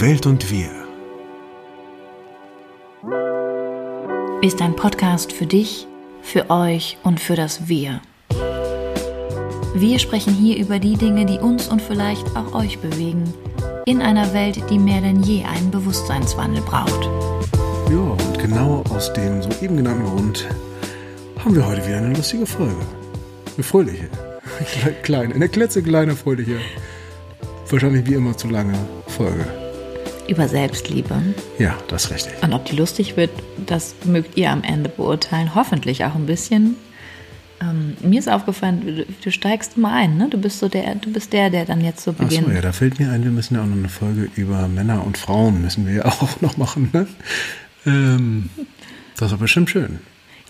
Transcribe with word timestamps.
Welt 0.00 0.24
und 0.24 0.50
wir. 0.50 0.70
Ist 4.40 4.62
ein 4.62 4.74
Podcast 4.74 5.30
für 5.30 5.44
dich, 5.44 5.86
für 6.22 6.48
euch 6.48 6.96
und 7.02 7.20
für 7.20 7.34
das 7.36 7.68
Wir. 7.68 8.00
Wir 9.74 9.98
sprechen 9.98 10.32
hier 10.32 10.56
über 10.56 10.78
die 10.78 10.96
Dinge, 10.96 11.26
die 11.26 11.38
uns 11.38 11.68
und 11.68 11.82
vielleicht 11.82 12.34
auch 12.34 12.54
euch 12.54 12.78
bewegen, 12.78 13.24
in 13.84 14.00
einer 14.00 14.32
Welt, 14.32 14.62
die 14.70 14.78
mehr 14.78 15.02
denn 15.02 15.22
je 15.22 15.44
einen 15.44 15.70
Bewusstseinswandel 15.70 16.62
braucht. 16.62 17.04
Ja, 17.90 17.98
und 17.98 18.38
genau 18.38 18.82
aus 18.88 19.12
dem 19.12 19.42
soeben 19.42 19.76
genannten 19.76 20.04
Grund 20.04 20.48
haben 21.44 21.54
wir 21.54 21.66
heute 21.66 21.86
wieder 21.86 21.98
eine 21.98 22.14
lustige 22.14 22.46
Folge. 22.46 22.86
Eine 23.54 23.64
fröhliche. 23.64 24.08
Kleine, 25.02 25.34
eine 25.34 25.50
klitzekleine, 25.50 26.16
fröhliche. 26.16 26.56
Wahrscheinlich 27.68 28.06
wie 28.06 28.14
immer 28.14 28.34
zu 28.34 28.48
lange 28.48 28.78
Folge. 29.06 29.59
Über 30.30 30.46
Selbstliebe. 30.46 31.16
Ja, 31.58 31.76
das 31.88 32.04
ist 32.04 32.12
richtig. 32.12 32.40
Und 32.40 32.52
ob 32.52 32.64
die 32.64 32.76
lustig 32.76 33.16
wird, 33.16 33.30
das 33.66 33.96
mögt 34.04 34.36
ihr 34.36 34.50
am 34.50 34.62
Ende 34.62 34.88
beurteilen. 34.88 35.56
Hoffentlich 35.56 36.04
auch 36.04 36.14
ein 36.14 36.26
bisschen. 36.26 36.76
Ähm, 37.60 37.96
mir 38.00 38.20
ist 38.20 38.28
aufgefallen, 38.28 39.04
du, 39.22 39.30
steigst 39.32 39.76
immer 39.76 39.92
ein, 39.92 40.16
ne? 40.16 40.28
Du 40.30 40.38
bist 40.38 40.60
so 40.60 40.68
der, 40.68 40.94
du 40.94 41.12
bist 41.12 41.32
der, 41.32 41.50
der 41.50 41.64
dann 41.64 41.80
jetzt 41.80 42.04
so 42.04 42.12
beginnt. 42.12 42.44
Achso, 42.46 42.54
ja, 42.54 42.60
da 42.60 42.70
fällt 42.70 43.00
mir 43.00 43.10
ein, 43.10 43.24
wir 43.24 43.32
müssen 43.32 43.56
ja 43.56 43.62
auch 43.62 43.66
noch 43.66 43.76
eine 43.76 43.88
Folge 43.88 44.30
über 44.36 44.68
Männer 44.68 45.04
und 45.04 45.18
Frauen 45.18 45.62
müssen 45.62 45.84
wir 45.84 45.94
ja 45.94 46.04
auch 46.06 46.40
noch 46.40 46.56
machen, 46.56 46.90
ne? 46.92 47.08
Ähm, 47.84 48.50
das 49.16 49.26
ist 49.26 49.32
aber 49.32 49.42
bestimmt 49.42 49.68
schön. 49.68 49.98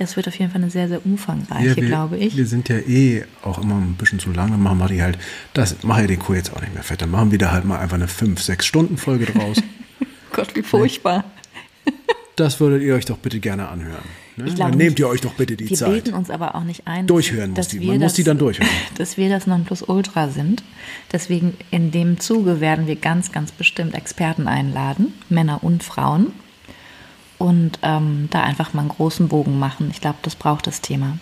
Das 0.01 0.17
wird 0.17 0.27
auf 0.29 0.39
jeden 0.39 0.51
Fall 0.51 0.63
eine 0.63 0.71
sehr, 0.71 0.89
sehr 0.89 1.05
umfangreiche, 1.05 1.79
ja, 1.79 1.87
glaube 1.87 2.17
ich. 2.17 2.35
Wir 2.35 2.47
sind 2.47 2.71
ja 2.71 2.79
eh 2.79 3.23
auch 3.43 3.63
immer 3.63 3.75
ein 3.75 3.97
bisschen 3.99 4.19
zu 4.19 4.33
lange, 4.33 4.57
machen 4.57 4.79
wir 4.79 4.89
die 4.89 5.03
halt, 5.03 5.19
das 5.53 5.83
mache 5.83 6.01
ich 6.01 6.07
den 6.07 6.19
Kuh 6.19 6.33
jetzt 6.33 6.57
auch 6.57 6.61
nicht 6.63 6.73
mehr 6.73 6.83
fett. 6.83 7.03
Dann 7.03 7.11
machen 7.11 7.31
wir 7.33 7.37
da 7.37 7.53
halt 7.53 7.67
mal 7.67 7.79
einfach 7.79 7.97
eine 7.97 8.07
5-6-Stunden-Folge 8.07 9.27
draus. 9.27 9.59
Gott, 10.33 10.57
wie 10.57 10.63
furchtbar. 10.63 11.25
Das 12.35 12.61
würdet 12.61 12.83
ihr 12.83 12.95
euch 12.95 13.05
doch 13.05 13.19
bitte 13.19 13.41
gerne 13.41 13.69
anhören. 13.69 14.05
Ne? 14.37 14.45
Ich 14.47 14.55
dann 14.55 14.71
nehmt 14.71 14.93
nicht, 14.93 15.01
ihr 15.01 15.09
euch 15.09 15.21
doch 15.21 15.35
bitte 15.35 15.55
die 15.55 15.69
wir 15.69 15.77
Zeit. 15.77 15.89
Wir 15.89 15.95
bilden 15.97 16.15
uns 16.15 16.31
aber 16.31 16.55
auch 16.55 16.65
nicht 16.65 16.87
ein, 16.87 17.07
durchhören 17.07 17.51
muss 17.51 17.69
die. 17.69 17.81
Man 17.81 17.99
muss 17.99 18.15
die 18.15 18.25
dann 18.25 18.39
durchhören. 18.39 18.71
Dass 18.97 19.19
wir 19.19 19.29
das 19.29 19.47
Nonplusultra 19.47 20.31
sind. 20.31 20.63
Deswegen 21.13 21.59
in 21.71 21.91
dem 21.91 22.21
Zuge 22.21 22.63
werden 22.63 22.87
wir 22.87 22.97
ganz, 22.97 23.33
ganz 23.33 23.53
bestimmt 23.53 23.95
Experten 23.95 24.49
einladen, 24.49 25.13
Männer 25.29 25.63
und 25.63 25.83
Frauen 25.83 26.33
und 27.41 27.79
ähm, 27.83 28.29
da 28.31 28.43
einfach 28.43 28.75
mal 28.75 28.83
einen 28.83 28.91
großen 28.91 29.29
Bogen 29.29 29.59
machen. 29.59 29.89
Ich 29.91 30.03
glaube, 30.03 30.19
das 30.21 30.37
braucht 30.37 30.67
das 30.67 30.83
Thema. 30.83 31.19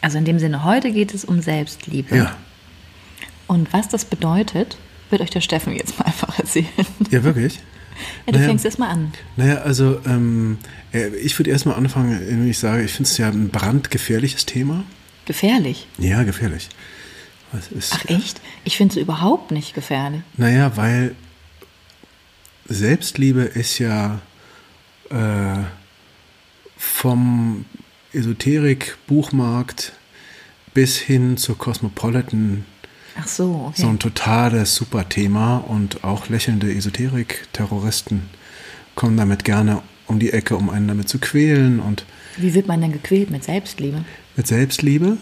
Also 0.00 0.18
in 0.18 0.24
dem 0.24 0.38
Sinne, 0.38 0.62
heute 0.62 0.92
geht 0.92 1.12
es 1.12 1.24
um 1.24 1.42
Selbstliebe. 1.42 2.16
Ja. 2.16 2.36
Und 3.48 3.72
was 3.72 3.88
das 3.88 4.04
bedeutet, 4.04 4.76
wird 5.10 5.20
euch 5.20 5.30
der 5.30 5.40
Steffen 5.40 5.74
jetzt 5.74 5.98
mal 5.98 6.04
einfach 6.06 6.38
erzählen. 6.38 6.68
Ja, 7.10 7.24
wirklich? 7.24 7.56
Ja, 8.26 8.32
du 8.32 8.38
naja, 8.38 8.46
fängst 8.46 8.64
erst 8.64 8.78
mal 8.78 8.88
an. 8.88 9.12
Naja, 9.36 9.56
also 9.62 10.00
ähm, 10.06 10.58
äh, 10.94 11.08
ich 11.16 11.36
würde 11.40 11.50
erst 11.50 11.66
mal 11.66 11.74
anfangen, 11.74 12.20
wenn 12.24 12.48
ich 12.48 12.60
sage, 12.60 12.84
ich 12.84 12.92
finde 12.92 13.10
es 13.10 13.18
ja 13.18 13.28
ein 13.28 13.48
brandgefährliches 13.48 14.46
Thema. 14.46 14.84
Gefährlich? 15.24 15.88
Ja, 15.98 16.22
gefährlich. 16.22 16.68
Ist, 17.76 17.94
Ach 17.96 18.04
echt? 18.04 18.40
Ich 18.62 18.76
finde 18.76 18.92
es 18.92 19.02
überhaupt 19.02 19.50
nicht 19.50 19.74
gefährlich. 19.74 20.20
Naja, 20.36 20.76
weil 20.76 21.16
Selbstliebe 22.66 23.42
ist 23.42 23.80
ja 23.80 24.20
äh, 25.10 25.64
vom 26.76 27.64
Esoterik-Buchmarkt 28.12 29.92
bis 30.74 30.96
hin 30.96 31.36
zur 31.36 31.56
Cosmopolitan 31.58 32.64
Ach 33.18 33.26
so, 33.26 33.66
okay. 33.68 33.82
so 33.82 33.88
ein 33.88 33.98
totales 33.98 34.74
Superthema 34.74 35.58
und 35.58 36.04
auch 36.04 36.28
lächelnde 36.28 36.72
Esoterik-Terroristen 36.72 38.28
kommen 38.94 39.16
damit 39.16 39.44
gerne 39.44 39.82
um 40.06 40.18
die 40.18 40.32
Ecke, 40.32 40.56
um 40.56 40.70
einen 40.70 40.88
damit 40.88 41.08
zu 41.08 41.18
quälen 41.18 41.80
und 41.80 42.04
wie 42.38 42.52
wird 42.52 42.66
man 42.66 42.80
denn 42.80 42.92
gequält 42.92 43.30
mit 43.30 43.44
Selbstliebe? 43.44 44.04
Mit 44.36 44.46
Selbstliebe, 44.46 45.16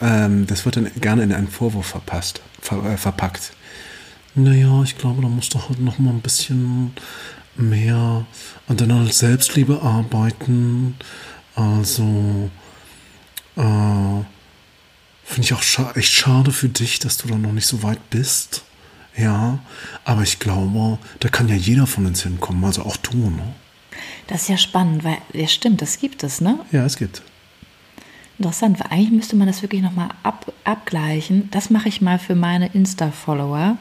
ähm, 0.00 0.46
das 0.46 0.64
wird 0.64 0.76
dann 0.76 0.90
gerne 1.00 1.22
in 1.22 1.32
einen 1.32 1.46
Vorwurf 1.48 1.86
verpasst, 1.86 2.42
ver, 2.60 2.84
äh, 2.84 2.96
verpackt. 2.96 3.52
Naja, 4.34 4.82
ich 4.82 4.98
glaube, 4.98 5.22
da 5.22 5.28
musst 5.28 5.54
du 5.54 5.60
halt 5.68 5.80
noch 5.80 6.00
mal 6.00 6.10
ein 6.10 6.20
bisschen 6.20 6.90
mehr 7.56 8.26
an 8.68 8.76
deiner 8.76 9.06
Selbstliebe 9.06 9.82
arbeiten. 9.82 10.96
Also 11.54 12.50
äh, 13.56 13.60
finde 15.24 15.40
ich 15.40 15.54
auch 15.54 15.62
scha 15.62 15.92
echt 15.94 16.12
schade 16.12 16.52
für 16.52 16.68
dich, 16.68 16.98
dass 16.98 17.16
du 17.16 17.28
da 17.28 17.36
noch 17.36 17.52
nicht 17.52 17.66
so 17.66 17.82
weit 17.82 18.10
bist. 18.10 18.64
Ja, 19.16 19.60
aber 20.04 20.22
ich 20.22 20.40
glaube, 20.40 20.98
da 21.20 21.28
kann 21.28 21.48
ja 21.48 21.54
jeder 21.54 21.86
von 21.86 22.04
uns 22.06 22.24
hinkommen, 22.24 22.64
also 22.64 22.82
auch 22.82 22.96
du, 22.96 23.16
ne? 23.30 23.54
Das 24.26 24.42
ist 24.42 24.48
ja 24.48 24.56
spannend, 24.56 25.04
weil, 25.04 25.18
ja 25.32 25.46
stimmt, 25.46 25.82
das 25.82 26.00
gibt 26.00 26.24
es, 26.24 26.40
ne? 26.40 26.58
Ja, 26.72 26.84
es 26.84 26.96
gibt. 26.96 27.22
Interessant, 28.38 28.80
weil 28.80 28.90
eigentlich 28.90 29.12
müsste 29.12 29.36
man 29.36 29.46
das 29.46 29.62
wirklich 29.62 29.82
nochmal 29.82 30.08
ab, 30.24 30.52
abgleichen. 30.64 31.48
Das 31.52 31.70
mache 31.70 31.88
ich 31.88 32.00
mal 32.00 32.18
für 32.18 32.34
meine 32.34 32.66
Insta-Follower 32.74 33.78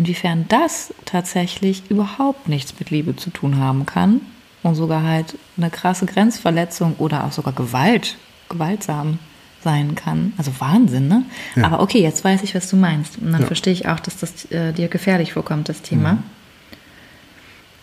inwiefern 0.00 0.46
das 0.48 0.94
tatsächlich 1.04 1.82
überhaupt 1.90 2.48
nichts 2.48 2.74
mit 2.78 2.90
Liebe 2.90 3.16
zu 3.16 3.28
tun 3.28 3.58
haben 3.58 3.84
kann 3.84 4.22
und 4.62 4.74
sogar 4.74 5.02
halt 5.02 5.36
eine 5.58 5.68
krasse 5.68 6.06
Grenzverletzung 6.06 6.94
oder 6.96 7.24
auch 7.24 7.32
sogar 7.32 7.52
Gewalt, 7.52 8.16
gewaltsam 8.48 9.18
sein 9.62 9.94
kann. 9.94 10.32
Also 10.38 10.52
Wahnsinn, 10.58 11.06
ne? 11.06 11.24
Ja. 11.54 11.66
Aber 11.66 11.80
okay, 11.80 12.00
jetzt 12.00 12.24
weiß 12.24 12.42
ich, 12.42 12.54
was 12.54 12.70
du 12.70 12.76
meinst. 12.76 13.18
Und 13.18 13.30
dann 13.32 13.42
ja. 13.42 13.46
verstehe 13.46 13.74
ich 13.74 13.88
auch, 13.88 14.00
dass 14.00 14.16
das 14.16 14.50
äh, 14.50 14.72
dir 14.72 14.88
gefährlich 14.88 15.34
vorkommt, 15.34 15.68
das 15.68 15.82
Thema. 15.82 16.14
Mhm. 16.14 16.22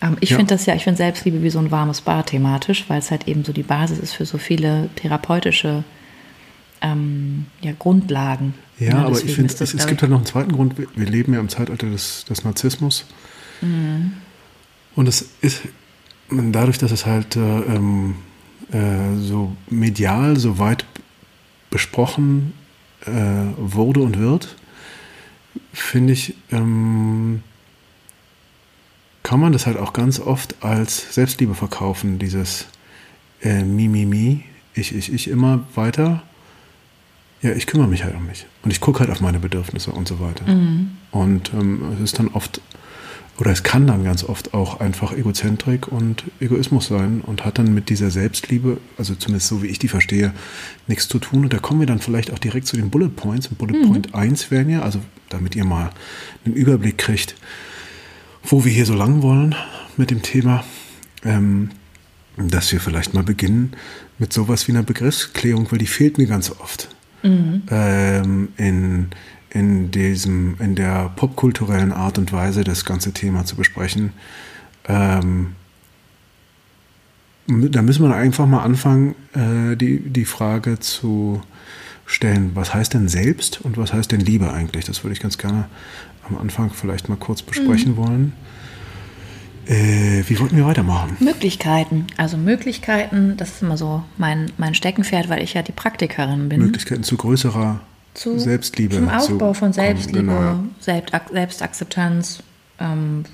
Ähm, 0.00 0.16
ich 0.18 0.30
ja. 0.30 0.36
finde 0.38 0.54
das 0.54 0.66
ja, 0.66 0.74
ich 0.74 0.82
finde 0.82 0.96
Selbstliebe 0.96 1.40
wie 1.44 1.50
so 1.50 1.60
ein 1.60 1.70
warmes 1.70 2.00
Bad 2.00 2.26
thematisch, 2.26 2.86
weil 2.88 2.98
es 2.98 3.12
halt 3.12 3.28
eben 3.28 3.44
so 3.44 3.52
die 3.52 3.62
Basis 3.62 4.00
ist 4.00 4.14
für 4.14 4.26
so 4.26 4.38
viele 4.38 4.88
therapeutische 4.96 5.84
ähm, 6.82 7.46
ja, 7.60 7.72
Grundlagen. 7.78 8.54
Ja, 8.78 8.88
ja 8.88 9.04
aber 9.06 9.22
ich 9.22 9.34
finde, 9.34 9.52
es, 9.52 9.60
es 9.60 9.86
gibt 9.86 10.02
halt 10.02 10.10
noch 10.10 10.18
einen 10.18 10.26
zweiten 10.26 10.52
Grund. 10.52 10.74
Wir, 10.78 11.06
leben 11.06 11.34
ja 11.34 11.40
im 11.40 11.48
Zeitalter 11.48 11.88
des, 11.88 12.24
des 12.24 12.44
Narzissmus. 12.44 13.06
Mhm. 13.60 14.12
Und 14.94 15.08
es 15.08 15.28
ist 15.40 15.62
dadurch, 16.30 16.78
dass 16.78 16.90
es 16.90 17.06
halt 17.06 17.36
äh, 17.36 17.40
ähm, 17.40 18.16
äh, 18.72 19.16
so 19.16 19.56
medial 19.70 20.36
so 20.36 20.58
weit 20.58 20.84
besprochen 21.70 22.52
äh, 23.06 23.12
wurde 23.56 24.00
und 24.00 24.18
wird, 24.18 24.56
finde 25.72 26.12
ich, 26.12 26.34
ähm, 26.50 27.42
kann 29.22 29.40
man 29.40 29.52
das 29.52 29.66
halt 29.66 29.76
auch 29.76 29.92
ganz 29.92 30.20
oft 30.20 30.62
als 30.62 31.14
Selbstliebe 31.14 31.54
verkaufen, 31.54 32.18
dieses 32.18 32.66
äh, 33.42 33.62
Mi, 33.62 33.88
Mi, 33.88 34.06
Mi, 34.06 34.44
ich, 34.74 34.94
ich, 34.94 35.12
ich 35.12 35.28
immer 35.28 35.64
weiter 35.74 36.22
ja, 37.40 37.52
ich 37.52 37.66
kümmere 37.66 37.88
mich 37.88 38.04
halt 38.04 38.14
um 38.16 38.26
mich. 38.26 38.46
Und 38.62 38.70
ich 38.70 38.80
gucke 38.80 39.00
halt 39.00 39.10
auf 39.10 39.20
meine 39.20 39.38
Bedürfnisse 39.38 39.92
und 39.92 40.08
so 40.08 40.20
weiter. 40.20 40.50
Mhm. 40.50 40.92
Und 41.10 41.52
ähm, 41.54 41.92
es 41.94 42.00
ist 42.00 42.18
dann 42.18 42.28
oft, 42.28 42.60
oder 43.38 43.52
es 43.52 43.62
kann 43.62 43.86
dann 43.86 44.02
ganz 44.02 44.24
oft 44.24 44.54
auch 44.54 44.80
einfach 44.80 45.12
Egozentrik 45.12 45.86
und 45.86 46.24
Egoismus 46.40 46.88
sein 46.88 47.20
und 47.20 47.44
hat 47.44 47.58
dann 47.58 47.72
mit 47.72 47.90
dieser 47.90 48.10
Selbstliebe, 48.10 48.78
also 48.96 49.14
zumindest 49.14 49.48
so 49.48 49.62
wie 49.62 49.68
ich 49.68 49.78
die 49.78 49.88
verstehe, 49.88 50.32
nichts 50.88 51.06
zu 51.06 51.20
tun. 51.20 51.44
Und 51.44 51.52
da 51.52 51.58
kommen 51.58 51.78
wir 51.78 51.86
dann 51.86 52.00
vielleicht 52.00 52.32
auch 52.32 52.40
direkt 52.40 52.66
zu 52.66 52.76
den 52.76 52.90
Bullet 52.90 53.10
Points. 53.10 53.46
Und 53.46 53.58
Bullet 53.58 53.78
mhm. 53.78 53.86
Point 53.86 54.14
1 54.14 54.50
wären 54.50 54.68
ja, 54.68 54.82
also 54.82 55.00
damit 55.28 55.54
ihr 55.54 55.64
mal 55.64 55.90
einen 56.44 56.56
Überblick 56.56 56.98
kriegt, 56.98 57.36
wo 58.42 58.64
wir 58.64 58.72
hier 58.72 58.86
so 58.86 58.94
lang 58.94 59.22
wollen 59.22 59.54
mit 59.96 60.10
dem 60.10 60.22
Thema, 60.22 60.64
ähm, 61.24 61.70
dass 62.36 62.72
wir 62.72 62.80
vielleicht 62.80 63.14
mal 63.14 63.22
beginnen 63.22 63.74
mit 64.18 64.32
sowas 64.32 64.66
wie 64.66 64.72
einer 64.72 64.82
Begriffsklärung, 64.82 65.70
weil 65.70 65.78
die 65.78 65.86
fehlt 65.86 66.18
mir 66.18 66.26
ganz 66.26 66.50
oft 66.50 66.88
mhm. 67.22 67.62
ähm, 67.70 68.48
in, 68.56 69.06
in, 69.50 69.90
diesem, 69.90 70.56
in 70.60 70.74
der 70.74 71.10
popkulturellen 71.16 71.92
Art 71.92 72.18
und 72.18 72.32
Weise 72.32 72.64
das 72.64 72.84
ganze 72.84 73.12
Thema 73.12 73.44
zu 73.44 73.56
besprechen. 73.56 74.12
Ähm, 74.86 75.54
da 77.46 77.82
müssen 77.82 78.06
wir 78.06 78.14
einfach 78.14 78.46
mal 78.46 78.62
anfangen, 78.62 79.14
äh, 79.32 79.76
die, 79.76 80.00
die 80.00 80.26
Frage 80.26 80.80
zu 80.80 81.40
stellen, 82.04 82.52
was 82.54 82.74
heißt 82.74 82.94
denn 82.94 83.08
selbst 83.08 83.60
und 83.60 83.76
was 83.76 83.92
heißt 83.92 84.12
denn 84.12 84.20
Liebe 84.20 84.52
eigentlich? 84.52 84.84
Das 84.84 85.04
würde 85.04 85.12
ich 85.12 85.20
ganz 85.20 85.38
gerne 85.38 85.66
am 86.28 86.38
Anfang 86.38 86.70
vielleicht 86.70 87.08
mal 87.08 87.16
kurz 87.16 87.42
besprechen 87.42 87.92
mhm. 87.92 87.96
wollen. 87.96 88.32
Äh, 89.68 90.24
wie 90.26 90.40
wollten 90.40 90.56
wir 90.56 90.64
weitermachen? 90.64 91.16
Möglichkeiten. 91.20 92.06
Also 92.16 92.38
Möglichkeiten, 92.38 93.36
das 93.36 93.50
ist 93.50 93.62
immer 93.62 93.76
so 93.76 94.02
mein, 94.16 94.50
mein 94.56 94.74
Steckenpferd, 94.74 95.28
weil 95.28 95.42
ich 95.42 95.54
ja 95.54 95.62
die 95.62 95.72
Praktikerin 95.72 96.48
bin. 96.48 96.60
Möglichkeiten 96.60 97.02
zu 97.02 97.18
größerer 97.18 97.80
zu, 98.14 98.38
Selbstliebe. 98.38 98.96
Zum 98.96 99.10
Aufbau 99.10 99.52
von 99.52 99.74
Selbstliebe, 99.74 100.20
genau. 100.20 100.64
Selbstakzeptanz, 100.80 102.42
ähm, 102.80 103.24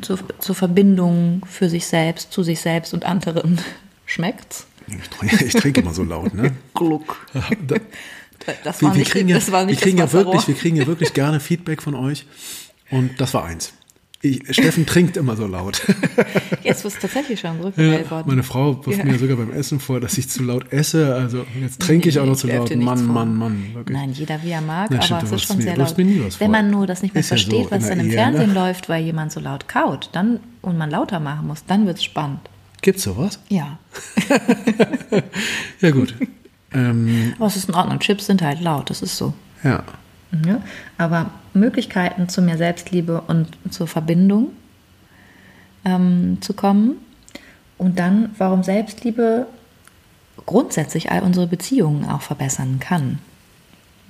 zur, 0.00 0.18
zur 0.38 0.54
Verbindung 0.54 1.44
für 1.46 1.68
sich 1.68 1.86
selbst, 1.86 2.32
zu 2.32 2.42
sich 2.42 2.60
selbst 2.60 2.94
und 2.94 3.04
anderen. 3.04 3.60
Schmeckt's? 4.06 4.66
Ich 4.88 5.10
trinke, 5.10 5.44
ich 5.44 5.52
trinke 5.52 5.80
immer 5.82 5.92
so 5.92 6.04
laut, 6.04 6.32
ne? 6.32 6.52
Gluck. 6.74 7.26
das 8.64 8.82
war 8.82 8.94
wir, 8.94 8.98
nicht, 8.98 9.10
kriegen 9.10 9.28
ja, 9.28 9.36
das 9.36 9.52
war 9.52 9.66
nicht 9.66 9.80
wir 9.80 9.82
kriegen 9.82 9.98
ja 9.98 10.10
wirklich, 10.10 10.48
Wir 10.48 10.54
kriegen 10.54 10.76
ja 10.76 10.86
wirklich 10.86 11.12
gerne 11.12 11.38
Feedback 11.38 11.82
von 11.82 11.94
euch. 11.94 12.26
Und 12.90 13.20
das 13.20 13.34
war 13.34 13.44
eins. 13.44 13.74
Ich, 14.24 14.40
Steffen 14.50 14.86
trinkt 14.86 15.16
immer 15.16 15.34
so 15.34 15.48
laut. 15.48 15.82
Jetzt 16.62 16.84
wird 16.84 16.94
es 16.94 17.00
tatsächlich 17.00 17.40
schon 17.40 17.60
rückgemeldet 17.60 18.04
ja, 18.04 18.10
worden. 18.12 18.28
Meine 18.28 18.44
Frau 18.44 18.86
wirft 18.86 19.00
ja. 19.00 19.04
mir 19.04 19.18
sogar 19.18 19.36
beim 19.36 19.52
Essen 19.52 19.80
vor, 19.80 19.98
dass 19.98 20.16
ich 20.16 20.28
zu 20.28 20.44
laut 20.44 20.72
esse. 20.72 21.12
Also 21.16 21.44
jetzt 21.60 21.80
trinke 21.80 22.08
ich 22.08 22.20
auch 22.20 22.26
noch 22.26 22.36
zu 22.36 22.46
laut. 22.46 22.74
Mann, 22.76 23.04
Mann, 23.04 23.36
Mann, 23.36 23.66
Wirklich. 23.74 23.96
Nein, 23.96 24.12
jeder 24.12 24.40
wie 24.44 24.50
er 24.50 24.60
mag, 24.60 24.90
Nein, 24.90 25.00
aber 25.10 25.24
es 25.24 25.32
ist 25.32 25.42
schon 25.42 25.60
sehr 25.60 25.76
laut. 25.76 25.96
Wenn 25.98 26.50
man 26.52 26.70
nur 26.70 26.86
das 26.86 27.02
nicht 27.02 27.14
mehr 27.14 27.20
ist 27.20 27.28
versteht, 27.28 27.52
ja 27.52 27.64
so 27.64 27.70
was 27.72 27.88
dann 27.88 27.98
im 27.98 28.06
Ehe, 28.06 28.12
Fernsehen 28.12 28.52
ne? 28.52 28.54
läuft, 28.54 28.88
weil 28.88 29.02
jemand 29.02 29.32
so 29.32 29.40
laut 29.40 29.66
kaut, 29.66 30.08
dann 30.12 30.38
und 30.60 30.78
man 30.78 30.88
lauter 30.88 31.18
machen 31.18 31.48
muss, 31.48 31.64
dann 31.66 31.86
wird 31.86 31.96
es 31.96 32.04
spannend. 32.04 32.40
Gibt's 32.80 33.02
sowas? 33.02 33.40
Ja. 33.48 33.78
ja 35.80 35.90
gut. 35.90 36.14
Ähm, 36.74 37.34
aber 37.36 37.48
es 37.48 37.56
ist 37.56 37.68
in 37.68 37.74
Ordnung. 37.74 37.98
Chips 37.98 38.24
sind 38.24 38.40
halt 38.40 38.62
laut, 38.62 38.88
das 38.88 39.02
ist 39.02 39.18
so. 39.18 39.34
Ja. 39.62 39.84
Ja. 40.46 40.62
Aber 40.98 41.30
Möglichkeiten 41.54 42.28
zu 42.28 42.42
mehr 42.42 42.58
Selbstliebe 42.58 43.22
und 43.26 43.48
zur 43.70 43.86
Verbindung 43.86 44.48
ähm, 45.84 46.38
zu 46.40 46.54
kommen. 46.54 46.96
Und 47.78 47.98
dann, 47.98 48.30
warum 48.38 48.62
Selbstliebe 48.62 49.46
grundsätzlich 50.46 51.10
all 51.10 51.22
unsere 51.22 51.46
Beziehungen 51.46 52.04
auch 52.04 52.22
verbessern 52.22 52.78
kann. 52.80 53.18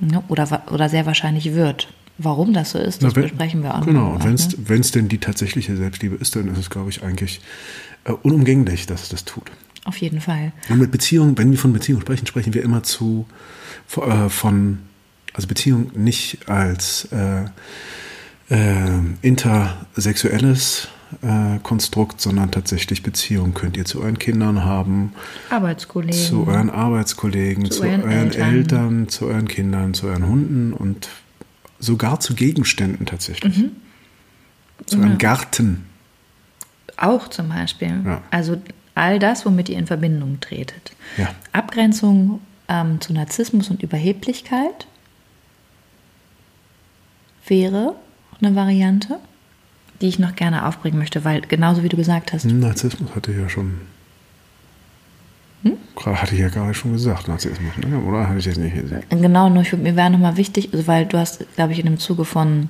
Ja, 0.01 0.23
oder, 0.29 0.63
oder 0.71 0.89
sehr 0.89 1.07
wahrscheinlich 1.07 1.55
wird. 1.55 1.93
Warum 2.19 2.53
das 2.53 2.73
so 2.73 2.79
ist, 2.79 3.03
das 3.03 3.15
Na, 3.15 3.17
wenn, 3.17 3.23
besprechen 3.23 3.63
wir 3.63 3.75
auch 3.75 3.85
Genau, 3.85 4.17
wenn 4.21 4.35
es 4.35 4.57
ne? 4.57 4.81
denn 4.95 5.09
die 5.09 5.19
tatsächliche 5.19 5.77
Selbstliebe 5.77 6.17
ist, 6.17 6.37
dann 6.37 6.49
ist 6.49 6.59
es, 6.59 6.71
glaube 6.71 6.91
ich, 6.91 7.03
eigentlich 7.03 7.41
äh, 8.05 8.13
unumgänglich, 8.13 8.87
dass 8.87 9.05
es 9.05 9.09
das 9.09 9.25
tut. 9.25 9.51
Auf 9.85 9.97
jeden 9.97 10.21
Fall. 10.21 10.53
Und 10.69 10.79
mit 10.79 10.91
Beziehungen, 10.91 11.37
wenn 11.39 11.51
wir 11.51 11.59
von 11.59 11.73
Beziehungen 11.73 12.03
sprechen, 12.03 12.27
sprechen 12.27 12.55
wir 12.55 12.63
immer 12.63 12.83
zu 12.83 13.27
äh, 13.97 14.29
von, 14.29 14.79
also 15.32 15.49
Beziehung 15.49 15.90
nicht 15.94 16.49
als 16.49 17.08
äh, 17.12 17.44
äh, 18.50 19.00
intersexuelles 19.23 20.88
äh, 21.23 21.58
Konstrukt, 21.62 22.20
sondern 22.20 22.50
tatsächlich 22.50 23.02
Beziehung 23.02 23.55
könnt 23.55 23.76
ihr 23.76 23.84
zu 23.84 24.00
euren 24.00 24.19
Kindern 24.19 24.64
haben, 24.64 25.12
Arbeitskollegen, 25.50 26.19
zu 26.19 26.46
euren 26.46 26.70
Arbeitskollegen, 26.70 27.70
zu, 27.70 27.79
zu 27.79 27.82
euren, 27.84 28.02
euren 28.02 28.12
Eltern. 28.12 28.55
Eltern. 28.55 29.08
zu 29.08 29.26
euren 29.26 29.49
Kindern, 29.49 29.94
zu 29.94 30.06
euren 30.06 30.26
Hunden 30.26 30.73
und 30.73 31.08
sogar 31.78 32.20
zu 32.20 32.35
Gegenständen 32.35 33.06
tatsächlich. 33.06 33.58
Mhm. 33.58 33.70
Zu 34.87 34.99
ja. 34.99 35.05
einem 35.05 35.19
Garten. 35.19 35.85
Auch 36.96 37.28
zum 37.28 37.49
Beispiel. 37.49 38.00
Ja. 38.05 38.23
Also 38.31 38.61
all 38.94 39.19
das, 39.19 39.46
womit 39.46 39.69
ihr 39.69 39.78
in 39.78 39.87
Verbindung 39.87 40.40
tretet. 40.40 40.93
Ja. 41.17 41.31
Abgrenzung 41.52 42.40
ähm, 42.69 43.00
zu 43.00 43.12
Narzissmus 43.12 43.70
und 43.70 43.82
Überheblichkeit 43.82 44.87
wäre 47.47 47.94
eine 48.41 48.55
Variante 48.55 49.19
die 50.03 50.09
ich 50.09 50.19
noch 50.19 50.35
gerne 50.35 50.67
aufbringen 50.67 50.99
möchte, 50.99 51.25
weil 51.25 51.41
genauso 51.43 51.83
wie 51.83 51.89
du 51.89 51.97
gesagt 51.97 52.33
hast. 52.33 52.44
Narzissmus 52.44 53.15
hatte 53.15 53.31
ich 53.31 53.39
ja 53.39 53.49
schon. 53.49 53.81
Hm? 55.62 55.77
Hatte 55.97 56.35
ich 56.35 56.41
ja 56.41 56.49
gerade 56.49 56.75
schon 56.75 56.93
gesagt, 56.93 57.29
Narzissmus, 57.29 57.77
ne? 57.79 57.99
oder 58.00 58.29
hatte 58.29 58.41
ich 58.41 58.47
jetzt 58.47 58.59
nicht 58.59 58.75
gesagt? 58.75 59.09
Genau, 59.11 59.49
nur 59.49 59.62
ich, 59.62 59.73
mir 59.73 59.94
wäre 59.94 60.11
nochmal 60.11 60.37
wichtig, 60.37 60.71
also 60.73 60.89
weil 60.89 61.06
du 61.06 61.19
hast, 61.19 61.47
glaube 61.55 61.73
ich, 61.73 61.79
in 61.79 61.87
dem 61.87 61.99
Zuge 61.99 62.25
von 62.25 62.69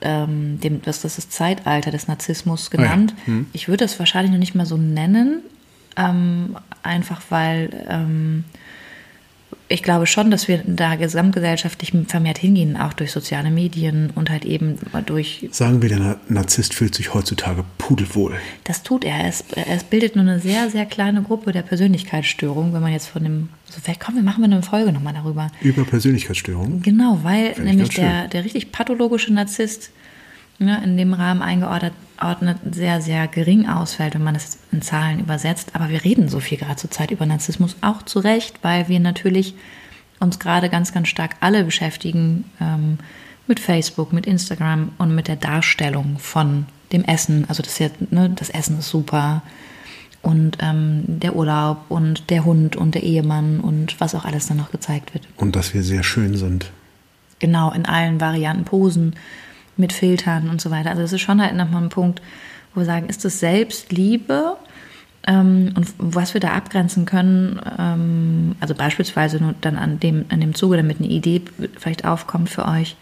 ähm, 0.00 0.58
dem, 0.60 0.80
das, 0.80 1.02
das 1.02 1.18
ist 1.18 1.32
Zeitalter 1.32 1.90
des 1.90 2.08
Narzissmus 2.08 2.70
genannt. 2.70 3.12
Ah 3.14 3.20
ja. 3.20 3.26
hm. 3.26 3.46
Ich 3.52 3.68
würde 3.68 3.84
das 3.84 3.98
wahrscheinlich 3.98 4.32
noch 4.32 4.38
nicht 4.38 4.54
mal 4.54 4.64
so 4.64 4.78
nennen, 4.78 5.42
ähm, 5.96 6.56
einfach 6.82 7.20
weil 7.28 7.84
ähm, 7.90 8.44
ich 9.68 9.82
glaube 9.82 10.06
schon, 10.06 10.30
dass 10.30 10.48
wir 10.48 10.62
da 10.66 10.96
gesamtgesellschaftlich 10.96 11.92
vermehrt 12.06 12.38
hingehen, 12.38 12.76
auch 12.76 12.94
durch 12.94 13.12
soziale 13.12 13.50
Medien 13.50 14.10
und 14.14 14.30
halt 14.30 14.44
eben 14.44 14.78
durch. 15.04 15.46
Sagen 15.52 15.82
wir, 15.82 15.90
der 15.90 16.18
Narzisst 16.28 16.74
fühlt 16.74 16.94
sich 16.94 17.12
heutzutage 17.12 17.64
pudelwohl. 17.76 18.34
Das 18.64 18.82
tut 18.82 19.04
er. 19.04 19.26
Es, 19.26 19.44
es 19.70 19.84
bildet 19.84 20.16
nur 20.16 20.24
eine 20.24 20.40
sehr, 20.40 20.70
sehr 20.70 20.86
kleine 20.86 21.22
Gruppe 21.22 21.52
der 21.52 21.62
Persönlichkeitsstörung, 21.62 22.72
wenn 22.72 22.80
man 22.80 22.92
jetzt 22.92 23.08
von 23.08 23.22
dem. 23.22 23.50
Also 23.66 23.80
vielleicht 23.82 24.00
kommen 24.00 24.16
wir 24.16 24.24
machen 24.24 24.42
wir 24.42 24.50
eine 24.50 24.62
Folge 24.62 24.92
nochmal 24.92 25.12
darüber. 25.12 25.50
Über 25.60 25.84
Persönlichkeitsstörungen? 25.84 26.82
Genau, 26.82 27.20
weil 27.22 27.54
nämlich 27.60 27.90
der, 27.90 28.28
der 28.28 28.44
richtig 28.44 28.72
pathologische 28.72 29.32
Narzisst 29.32 29.90
ne, 30.58 30.82
in 30.84 30.96
dem 30.96 31.12
Rahmen 31.12 31.42
eingeordnet 31.42 31.92
sehr, 32.70 33.00
sehr 33.00 33.28
gering 33.28 33.68
ausfällt, 33.68 34.14
wenn 34.14 34.24
man 34.24 34.34
es 34.34 34.58
in 34.72 34.82
Zahlen 34.82 35.20
übersetzt. 35.20 35.70
Aber 35.74 35.88
wir 35.88 36.04
reden 36.04 36.28
so 36.28 36.40
viel 36.40 36.58
gerade 36.58 36.76
zur 36.76 36.90
Zeit 36.90 37.10
über 37.10 37.26
Narzissmus, 37.26 37.76
auch 37.80 38.02
zu 38.02 38.18
Recht, 38.18 38.58
weil 38.62 38.88
wir 38.88 39.00
natürlich 39.00 39.54
uns 40.20 40.38
gerade 40.38 40.68
ganz, 40.68 40.92
ganz 40.92 41.08
stark 41.08 41.36
alle 41.40 41.64
beschäftigen 41.64 42.44
ähm, 42.60 42.98
mit 43.46 43.60
Facebook, 43.60 44.12
mit 44.12 44.26
Instagram 44.26 44.92
und 44.98 45.14
mit 45.14 45.28
der 45.28 45.36
Darstellung 45.36 46.18
von 46.18 46.66
dem 46.92 47.04
Essen. 47.04 47.44
Also 47.48 47.62
das, 47.62 47.78
ja, 47.78 47.88
ne, 48.10 48.30
das 48.34 48.50
Essen 48.50 48.78
ist 48.80 48.88
super 48.88 49.42
und 50.22 50.58
ähm, 50.60 51.04
der 51.06 51.36
Urlaub 51.36 51.84
und 51.88 52.30
der 52.30 52.44
Hund 52.44 52.76
und 52.76 52.94
der 52.94 53.02
Ehemann 53.02 53.60
und 53.60 54.00
was 54.00 54.14
auch 54.14 54.24
alles 54.24 54.48
dann 54.48 54.56
noch 54.56 54.70
gezeigt 54.70 55.14
wird. 55.14 55.28
Und 55.36 55.54
dass 55.54 55.74
wir 55.74 55.82
sehr 55.82 56.02
schön 56.02 56.36
sind. 56.36 56.70
Genau, 57.38 57.70
in 57.70 57.86
allen 57.86 58.20
Varianten 58.20 58.64
Posen 58.64 59.14
mit 59.78 59.92
Filtern 59.92 60.50
und 60.50 60.60
so 60.60 60.70
weiter. 60.70 60.90
Also 60.90 61.02
das 61.02 61.12
ist 61.12 61.20
schon 61.20 61.40
halt 61.40 61.54
nochmal 61.54 61.82
ein 61.82 61.88
Punkt, 61.88 62.20
wo 62.74 62.80
wir 62.80 62.86
sagen, 62.86 63.08
ist 63.08 63.24
das 63.24 63.40
Selbstliebe? 63.40 64.56
Ähm, 65.26 65.72
und 65.74 65.88
was 65.98 66.34
wir 66.34 66.40
da 66.40 66.52
abgrenzen 66.52 67.04
können, 67.04 67.60
ähm, 67.78 68.56
also 68.60 68.74
beispielsweise 68.74 69.38
nur 69.38 69.54
dann 69.60 69.76
an 69.76 70.00
dem, 70.00 70.26
an 70.28 70.40
dem 70.40 70.54
Zuge, 70.54 70.76
damit 70.76 70.98
eine 70.98 71.08
Idee 71.08 71.42
vielleicht 71.78 72.04
aufkommt 72.04 72.50
für 72.50 72.66
euch, 72.66 72.96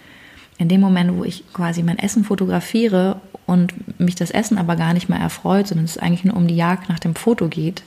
in 0.58 0.68
dem 0.68 0.80
Moment, 0.80 1.16
wo 1.16 1.24
ich 1.24 1.44
quasi 1.52 1.82
mein 1.82 1.98
Essen 1.98 2.24
fotografiere 2.24 3.20
und 3.44 4.00
mich 4.00 4.14
das 4.14 4.30
Essen 4.30 4.58
aber 4.58 4.76
gar 4.76 4.94
nicht 4.94 5.08
mehr 5.08 5.18
erfreut, 5.18 5.68
sondern 5.68 5.84
es 5.84 5.98
eigentlich 5.98 6.24
nur 6.24 6.36
um 6.36 6.46
die 6.46 6.56
Jagd 6.56 6.88
nach 6.88 6.98
dem 6.98 7.14
Foto 7.14 7.48
geht, 7.48 7.82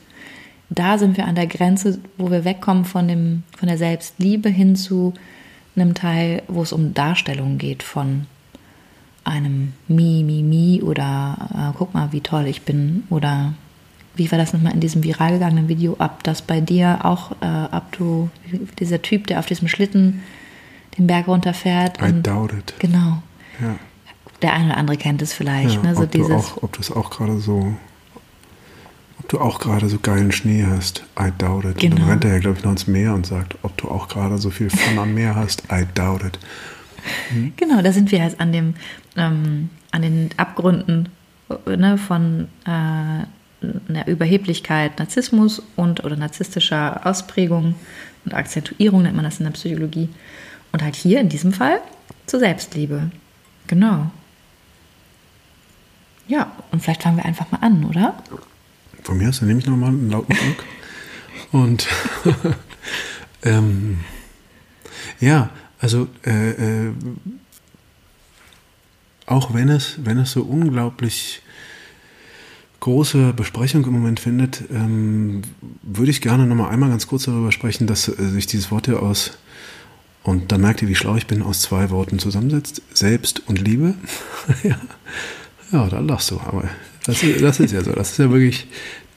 da 0.69 0.97
sind 0.99 1.17
wir 1.17 1.25
an 1.25 1.35
der 1.35 1.47
Grenze, 1.47 1.99
wo 2.17 2.29
wir 2.29 2.45
wegkommen 2.45 2.85
von, 2.85 3.07
dem, 3.07 3.43
von 3.57 3.67
der 3.67 3.77
Selbstliebe 3.77 4.49
hin 4.49 4.75
zu 4.75 5.13
einem 5.75 5.95
Teil, 5.95 6.43
wo 6.47 6.61
es 6.61 6.71
um 6.71 6.93
Darstellung 6.93 7.57
geht 7.57 7.81
von 7.81 8.27
einem 9.29 9.73
Mi, 9.87 10.23
Mi, 10.23 10.43
Mi 10.43 10.81
oder 10.81 11.37
äh, 11.53 11.77
guck 11.77 11.93
mal, 11.93 12.11
wie 12.11 12.21
toll 12.21 12.45
ich 12.47 12.63
bin 12.63 13.03
oder 13.09 13.53
wie 14.15 14.31
war 14.31 14.37
das 14.37 14.53
nochmal 14.53 14.73
in 14.73 14.81
diesem 14.81 15.03
viral 15.03 15.31
gegangenen 15.31 15.67
Video, 15.69 15.95
ab 15.97 16.23
das 16.23 16.41
bei 16.41 16.59
dir 16.59 16.99
auch, 17.03 17.31
äh, 17.41 17.45
ab 17.45 17.87
du, 17.97 18.29
dieser 18.77 19.01
Typ, 19.01 19.27
der 19.27 19.39
auf 19.39 19.45
diesem 19.45 19.67
Schlitten 19.67 20.21
den 20.97 21.07
Berg 21.07 21.27
runterfährt. 21.27 22.01
I 22.01 22.11
doubt 22.21 22.53
it. 22.53 22.73
Genau. 22.79 23.23
Ja. 23.61 23.75
Der 24.41 24.53
eine 24.53 24.67
oder 24.67 24.77
andere 24.77 24.97
kennt 24.97 25.21
es 25.21 25.33
vielleicht. 25.33 25.75
Ja, 25.75 25.81
ne? 25.81 25.95
so 25.95 26.03
ob, 26.03 26.11
dieses, 26.11 26.31
auch, 26.31 26.63
ob 26.63 26.77
das 26.77 26.91
auch 26.91 27.09
gerade 27.09 27.39
so, 27.39 27.73
ob 29.19 29.29
du 29.29 29.39
auch 29.39 29.59
gerade 29.59 29.87
so 29.89 29.99
geilen 29.99 30.31
Schnee 30.31 30.65
hast, 30.65 31.03
I 31.19 31.31
doubt 31.37 31.65
it. 31.65 31.77
Genau. 31.77 31.95
Und 31.95 32.01
dann 32.01 32.09
rennt 32.09 32.25
er 32.25 32.33
ja, 32.33 32.39
glaube 32.39 32.57
ich, 32.57 32.63
noch 32.63 32.71
ins 32.71 32.87
Meer 32.87 33.13
und 33.13 33.25
sagt, 33.25 33.57
ob 33.63 33.77
du 33.77 33.89
auch 33.89 34.07
gerade 34.07 34.37
so 34.37 34.49
viel 34.49 34.69
Fun 34.69 34.99
am 34.99 35.13
Meer 35.13 35.35
hast, 35.35 35.63
I 35.71 35.85
doubt 35.93 36.23
it. 36.23 36.39
Mhm. 37.31 37.53
Genau, 37.57 37.81
da 37.81 37.91
sind 37.91 38.11
wir 38.11 38.19
jetzt 38.19 38.39
an, 38.39 38.51
dem, 38.51 38.75
ähm, 39.15 39.69
an 39.91 40.01
den 40.01 40.29
Abgründen 40.37 41.09
ne, 41.65 41.97
von 41.97 42.47
äh, 42.65 42.69
einer 42.69 44.07
Überheblichkeit, 44.07 44.99
Narzissmus 44.99 45.61
und 45.75 46.03
oder 46.03 46.15
narzisstischer 46.15 47.05
Ausprägung 47.05 47.75
und 48.25 48.33
Akzentuierung 48.33 49.03
nennt 49.03 49.15
man 49.15 49.25
das 49.25 49.39
in 49.39 49.45
der 49.45 49.51
Psychologie. 49.51 50.09
Und 50.71 50.83
halt 50.83 50.95
hier 50.95 51.19
in 51.19 51.29
diesem 51.29 51.51
Fall 51.51 51.81
zur 52.25 52.39
Selbstliebe. 52.39 53.09
Genau. 53.67 54.11
Ja, 56.27 56.51
und 56.71 56.81
vielleicht 56.83 57.03
fangen 57.03 57.17
wir 57.17 57.25
einfach 57.25 57.51
mal 57.51 57.59
an, 57.61 57.85
oder? 57.85 58.21
Von 59.03 59.17
mir 59.17 59.29
aus, 59.29 59.39
dann 59.39 59.47
nehme 59.47 59.59
ich 59.59 59.65
nochmal 59.65 59.89
einen 59.89 60.11
lauten 60.11 60.35
Druck. 60.35 60.65
und 61.51 61.87
ähm, 63.43 63.99
ja, 65.19 65.49
also 65.79 66.07
äh, 66.25 66.51
äh, 66.87 66.91
auch 69.25 69.53
wenn 69.53 69.69
es, 69.69 69.95
wenn 70.03 70.17
es 70.17 70.31
so 70.31 70.41
unglaublich 70.41 71.41
große 72.79 73.33
Besprechung 73.33 73.85
im 73.85 73.93
Moment 73.93 74.19
findet, 74.19 74.63
ähm, 74.71 75.41
würde 75.83 76.11
ich 76.11 76.21
gerne 76.21 76.45
nochmal 76.45 76.71
einmal 76.71 76.89
ganz 76.89 77.07
kurz 77.07 77.25
darüber 77.25 77.51
sprechen, 77.51 77.87
dass 77.87 78.07
äh, 78.07 78.29
sich 78.29 78.47
dieses 78.47 78.71
Wort 78.71 78.87
hier 78.87 79.01
aus, 79.01 79.37
und 80.23 80.51
da 80.51 80.57
merkt 80.57 80.81
ihr, 80.81 80.87
wie 80.87 80.95
schlau 80.95 81.15
ich 81.15 81.27
bin, 81.27 81.41
aus 81.41 81.61
zwei 81.61 81.89
Worten 81.89 82.19
zusammensetzt. 82.19 82.81
Selbst 82.93 83.47
und 83.47 83.59
Liebe. 83.59 83.95
ja. 84.63 84.79
ja, 85.71 85.89
da 85.89 85.99
lachst 85.99 86.31
du, 86.31 86.39
aber 86.39 86.69
das, 87.05 87.23
das 87.39 87.59
ist 87.59 87.71
ja 87.71 87.83
so. 87.83 87.91
Das 87.91 88.11
ist 88.11 88.17
ja 88.17 88.29
wirklich, 88.31 88.67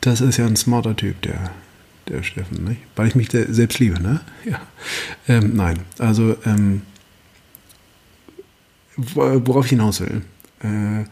das 0.01 0.21
ist 0.21 0.37
ja 0.37 0.47
ein 0.47 0.57
smarter 0.57 0.97
Typ, 0.97 1.21
der, 1.23 1.51
der 2.09 2.23
Steffen, 2.23 2.65
nicht? 2.65 2.81
weil 2.97 3.09
ich 3.09 3.15
mich 3.15 3.31
selbst 3.31 3.79
liebe. 3.79 4.01
Ne? 4.01 4.21
Ja. 4.45 4.61
Ähm, 5.29 5.55
nein, 5.55 5.81
also 5.99 6.37
ähm, 6.45 6.83
worauf 8.97 9.65
ich 9.65 9.71
hinaus 9.71 10.01
will. 10.01 10.23
Äh, 10.63 11.05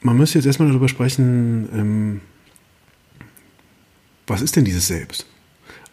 man 0.00 0.16
müsste 0.16 0.38
jetzt 0.38 0.46
erstmal 0.46 0.68
darüber 0.68 0.88
sprechen, 0.88 1.68
ähm, 1.72 2.20
was 4.26 4.42
ist 4.42 4.56
denn 4.56 4.64
dieses 4.64 4.86
Selbst? 4.86 5.26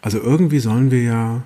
Also 0.02 0.20
irgendwie 0.20 0.60
sollen 0.60 0.92
wir 0.92 1.04
ja 1.04 1.44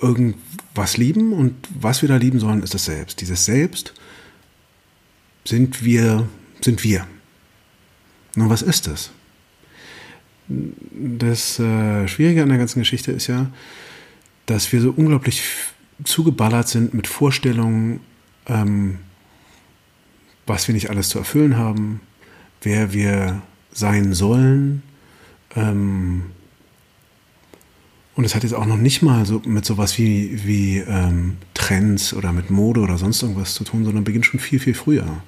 irgendwas 0.00 0.96
lieben 0.96 1.32
und 1.32 1.54
was 1.70 2.02
wir 2.02 2.08
da 2.08 2.16
lieben 2.16 2.38
sollen, 2.38 2.62
ist 2.62 2.74
das 2.74 2.84
Selbst. 2.84 3.20
Dieses 3.20 3.44
Selbst 3.44 3.94
sind 5.44 5.82
wir, 5.84 6.28
sind 6.60 6.84
wir. 6.84 7.06
Nun, 8.36 8.50
was 8.50 8.62
ist 8.62 8.86
das? 8.86 9.10
Das 10.48 11.58
äh, 11.58 12.08
Schwierige 12.08 12.42
an 12.42 12.48
der 12.48 12.58
ganzen 12.58 12.78
Geschichte 12.78 13.12
ist 13.12 13.26
ja, 13.26 13.50
dass 14.46 14.72
wir 14.72 14.80
so 14.80 14.92
unglaublich 14.96 15.42
zugeballert 16.04 16.68
sind 16.68 16.94
mit 16.94 17.06
Vorstellungen, 17.06 18.00
ähm, 18.46 18.98
was 20.46 20.66
wir 20.68 20.74
nicht 20.74 20.90
alles 20.90 21.10
zu 21.10 21.18
erfüllen 21.18 21.56
haben, 21.56 22.00
wer 22.62 22.92
wir 22.92 23.42
sein 23.72 24.14
sollen. 24.14 24.82
Ähm, 25.54 26.30
und 28.14 28.24
es 28.24 28.34
hat 28.34 28.42
jetzt 28.42 28.54
auch 28.54 28.66
noch 28.66 28.76
nicht 28.76 29.02
mal 29.02 29.26
so 29.26 29.42
mit 29.44 29.64
sowas 29.64 29.98
wie, 29.98 30.40
wie 30.44 30.78
ähm, 30.78 31.36
Trends 31.54 32.14
oder 32.14 32.32
mit 32.32 32.50
Mode 32.50 32.80
oder 32.80 32.98
sonst 32.98 33.22
irgendwas 33.22 33.54
zu 33.54 33.64
tun, 33.64 33.84
sondern 33.84 34.04
beginnt 34.04 34.26
schon 34.26 34.40
viel, 34.40 34.58
viel 34.58 34.74
früher. 34.74 35.22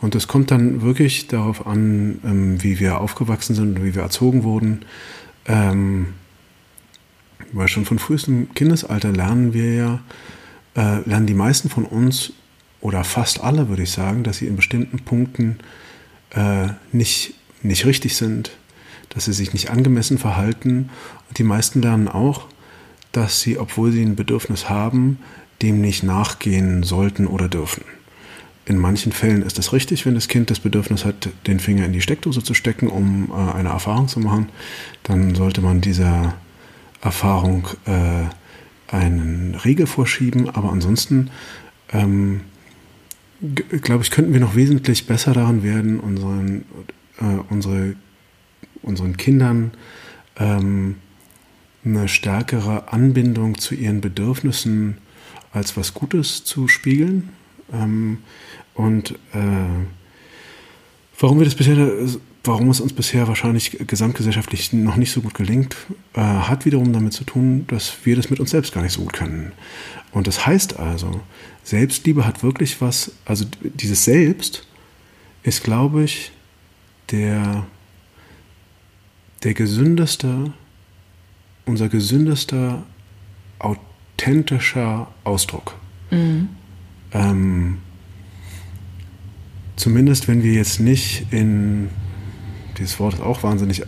Und 0.00 0.14
es 0.14 0.28
kommt 0.28 0.50
dann 0.50 0.80
wirklich 0.82 1.26
darauf 1.26 1.66
an, 1.66 2.20
ähm, 2.24 2.62
wie 2.62 2.80
wir 2.80 3.00
aufgewachsen 3.00 3.54
sind 3.54 3.78
und 3.78 3.84
wie 3.84 3.94
wir 3.94 4.02
erzogen 4.02 4.44
wurden. 4.44 4.80
Ähm, 5.46 6.14
weil 7.52 7.68
schon 7.68 7.84
von 7.84 7.98
frühestem 7.98 8.52
Kindesalter 8.54 9.12
lernen 9.12 9.52
wir 9.52 9.74
ja, 9.74 10.00
äh, 10.76 11.00
lernen 11.08 11.26
die 11.26 11.34
meisten 11.34 11.68
von 11.68 11.84
uns 11.84 12.32
oder 12.80 13.04
fast 13.04 13.42
alle, 13.42 13.68
würde 13.68 13.82
ich 13.82 13.90
sagen, 13.90 14.22
dass 14.22 14.38
sie 14.38 14.46
in 14.46 14.56
bestimmten 14.56 15.00
Punkten 15.00 15.58
äh, 16.30 16.68
nicht, 16.92 17.34
nicht 17.62 17.84
richtig 17.84 18.16
sind, 18.16 18.52
dass 19.10 19.24
sie 19.26 19.32
sich 19.32 19.52
nicht 19.52 19.70
angemessen 19.70 20.18
verhalten. 20.18 20.90
Und 21.28 21.38
die 21.38 21.44
meisten 21.44 21.82
lernen 21.82 22.08
auch, 22.08 22.46
dass 23.12 23.40
sie, 23.40 23.58
obwohl 23.58 23.92
sie 23.92 24.02
ein 24.02 24.16
Bedürfnis 24.16 24.68
haben, 24.68 25.18
dem 25.62 25.80
nicht 25.80 26.02
nachgehen 26.04 26.84
sollten 26.84 27.26
oder 27.26 27.48
dürfen. 27.48 27.84
In 28.70 28.78
manchen 28.78 29.10
Fällen 29.10 29.42
ist 29.42 29.58
es 29.58 29.72
richtig, 29.72 30.06
wenn 30.06 30.14
das 30.14 30.28
Kind 30.28 30.48
das 30.48 30.60
Bedürfnis 30.60 31.04
hat, 31.04 31.28
den 31.48 31.58
Finger 31.58 31.86
in 31.86 31.92
die 31.92 32.00
Steckdose 32.00 32.44
zu 32.44 32.54
stecken, 32.54 32.86
um 32.86 33.32
äh, 33.32 33.52
eine 33.52 33.70
Erfahrung 33.70 34.06
zu 34.06 34.20
machen, 34.20 34.48
dann 35.02 35.34
sollte 35.34 35.60
man 35.60 35.80
dieser 35.80 36.36
Erfahrung 37.00 37.66
äh, 37.86 38.94
einen 38.94 39.56
Riegel 39.56 39.88
vorschieben. 39.88 40.48
Aber 40.50 40.70
ansonsten 40.70 41.30
ähm, 41.92 42.42
glaube 43.82 44.04
ich, 44.04 44.12
könnten 44.12 44.32
wir 44.32 44.38
noch 44.38 44.54
wesentlich 44.54 45.08
besser 45.08 45.32
daran 45.32 45.64
werden, 45.64 45.98
unseren, 45.98 46.64
äh, 47.18 47.24
unsere, 47.48 47.96
unseren 48.82 49.16
Kindern 49.16 49.72
ähm, 50.36 50.94
eine 51.84 52.06
stärkere 52.06 52.92
Anbindung 52.92 53.58
zu 53.58 53.74
ihren 53.74 54.00
Bedürfnissen 54.00 54.98
als 55.52 55.76
was 55.76 55.92
Gutes 55.92 56.44
zu 56.44 56.68
spiegeln. 56.68 57.30
Ähm, 57.72 58.18
und 58.74 59.12
äh, 59.32 59.86
warum 61.18 61.38
wir 61.38 61.44
das 61.44 61.54
bisher, 61.54 61.76
warum 62.44 62.70
es 62.70 62.80
uns 62.80 62.92
bisher 62.92 63.28
wahrscheinlich 63.28 63.76
gesamtgesellschaftlich 63.86 64.72
noch 64.72 64.96
nicht 64.96 65.12
so 65.12 65.20
gut 65.20 65.34
gelingt, 65.34 65.76
äh, 66.14 66.20
hat 66.20 66.64
wiederum 66.64 66.92
damit 66.92 67.12
zu 67.12 67.24
tun, 67.24 67.66
dass 67.68 67.92
wir 68.04 68.16
das 68.16 68.30
mit 68.30 68.40
uns 68.40 68.50
selbst 68.50 68.72
gar 68.72 68.82
nicht 68.82 68.92
so 68.92 69.02
gut 69.02 69.12
können. 69.12 69.52
Und 70.12 70.26
das 70.26 70.46
heißt 70.46 70.78
also, 70.78 71.20
Selbstliebe 71.62 72.26
hat 72.26 72.42
wirklich 72.42 72.80
was, 72.80 73.12
also 73.24 73.44
dieses 73.62 74.04
Selbst 74.04 74.66
ist, 75.42 75.62
glaube 75.62 76.02
ich, 76.04 76.32
der, 77.10 77.66
der 79.42 79.54
gesündeste, 79.54 80.52
unser 81.66 81.88
gesündester, 81.88 82.82
authentischer 83.58 85.08
Ausdruck. 85.24 85.74
Mhm. 86.10 86.48
Ähm, 87.12 87.78
zumindest 89.80 90.28
wenn 90.28 90.42
wir 90.42 90.52
jetzt 90.52 90.78
nicht 90.78 91.26
in, 91.30 91.88
dieses 92.78 93.00
Wort 93.00 93.14
ist 93.14 93.22
auch 93.22 93.42
wahnsinnig 93.42 93.82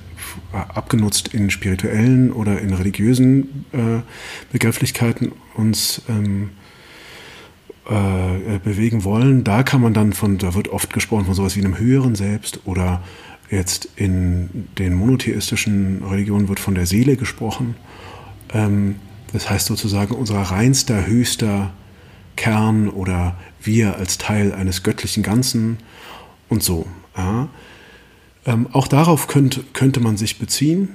abgenutzt, 0.52 1.28
in 1.28 1.50
spirituellen 1.50 2.32
oder 2.32 2.60
in 2.60 2.72
religiösen 2.72 3.66
äh, 3.72 4.00
Begrifflichkeiten 4.50 5.32
uns 5.54 6.02
ähm, 6.08 6.50
äh, 7.88 8.58
bewegen 8.58 9.04
wollen, 9.04 9.44
da 9.44 9.62
kann 9.62 9.82
man 9.82 9.92
dann 9.92 10.12
von, 10.14 10.38
da 10.38 10.54
wird 10.54 10.68
oft 10.68 10.92
gesprochen 10.92 11.26
von 11.26 11.34
sowas 11.34 11.56
wie 11.56 11.60
einem 11.60 11.78
höheren 11.78 12.14
Selbst 12.14 12.60
oder 12.64 13.02
jetzt 13.50 13.88
in 13.96 14.68
den 14.78 14.94
monotheistischen 14.94 16.02
Religionen 16.04 16.48
wird 16.48 16.58
von 16.60 16.74
der 16.74 16.86
Seele 16.86 17.16
gesprochen. 17.16 17.74
Ähm, 18.54 18.96
das 19.32 19.50
heißt 19.50 19.66
sozusagen 19.66 20.14
unser 20.14 20.40
reinster, 20.40 21.06
höchster 21.06 21.72
Kern 22.36 22.88
oder 22.88 23.36
wir 23.62 23.96
als 23.96 24.18
Teil 24.18 24.52
eines 24.52 24.82
göttlichen 24.82 25.22
Ganzen 25.22 25.78
und 26.48 26.62
so. 26.62 26.86
Ja. 27.16 27.48
Ähm, 28.44 28.68
auch 28.72 28.88
darauf 28.88 29.28
könnt, 29.28 29.74
könnte 29.74 30.00
man 30.00 30.16
sich 30.16 30.38
beziehen. 30.38 30.88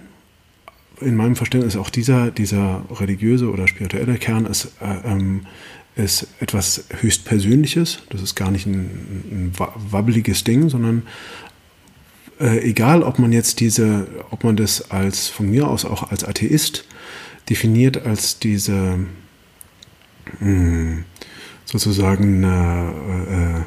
In 1.00 1.15
meinem 1.15 1.36
Verständnis 1.36 1.75
auch 1.75 1.89
dieser, 1.89 2.32
dieser 2.32 2.82
religiöse 2.91 3.51
oder 3.51 3.67
spirituelle 3.67 4.17
Kern 4.17 4.46
ist 4.46 4.72
äh, 4.82 5.12
ähm, 5.12 5.41
ist 5.98 6.27
etwas 6.39 6.86
höchst 7.01 7.25
Persönliches. 7.25 8.00
Das 8.10 8.22
ist 8.22 8.36
gar 8.36 8.51
nicht 8.51 8.67
ein, 8.67 8.75
ein 8.75 9.53
wabbeliges 9.58 10.44
Ding, 10.44 10.70
sondern 10.70 11.03
äh, 12.39 12.60
egal, 12.60 13.01
ob 13.01 13.17
man 13.17 13.32
jetzt 13.32 13.60
diese, 13.60 14.08
ob 14.29 14.44
man 14.44 14.56
das 14.56 14.91
als 14.91 15.27
von 15.27 15.50
mir 15.50 15.67
aus 15.67 15.86
auch 15.86 16.12
als 16.12 16.24
Atheist 16.24 16.86
definiert, 17.50 18.06
als 18.06 18.38
diese 18.39 19.00
mh, 20.39 20.39
hm, 20.39 21.06
sozusagen 21.67 22.43
eine 22.43 23.65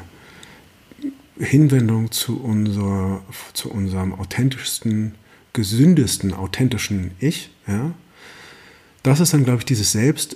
äh, 1.39 1.43
Hinwendung 1.43 2.11
zu, 2.11 2.41
unser, 2.41 3.21
zu 3.53 3.71
unserem 3.71 4.13
authentischsten, 4.13 5.15
gesündesten, 5.53 6.33
authentischen 6.33 7.11
Ich. 7.19 7.51
Ja? 7.67 7.93
Das 9.03 9.19
ist 9.19 9.33
dann, 9.33 9.45
glaube 9.45 9.59
ich, 9.59 9.65
dieses 9.65 9.93
Selbst 9.93 10.35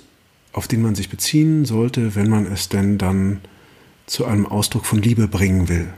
auf 0.56 0.66
den 0.68 0.80
man 0.80 0.94
sich 0.94 1.10
beziehen 1.10 1.66
sollte, 1.66 2.14
wenn 2.14 2.30
man 2.30 2.50
es 2.50 2.70
denn 2.70 2.96
dann 2.96 3.42
zu 4.06 4.24
einem 4.24 4.46
Ausdruck 4.46 4.86
von 4.86 5.02
Liebe 5.02 5.28
bringen 5.28 5.68
will. 5.68 5.92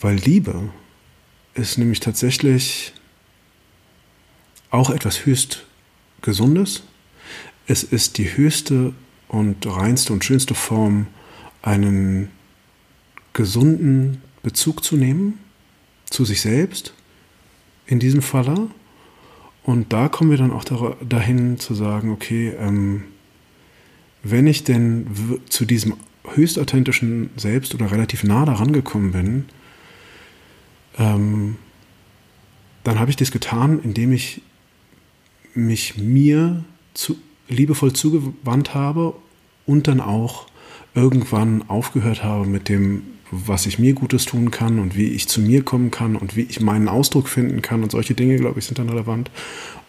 Weil 0.00 0.16
Liebe 0.16 0.68
ist 1.54 1.78
nämlich 1.78 2.00
tatsächlich 2.00 2.92
auch 4.68 4.90
etwas 4.90 5.24
höchst 5.24 5.64
Gesundes. 6.20 6.82
Es 7.66 7.82
ist 7.82 8.18
die 8.18 8.36
höchste 8.36 8.92
und 9.34 9.66
reinste 9.66 10.12
und 10.12 10.24
schönste 10.24 10.54
Form, 10.54 11.08
einen 11.62 12.30
gesunden 13.32 14.22
Bezug 14.42 14.84
zu 14.84 14.96
nehmen 14.96 15.40
zu 16.08 16.24
sich 16.24 16.40
selbst, 16.40 16.94
in 17.86 17.98
diesem 17.98 18.22
Falle. 18.22 18.68
Und 19.64 19.92
da 19.92 20.08
kommen 20.08 20.30
wir 20.30 20.38
dann 20.38 20.52
auch 20.52 20.64
dahin 21.02 21.58
zu 21.58 21.74
sagen, 21.74 22.12
okay, 22.12 22.52
ähm, 22.58 23.04
wenn 24.22 24.46
ich 24.46 24.62
denn 24.64 25.06
zu 25.48 25.64
diesem 25.64 25.94
höchst 26.34 26.58
authentischen 26.58 27.30
Selbst 27.36 27.74
oder 27.74 27.90
relativ 27.90 28.22
nah 28.24 28.44
daran 28.44 28.72
gekommen 28.72 29.12
bin, 29.12 29.44
ähm, 30.98 31.56
dann 32.84 33.00
habe 33.00 33.10
ich 33.10 33.16
das 33.16 33.32
getan, 33.32 33.80
indem 33.82 34.12
ich 34.12 34.42
mich 35.54 35.96
mir 35.96 36.64
zu, 36.92 37.16
liebevoll 37.48 37.92
zugewandt 37.92 38.74
habe 38.74 39.14
und 39.66 39.88
dann 39.88 40.00
auch 40.00 40.46
irgendwann 40.94 41.68
aufgehört 41.68 42.22
habe 42.22 42.46
mit 42.46 42.68
dem, 42.68 43.02
was 43.30 43.66
ich 43.66 43.78
mir 43.78 43.94
Gutes 43.94 44.26
tun 44.26 44.50
kann 44.50 44.78
und 44.78 44.96
wie 44.96 45.08
ich 45.08 45.28
zu 45.28 45.40
mir 45.40 45.64
kommen 45.64 45.90
kann 45.90 46.14
und 46.16 46.36
wie 46.36 46.42
ich 46.42 46.60
meinen 46.60 46.88
Ausdruck 46.88 47.28
finden 47.28 47.62
kann 47.62 47.82
und 47.82 47.90
solche 47.90 48.14
Dinge, 48.14 48.36
glaube 48.36 48.60
ich, 48.60 48.66
sind 48.66 48.78
dann 48.78 48.88
relevant. 48.88 49.30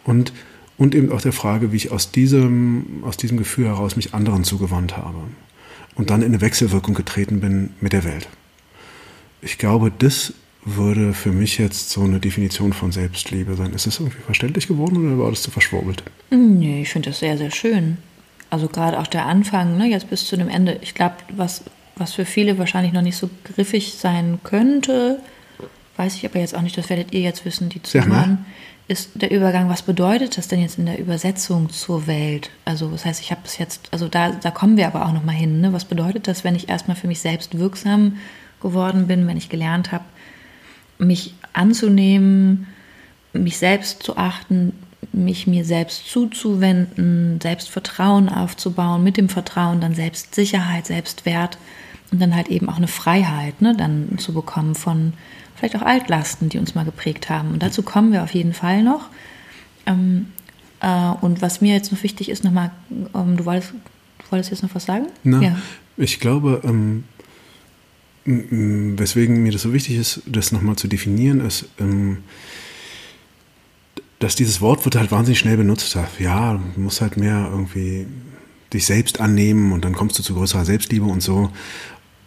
Und 0.04 0.32
und 0.78 0.94
eben 0.94 1.10
auch 1.10 1.22
der 1.22 1.32
Frage, 1.32 1.72
wie 1.72 1.76
ich 1.76 1.90
aus 1.90 2.10
diesem, 2.10 3.02
aus 3.02 3.16
diesem 3.16 3.38
Gefühl 3.38 3.66
heraus 3.66 3.96
mich 3.96 4.14
anderen 4.14 4.44
zugewandt 4.44 4.96
habe 4.96 5.18
und 5.94 6.10
dann 6.10 6.22
in 6.22 6.28
eine 6.28 6.40
Wechselwirkung 6.40 6.94
getreten 6.94 7.40
bin 7.40 7.70
mit 7.80 7.92
der 7.92 8.04
Welt. 8.04 8.28
Ich 9.40 9.58
glaube, 9.58 9.90
das 9.96 10.34
würde 10.64 11.14
für 11.14 11.30
mich 11.30 11.58
jetzt 11.58 11.90
so 11.90 12.02
eine 12.02 12.18
Definition 12.18 12.72
von 12.72 12.92
Selbstliebe 12.92 13.54
sein. 13.54 13.72
Ist 13.72 13.86
das 13.86 14.00
irgendwie 14.00 14.20
verständlich 14.20 14.66
geworden 14.66 15.06
oder 15.06 15.22
war 15.22 15.30
das 15.30 15.42
zu 15.42 15.50
verschwurbelt? 15.50 16.02
Nee, 16.30 16.82
ich 16.82 16.90
finde 16.90 17.10
das 17.10 17.20
sehr, 17.20 17.38
sehr 17.38 17.52
schön. 17.52 17.98
Also 18.50 18.68
gerade 18.68 18.98
auch 18.98 19.06
der 19.06 19.26
Anfang, 19.26 19.76
ne, 19.76 19.86
jetzt 19.86 20.08
bis 20.08 20.26
zu 20.26 20.36
dem 20.36 20.48
Ende. 20.48 20.78
Ich 20.82 20.94
glaube, 20.94 21.16
was, 21.30 21.64
was 21.96 22.14
für 22.14 22.24
viele 22.24 22.58
wahrscheinlich 22.58 22.92
noch 22.92 23.02
nicht 23.02 23.16
so 23.16 23.28
griffig 23.44 23.94
sein 23.94 24.38
könnte, 24.44 25.20
weiß 25.96 26.14
ich 26.16 26.24
aber 26.26 26.38
jetzt 26.38 26.54
auch 26.54 26.62
nicht, 26.62 26.76
das 26.76 26.88
werdet 26.90 27.12
ihr 27.12 27.20
jetzt 27.20 27.44
wissen, 27.44 27.68
die 27.68 27.82
zuhören, 27.82 28.44
ist 28.88 29.10
der 29.14 29.32
Übergang, 29.32 29.68
was 29.68 29.82
bedeutet 29.82 30.38
das 30.38 30.46
denn 30.46 30.60
jetzt 30.60 30.78
in 30.78 30.86
der 30.86 30.98
Übersetzung 30.98 31.70
zur 31.70 32.06
Welt? 32.06 32.50
Also 32.64 32.88
das 32.88 33.04
heißt, 33.04 33.20
ich 33.20 33.32
habe 33.32 33.40
es 33.44 33.58
jetzt, 33.58 33.88
also 33.90 34.06
da, 34.06 34.30
da 34.30 34.50
kommen 34.52 34.76
wir 34.76 34.86
aber 34.86 35.06
auch 35.06 35.12
nochmal 35.12 35.34
hin. 35.34 35.60
Ne? 35.60 35.72
Was 35.72 35.84
bedeutet 35.84 36.28
das, 36.28 36.44
wenn 36.44 36.54
ich 36.54 36.68
erstmal 36.68 36.96
für 36.96 37.08
mich 37.08 37.18
selbst 37.20 37.58
wirksam 37.58 38.18
geworden 38.60 39.08
bin, 39.08 39.26
wenn 39.26 39.36
ich 39.36 39.48
gelernt 39.48 39.90
habe, 39.90 40.04
mich 40.98 41.34
anzunehmen, 41.52 42.68
mich 43.32 43.58
selbst 43.58 44.02
zu 44.02 44.16
achten, 44.16 44.72
mich 45.16 45.46
mir 45.46 45.64
selbst 45.64 46.08
zuzuwenden, 46.10 47.40
Selbstvertrauen 47.40 48.28
aufzubauen, 48.28 49.02
mit 49.02 49.16
dem 49.16 49.28
Vertrauen 49.28 49.80
dann 49.80 49.94
Selbstsicherheit, 49.94 50.86
Selbstwert, 50.86 51.58
und 52.12 52.20
dann 52.20 52.36
halt 52.36 52.48
eben 52.48 52.68
auch 52.68 52.76
eine 52.76 52.88
Freiheit, 52.88 53.60
ne, 53.60 53.74
dann 53.76 54.18
zu 54.18 54.32
bekommen 54.32 54.74
von 54.74 55.12
vielleicht 55.56 55.76
auch 55.76 55.82
Altlasten, 55.82 56.48
die 56.48 56.58
uns 56.58 56.74
mal 56.74 56.84
geprägt 56.84 57.28
haben. 57.30 57.50
Und 57.52 57.62
dazu 57.62 57.82
kommen 57.82 58.12
wir 58.12 58.22
auf 58.22 58.32
jeden 58.32 58.52
Fall 58.52 58.82
noch. 58.82 59.08
Ähm, 59.86 60.26
äh, 60.80 61.10
und 61.20 61.42
was 61.42 61.60
mir 61.60 61.74
jetzt 61.74 61.90
noch 61.92 62.02
wichtig 62.02 62.28
ist, 62.28 62.44
nochmal, 62.44 62.70
ähm, 63.14 63.36
du, 63.36 63.44
wolltest, 63.44 63.72
du 63.72 64.24
wolltest 64.30 64.50
jetzt 64.50 64.62
noch 64.62 64.74
was 64.74 64.84
sagen? 64.84 65.06
Na, 65.24 65.42
ja. 65.42 65.58
Ich 65.96 66.20
glaube, 66.20 66.60
ähm, 66.64 67.04
weswegen 68.24 69.42
mir 69.42 69.52
das 69.52 69.62
so 69.62 69.72
wichtig 69.72 69.96
ist, 69.96 70.22
das 70.26 70.52
nochmal 70.52 70.76
zu 70.76 70.88
definieren, 70.88 71.40
ist, 71.40 71.66
ähm, 71.78 72.18
dass 74.18 74.34
dieses 74.34 74.60
Wort 74.60 74.84
wird 74.84 74.96
halt 74.96 75.10
wahnsinnig 75.10 75.38
schnell 75.38 75.56
benutzt. 75.56 75.96
Ja, 76.18 76.54
du 76.74 76.80
musst 76.80 77.00
halt 77.00 77.16
mehr 77.16 77.48
irgendwie 77.50 78.06
dich 78.72 78.86
selbst 78.86 79.20
annehmen 79.20 79.72
und 79.72 79.84
dann 79.84 79.94
kommst 79.94 80.18
du 80.18 80.22
zu 80.22 80.34
größerer 80.34 80.64
Selbstliebe 80.64 81.04
und 81.04 81.22
so. 81.22 81.50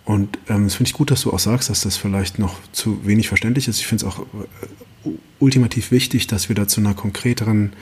Und 0.06 0.40
ähm, 0.48 0.64
das 0.64 0.76
finde 0.76 0.90
ich 0.90 0.94
gut, 0.94 1.12
dass 1.12 1.22
du 1.22 1.32
auch 1.32 1.40
sagst, 1.40 1.70
dass 1.70 1.82
das 1.82 1.98
vielleicht 1.98 2.40
noch 2.40 2.56
zu 2.72 3.06
wenig 3.06 3.28
verständlich 3.28 3.68
ist. 3.68 3.80
Ich 3.80 3.88
finde 3.88 4.06
es 4.06 4.12
auch 4.12 4.22
äh, 4.22 5.10
ultimativ 5.40 5.92
wichtig, 5.92 6.28
dass 6.28 6.50
wir 6.50 6.56
da 6.56 6.68
zu 6.68 6.80
einer 6.80 6.94
konkreteren 6.94 7.74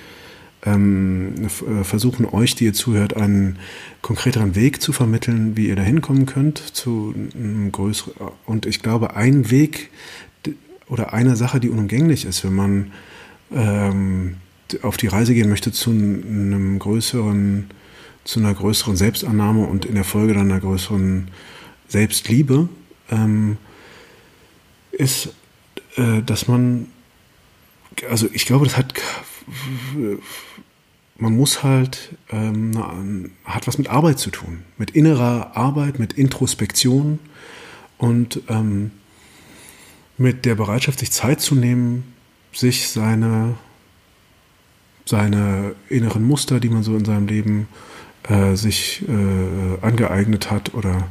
ähm, 0.65 1.35
äh, 1.45 1.83
versuchen, 1.83 2.25
euch, 2.25 2.55
die 2.55 2.65
ihr 2.65 2.73
zuhört, 2.73 3.15
einen 3.15 3.59
konkreteren 4.01 4.55
Weg 4.55 4.81
zu 4.81 4.91
vermitteln, 4.91 5.55
wie 5.55 5.67
ihr 5.67 5.75
da 5.75 5.83
hinkommen 5.83 6.25
könnt 6.25 6.57
zu 6.57 7.13
einem 7.15 7.71
größeren. 7.71 8.13
Und 8.45 8.65
ich 8.65 8.81
glaube, 8.81 9.15
ein 9.15 9.49
Weg 9.51 9.89
oder 10.89 11.13
eine 11.13 11.35
Sache, 11.35 11.59
die 11.59 11.69
unumgänglich 11.69 12.25
ist, 12.25 12.43
wenn 12.43 12.55
man 12.55 12.91
ähm, 13.51 14.37
auf 14.81 14.97
die 14.97 15.07
Reise 15.07 15.33
gehen 15.33 15.49
möchte 15.49 15.71
zu 15.71 15.91
einem 15.91 16.79
größeren, 16.79 17.69
zu 18.23 18.39
einer 18.39 18.53
größeren 18.53 18.95
Selbstannahme 18.95 19.65
und 19.65 19.85
in 19.85 19.95
der 19.95 20.03
Folge 20.03 20.33
dann 20.33 20.51
einer 20.51 20.59
größeren 20.59 21.29
Selbstliebe 21.87 22.67
ähm, 23.09 23.57
ist, 24.91 25.29
äh, 25.95 26.21
dass 26.21 26.47
man, 26.47 26.87
also 28.09 28.27
ich 28.33 28.45
glaube, 28.45 28.65
das 28.65 28.77
hat, 28.77 28.93
man 31.17 31.35
muss 31.35 31.63
halt, 31.63 32.15
ähm, 32.29 33.31
hat 33.45 33.67
was 33.67 33.77
mit 33.77 33.87
Arbeit 33.87 34.19
zu 34.19 34.29
tun, 34.29 34.63
mit 34.77 34.91
innerer 34.91 35.55
Arbeit, 35.55 35.99
mit 35.99 36.13
Introspektion 36.13 37.19
und 37.97 38.41
ähm, 38.49 38.91
mit 40.17 40.45
der 40.45 40.55
Bereitschaft, 40.55 40.99
sich 40.99 41.11
Zeit 41.11 41.41
zu 41.41 41.55
nehmen, 41.55 42.03
sich 42.53 42.89
seine, 42.89 43.55
seine 45.05 45.75
inneren 45.89 46.23
Muster, 46.23 46.59
die 46.59 46.69
man 46.69 46.83
so 46.83 46.95
in 46.95 47.05
seinem 47.05 47.27
Leben 47.27 47.67
äh, 48.27 48.55
sich 48.55 49.03
äh, 49.07 49.85
angeeignet 49.85 50.51
hat 50.51 50.73
oder 50.73 51.07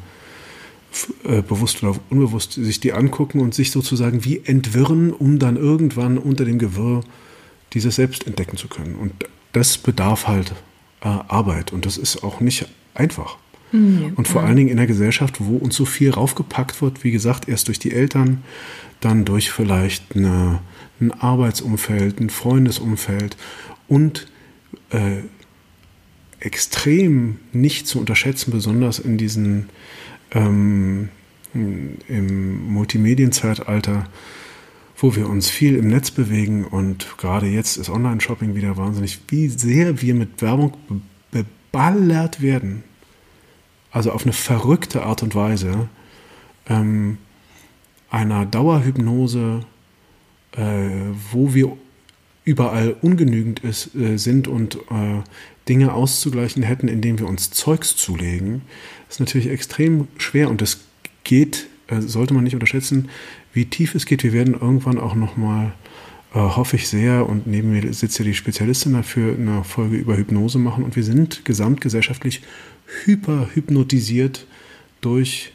äh, 1.25 1.43
bewusst 1.43 1.83
oder 1.83 1.99
unbewusst 2.11 2.52
sich 2.52 2.81
die 2.81 2.93
angucken 2.93 3.40
und 3.40 3.55
sich 3.55 3.71
sozusagen 3.71 4.25
wie 4.25 4.43
entwirren, 4.45 5.12
um 5.12 5.38
dann 5.38 5.57
irgendwann 5.57 6.19
unter 6.19 6.45
dem 6.45 6.59
Gewirr 6.59 7.02
dieses 7.75 7.97
Selbst 7.97 8.26
entdecken 8.26 8.57
zu 8.57 8.69
können. 8.69 8.95
Und 8.95 9.12
das 9.52 9.78
bedarf 9.78 10.26
halt 10.26 10.52
äh, 11.02 11.09
Arbeit 11.09 11.73
und 11.73 11.87
das 11.87 11.99
ist 11.99 12.23
auch 12.25 12.40
nicht 12.40 12.66
einfach. 12.95 13.37
Mhm. 13.73 14.12
Und 14.16 14.28
vor 14.28 14.43
allen 14.43 14.57
Dingen 14.57 14.71
in 14.71 14.76
der 14.76 14.87
Gesellschaft, 14.87 15.37
wo 15.40 15.57
uns 15.57 15.76
so 15.76 15.85
viel 15.85 16.11
raufgepackt 16.11 16.81
wird, 16.81 17.05
wie 17.05 17.11
gesagt, 17.11 17.49
erst 17.49 17.69
durch 17.69 17.78
die 17.78 17.93
Eltern, 17.93 18.43
dann 19.00 19.25
durch 19.25 19.50
vielleicht 19.50 20.16
eine, 20.16 20.61
ein 21.00 21.12
Arbeitsumfeld, 21.12 22.20
ein 22.20 22.30
Freundesumfeld 22.30 23.36
und 23.88 24.26
äh, 24.90 25.22
extrem 26.40 27.38
nicht 27.52 27.86
zu 27.86 27.98
unterschätzen, 27.98 28.50
besonders 28.50 28.98
in 28.98 29.18
diesen 29.18 29.68
ähm, 30.32 31.08
im 31.54 32.72
Multimedienzeitalter, 32.72 34.09
wo 34.98 35.16
wir 35.16 35.28
uns 35.28 35.48
viel 35.48 35.76
im 35.76 35.88
Netz 35.88 36.11
bewegen 36.11 36.64
und 36.64 37.16
gerade 37.18 37.46
jetzt 37.46 37.76
ist 37.76 37.88
Online-Shopping 37.88 38.54
wieder 38.54 38.76
wahnsinnig, 38.76 39.20
wie 39.28 39.48
sehr 39.48 40.02
wir 40.02 40.14
mit 40.14 40.42
Werbung 40.42 40.74
beballert 41.30 42.42
werden. 42.42 42.85
Also 43.90 44.12
auf 44.12 44.24
eine 44.24 44.32
verrückte 44.32 45.04
Art 45.04 45.22
und 45.22 45.35
Weise. 45.35 45.88
Ähm, 46.68 47.18
einer 48.11 48.46
Dauerhypnose, 48.46 49.64
äh, 50.57 50.62
wo 51.33 51.55
wir 51.55 51.77
überall 52.45 52.97
ungenügend 53.03 53.61
ist, 53.61 53.95
äh, 53.95 54.16
sind 54.16 54.49
und 54.49 54.77
äh, 54.77 55.23
Dinge 55.69 55.92
auszugleichen 55.92 56.62
hätten, 56.62 56.88
indem 56.88 57.19
wir 57.19 57.27
uns 57.27 57.51
Zeugs 57.51 57.97
zulegen, 57.97 58.62
ist 59.11 59.21
natürlich 59.21 59.49
extrem 59.49 60.09
schwer 60.16 60.49
und 60.49 60.62
das 60.62 60.81
geht, 61.25 61.66
äh, 61.88 62.01
sollte 62.01 62.35
man 62.35 62.45
nicht 62.45 62.55
unterschätzen, 62.55 63.09
wie 63.53 63.66
tief 63.66 63.95
es 63.95 64.07
geht. 64.07 64.23
Wir 64.23 64.33
werden 64.33 64.55
irgendwann 64.55 64.99
auch 64.99 65.14
nochmal, 65.14 65.73
äh, 66.35 66.38
hoffe 66.38 66.77
ich 66.77 66.88
sehr, 66.88 67.29
und 67.29 67.47
neben 67.49 67.73
mir 67.73 67.92
sitzt 67.92 68.19
ja 68.19 68.25
die 68.25 68.35
Spezialistin 68.35 68.92
dafür, 68.92 69.35
eine 69.35 69.64
Folge 69.64 69.97
über 69.97 70.16
Hypnose 70.16 70.59
machen 70.59 70.85
und 70.85 70.95
wir 70.95 71.05
sind 71.05 71.45
gesamtgesellschaftlich 71.45 72.42
hyperhypnotisiert 73.05 74.47
durch 75.01 75.53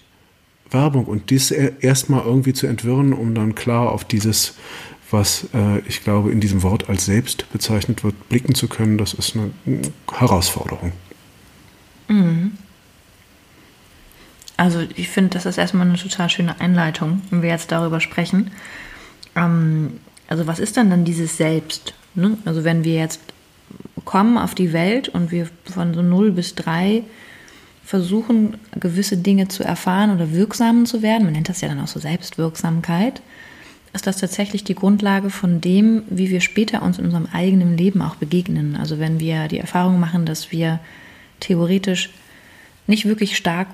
Werbung 0.70 1.06
und 1.06 1.30
dies 1.30 1.52
erstmal 1.52 2.26
irgendwie 2.26 2.54
zu 2.54 2.68
entwirren, 2.68 3.14
um 3.14 3.36
dann 3.36 3.56
klar 3.56 3.92
auf 3.92 4.06
dieses 4.06 4.56
was 5.12 5.48
äh, 5.54 5.80
ich 5.88 6.04
glaube 6.04 6.32
in 6.32 6.40
diesem 6.40 6.64
Wort 6.64 6.90
als 6.90 7.06
selbst 7.06 7.52
bezeichnet 7.52 8.04
wird, 8.04 8.30
blicken 8.30 8.56
zu 8.56 8.68
können, 8.68 8.98
das 8.98 9.14
ist 9.14 9.36
eine 9.36 9.52
Herausforderung. 10.12 10.92
Mhm. 12.08 12.54
Also 14.58 14.82
ich 14.96 15.10
finde, 15.10 15.32
das 15.32 15.46
ist 15.46 15.58
erstmal 15.58 15.88
eine 15.88 15.98
total 15.98 16.30
schöne 16.30 16.60
Einleitung, 16.62 17.22
wenn 17.30 17.42
wir 17.42 17.50
jetzt 17.50 17.72
darüber 17.72 18.00
sprechen. 18.00 18.52
Ähm, 19.36 20.00
also 20.28 20.48
was 20.48 20.60
ist 20.60 20.78
dann 20.78 20.90
dann 20.90 21.04
dieses 21.04 21.38
Selbst? 21.38 21.94
Ne? 22.14 22.38
Also 22.46 22.64
wenn 22.64 22.84
wir 22.84 22.96
jetzt 22.96 23.22
kommen 24.06 24.38
auf 24.38 24.56
die 24.56 24.74
Welt 24.74 25.10
und 25.10 25.32
wir 25.32 25.48
von 25.66 25.94
so 25.94 26.02
0 26.02 26.32
bis 26.32 26.56
3 26.56 27.04
versuchen, 27.84 28.58
gewisse 28.80 29.18
Dinge 29.18 29.48
zu 29.48 29.64
erfahren 29.64 30.12
oder 30.12 30.32
wirksam 30.32 30.86
zu 30.86 31.02
werden, 31.02 31.24
man 31.26 31.34
nennt 31.34 31.50
das 31.50 31.62
ja 31.62 31.68
dann 31.68 31.80
auch 31.80 31.88
so 31.88 32.00
Selbstwirksamkeit, 32.00 33.22
ist 33.94 34.08
das 34.08 34.18
tatsächlich 34.18 34.64
die 34.64 34.76
Grundlage 34.76 35.30
von 35.30 35.60
dem, 35.60 36.04
wie 36.10 36.30
wir 36.30 36.42
später 36.42 36.82
uns 36.82 36.98
in 36.98 37.06
unserem 37.06 37.28
eigenen 37.32 37.78
Leben 37.78 38.02
auch 38.02 38.16
begegnen. 38.16 38.76
Also 38.76 39.00
wenn 39.00 39.20
wir 39.20 39.48
die 39.48 39.60
Erfahrung 39.60 40.00
machen, 40.00 40.26
dass 40.26 40.52
wir 40.52 40.80
theoretisch 41.40 42.10
nicht 42.88 43.06
wirklich 43.06 43.38
stark 43.38 43.68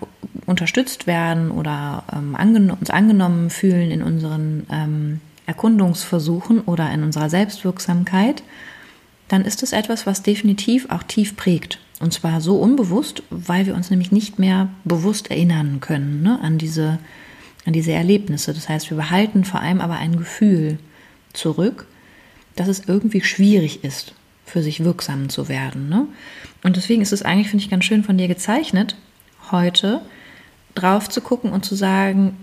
unterstützt 0.45 1.07
werden 1.07 1.51
oder 1.51 2.03
ähm, 2.13 2.35
angen 2.35 2.71
uns 2.71 2.89
angenommen 2.89 3.49
fühlen 3.49 3.91
in 3.91 4.01
unseren 4.01 4.65
ähm, 4.71 5.21
Erkundungsversuchen 5.45 6.61
oder 6.61 6.91
in 6.91 7.03
unserer 7.03 7.29
Selbstwirksamkeit, 7.29 8.43
dann 9.27 9.45
ist 9.45 9.63
es 9.63 9.73
etwas, 9.73 10.05
was 10.05 10.23
definitiv 10.23 10.89
auch 10.89 11.03
tief 11.03 11.35
prägt. 11.35 11.79
Und 11.99 12.13
zwar 12.13 12.41
so 12.41 12.57
unbewusst, 12.57 13.23
weil 13.29 13.65
wir 13.65 13.75
uns 13.75 13.89
nämlich 13.89 14.11
nicht 14.11 14.39
mehr 14.39 14.69
bewusst 14.83 15.31
erinnern 15.31 15.79
können 15.79 16.21
ne, 16.21 16.39
an 16.41 16.57
diese 16.57 16.99
an 17.67 17.73
diese 17.73 17.91
Erlebnisse. 17.91 18.53
Das 18.53 18.69
heißt, 18.69 18.89
wir 18.89 18.97
behalten 18.97 19.43
vor 19.43 19.59
allem 19.59 19.81
aber 19.81 19.97
ein 19.97 20.17
Gefühl 20.17 20.79
zurück, 21.33 21.85
dass 22.55 22.69
es 22.69 22.87
irgendwie 22.87 23.21
schwierig 23.21 23.83
ist, 23.83 24.13
für 24.45 24.63
sich 24.63 24.83
wirksam 24.83 25.27
zu 25.27 25.49
werden. 25.49 25.89
Ne? 25.89 26.07
Und 26.63 26.77
deswegen 26.77 27.01
ist 27.01 27.11
es 27.11 27.23
eigentlich, 27.23 27.49
finde 27.49 27.65
ich, 27.65 27.69
ganz 27.69 27.83
schön 27.83 28.05
von 28.05 28.17
dir 28.17 28.29
gezeichnet, 28.29 28.95
heute 29.51 30.01
drauf 30.75 31.09
zu 31.09 31.19
gucken 31.19 31.51
und 31.51 31.65
zu 31.65 31.75
sagen, 31.75 32.37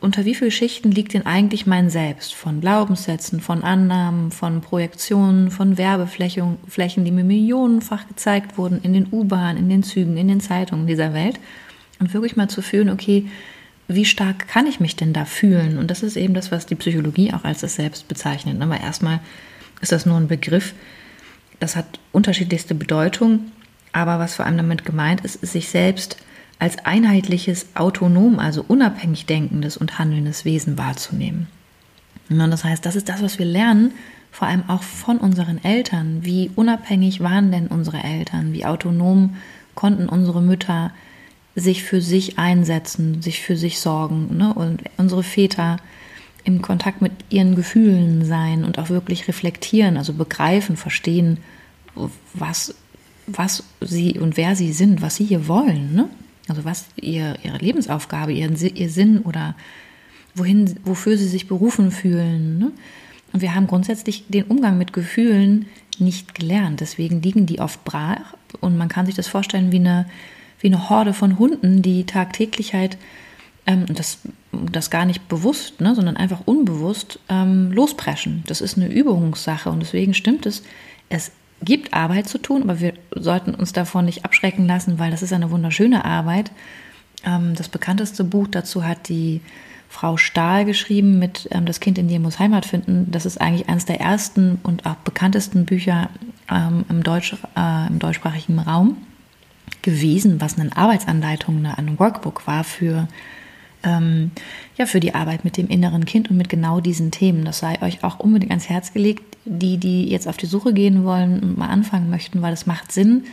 unter 0.00 0.24
wie 0.24 0.34
vielen 0.34 0.50
Schichten 0.50 0.90
liegt 0.90 1.12
denn 1.12 1.26
eigentlich 1.26 1.66
mein 1.66 1.90
Selbst? 1.90 2.34
Von 2.34 2.62
Glaubenssätzen, 2.62 3.42
von 3.42 3.62
Annahmen, 3.62 4.30
von 4.30 4.62
Projektionen, 4.62 5.50
von 5.50 5.76
Werbeflächen, 5.76 6.56
die 7.04 7.10
mir 7.10 7.24
millionenfach 7.24 8.08
gezeigt 8.08 8.56
wurden 8.56 8.80
in 8.82 8.94
den 8.94 9.08
U-Bahnen, 9.12 9.58
in 9.58 9.68
den 9.68 9.82
Zügen, 9.82 10.16
in 10.16 10.28
den 10.28 10.40
Zeitungen 10.40 10.86
dieser 10.86 11.12
Welt. 11.12 11.38
Und 12.00 12.14
wirklich 12.14 12.36
mal 12.36 12.48
zu 12.48 12.62
fühlen, 12.62 12.88
okay, 12.88 13.26
wie 13.88 14.04
stark 14.04 14.48
kann 14.48 14.66
ich 14.66 14.80
mich 14.80 14.96
denn 14.96 15.12
da 15.12 15.24
fühlen? 15.24 15.78
Und 15.78 15.90
das 15.90 16.02
ist 16.02 16.16
eben 16.16 16.34
das, 16.34 16.50
was 16.50 16.66
die 16.66 16.74
Psychologie 16.74 17.32
auch 17.32 17.44
als 17.44 17.60
das 17.60 17.74
Selbst 17.74 18.08
bezeichnet. 18.08 18.60
Aber 18.60 18.80
erstmal 18.80 19.20
ist 19.80 19.92
das 19.92 20.06
nur 20.06 20.16
ein 20.16 20.28
Begriff, 20.28 20.74
das 21.60 21.76
hat 21.76 21.98
unterschiedlichste 22.12 22.74
Bedeutung, 22.74 23.52
aber 23.92 24.18
was 24.18 24.34
vor 24.34 24.44
allem 24.44 24.56
damit 24.56 24.84
gemeint 24.84 25.20
ist, 25.20 25.36
ist 25.36 25.52
sich 25.52 25.68
selbst 25.68 26.16
als 26.58 26.84
einheitliches, 26.84 27.66
autonom, 27.74 28.38
also 28.38 28.64
unabhängig 28.66 29.26
denkendes 29.26 29.76
und 29.76 29.98
handelndes 29.98 30.44
Wesen 30.44 30.78
wahrzunehmen. 30.78 31.48
Und 32.30 32.50
das 32.50 32.64
heißt, 32.64 32.84
das 32.84 32.96
ist 32.96 33.08
das, 33.08 33.22
was 33.22 33.38
wir 33.38 33.46
lernen, 33.46 33.92
vor 34.30 34.48
allem 34.48 34.64
auch 34.68 34.82
von 34.82 35.18
unseren 35.18 35.62
Eltern. 35.62 36.24
Wie 36.24 36.50
unabhängig 36.56 37.20
waren 37.20 37.52
denn 37.52 37.68
unsere 37.68 38.02
Eltern? 38.02 38.52
Wie 38.52 38.64
autonom 38.64 39.36
konnten 39.74 40.08
unsere 40.08 40.42
Mütter 40.42 40.90
sich 41.56 41.84
für 41.84 42.00
sich 42.00 42.38
einsetzen, 42.38 43.22
sich 43.22 43.42
für 43.42 43.56
sich 43.56 43.78
sorgen 43.78 44.36
ne? 44.36 44.52
und 44.54 44.82
unsere 44.96 45.22
Väter 45.22 45.76
im 46.44 46.60
Kontakt 46.62 47.00
mit 47.00 47.12
ihren 47.30 47.54
Gefühlen 47.54 48.24
sein 48.24 48.64
und 48.64 48.78
auch 48.78 48.90
wirklich 48.90 49.28
reflektieren, 49.28 49.96
also 49.96 50.12
begreifen, 50.12 50.76
verstehen, 50.76 51.38
was, 52.34 52.74
was 53.26 53.64
sie 53.80 54.18
und 54.18 54.36
wer 54.36 54.56
sie 54.56 54.72
sind, 54.72 55.00
was 55.00 55.16
sie 55.16 55.24
hier 55.24 55.48
wollen. 55.48 55.94
Ne? 55.94 56.08
Also 56.48 56.64
was 56.64 56.86
ihr, 56.96 57.36
ihre 57.42 57.58
Lebensaufgabe, 57.58 58.32
ihren, 58.32 58.56
ihr 58.56 58.90
Sinn 58.90 59.20
oder 59.20 59.54
wohin, 60.34 60.78
wofür 60.84 61.16
sie 61.16 61.28
sich 61.28 61.48
berufen 61.48 61.90
fühlen. 61.90 62.58
Ne? 62.58 62.72
Und 63.32 63.40
wir 63.40 63.54
haben 63.54 63.66
grundsätzlich 63.66 64.24
den 64.28 64.44
Umgang 64.44 64.76
mit 64.76 64.92
Gefühlen 64.92 65.66
nicht 65.98 66.34
gelernt. 66.34 66.80
Deswegen 66.80 67.22
liegen 67.22 67.46
die 67.46 67.60
oft 67.60 67.84
brach 67.84 68.34
und 68.60 68.76
man 68.76 68.88
kann 68.88 69.06
sich 69.06 69.14
das 69.14 69.28
vorstellen 69.28 69.72
wie 69.72 69.76
eine, 69.76 70.06
wie 70.60 70.68
eine 70.68 70.88
Horde 70.88 71.12
von 71.12 71.38
Hunden, 71.38 71.82
die 71.82 72.04
tagtäglich 72.04 72.74
halt, 72.74 72.96
ähm, 73.66 73.86
das, 73.88 74.18
das 74.52 74.90
gar 74.90 75.04
nicht 75.04 75.28
bewusst, 75.28 75.80
ne, 75.80 75.94
sondern 75.94 76.16
einfach 76.16 76.42
unbewusst 76.46 77.18
ähm, 77.28 77.72
lospreschen. 77.72 78.44
Das 78.46 78.60
ist 78.60 78.76
eine 78.76 78.88
Übungssache 78.88 79.70
und 79.70 79.80
deswegen 79.80 80.14
stimmt 80.14 80.46
es, 80.46 80.62
es 81.08 81.32
gibt 81.62 81.94
Arbeit 81.94 82.28
zu 82.28 82.38
tun, 82.38 82.62
aber 82.62 82.80
wir 82.80 82.94
sollten 83.14 83.54
uns 83.54 83.72
davon 83.72 84.04
nicht 84.04 84.24
abschrecken 84.24 84.66
lassen, 84.66 84.98
weil 84.98 85.10
das 85.10 85.22
ist 85.22 85.32
eine 85.32 85.50
wunderschöne 85.50 86.04
Arbeit. 86.04 86.50
Ähm, 87.24 87.54
das 87.54 87.68
bekannteste 87.68 88.24
Buch 88.24 88.48
dazu 88.50 88.84
hat 88.84 89.08
die 89.08 89.40
Frau 89.88 90.16
Stahl 90.16 90.64
geschrieben 90.64 91.18
mit 91.18 91.48
ähm, 91.52 91.66
Das 91.66 91.80
Kind 91.80 91.98
in 91.98 92.08
dir 92.08 92.18
muss 92.18 92.38
Heimat 92.38 92.66
finden. 92.66 93.06
Das 93.10 93.26
ist 93.26 93.40
eigentlich 93.40 93.68
eines 93.68 93.84
der 93.84 94.00
ersten 94.00 94.58
und 94.62 94.86
auch 94.86 94.96
bekanntesten 94.96 95.66
Bücher 95.66 96.10
ähm, 96.50 96.84
im, 96.88 97.02
Deutsch, 97.02 97.36
äh, 97.56 97.86
im 97.86 97.98
deutschsprachigen 97.98 98.58
Raum 98.58 98.96
gewesen, 99.84 100.40
was 100.40 100.58
eine 100.58 100.76
Arbeitsanleitung, 100.76 101.64
ein 101.64 101.98
Workbook 101.98 102.46
war 102.46 102.64
für, 102.64 103.06
ähm, 103.84 104.32
ja, 104.76 104.86
für 104.86 104.98
die 104.98 105.14
Arbeit 105.14 105.44
mit 105.44 105.56
dem 105.56 105.68
inneren 105.68 106.04
Kind 106.04 106.30
und 106.30 106.36
mit 106.36 106.48
genau 106.48 106.80
diesen 106.80 107.12
Themen. 107.12 107.44
Das 107.44 107.60
sei 107.60 107.80
euch 107.82 108.02
auch 108.02 108.18
unbedingt 108.18 108.50
ans 108.50 108.68
Herz 108.68 108.92
gelegt. 108.92 109.22
Die, 109.44 109.76
die 109.76 110.08
jetzt 110.08 110.26
auf 110.26 110.38
die 110.38 110.46
Suche 110.46 110.72
gehen 110.72 111.04
wollen 111.04 111.40
und 111.40 111.58
mal 111.58 111.68
anfangen 111.68 112.08
möchten, 112.08 112.40
weil 112.40 112.54
es 112.54 112.64
macht 112.64 112.92
Sinn, 112.92 113.24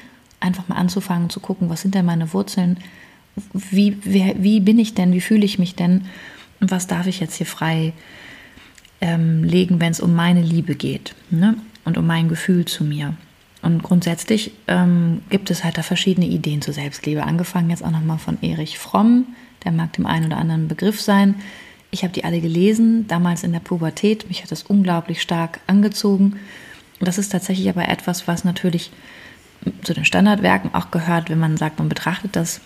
einfach 0.41 0.67
mal 0.67 0.75
anzufangen 0.75 1.29
zu 1.29 1.39
gucken, 1.39 1.69
was 1.69 1.81
sind 1.81 1.95
denn 1.95 2.05
meine 2.05 2.33
Wurzeln, 2.33 2.77
wie, 3.53 3.97
wie, 4.03 4.35
wie 4.37 4.59
bin 4.59 4.77
ich 4.77 4.93
denn, 4.93 5.13
wie 5.13 5.21
fühle 5.21 5.45
ich 5.45 5.57
mich 5.57 5.75
denn 5.75 6.05
und 6.59 6.69
was 6.69 6.87
darf 6.87 7.07
ich 7.07 7.21
jetzt 7.21 7.35
hier 7.35 7.45
frei 7.45 7.93
ähm, 8.99 9.45
legen, 9.45 9.79
wenn 9.79 9.91
es 9.91 10.01
um 10.01 10.13
meine 10.13 10.41
Liebe 10.41 10.75
geht 10.75 11.15
ne? 11.29 11.55
und 11.85 11.97
um 11.97 12.05
mein 12.05 12.27
Gefühl 12.27 12.65
zu 12.65 12.83
mir. 12.83 13.15
Und 13.61 13.83
grundsätzlich 13.83 14.51
ähm, 14.67 15.21
gibt 15.29 15.51
es 15.51 15.63
halt 15.63 15.77
da 15.77 15.83
verschiedene 15.83 16.25
Ideen 16.25 16.61
zur 16.61 16.73
Selbstliebe. 16.73 17.23
Angefangen 17.23 17.69
jetzt 17.69 17.83
auch 17.83 17.91
nochmal 17.91 18.17
von 18.17 18.41
Erich 18.41 18.79
Fromm, 18.79 19.27
der 19.63 19.71
mag 19.71 19.93
dem 19.93 20.07
einen 20.07 20.27
oder 20.27 20.37
anderen 20.37 20.67
Begriff 20.67 20.99
sein. 20.99 21.35
Ich 21.91 22.03
habe 22.03 22.13
die 22.13 22.23
alle 22.23 22.41
gelesen, 22.41 23.07
damals 23.07 23.43
in 23.43 23.51
der 23.51 23.59
Pubertät. 23.59 24.27
Mich 24.29 24.41
hat 24.41 24.51
das 24.51 24.63
unglaublich 24.63 25.21
stark 25.21 25.59
angezogen. 25.67 26.37
Das 26.99 27.17
ist 27.17 27.31
tatsächlich 27.31 27.69
aber 27.69 27.87
etwas, 27.87 28.27
was 28.27 28.43
natürlich 28.43 28.91
zu 29.83 29.93
den 29.93 30.05
Standardwerken 30.05 30.73
auch 30.73 30.89
gehört, 30.89 31.29
wenn 31.29 31.39
man 31.39 31.57
sagt, 31.57 31.79
man 31.79 31.89
betrachtet 31.89 32.35
das 32.35 32.61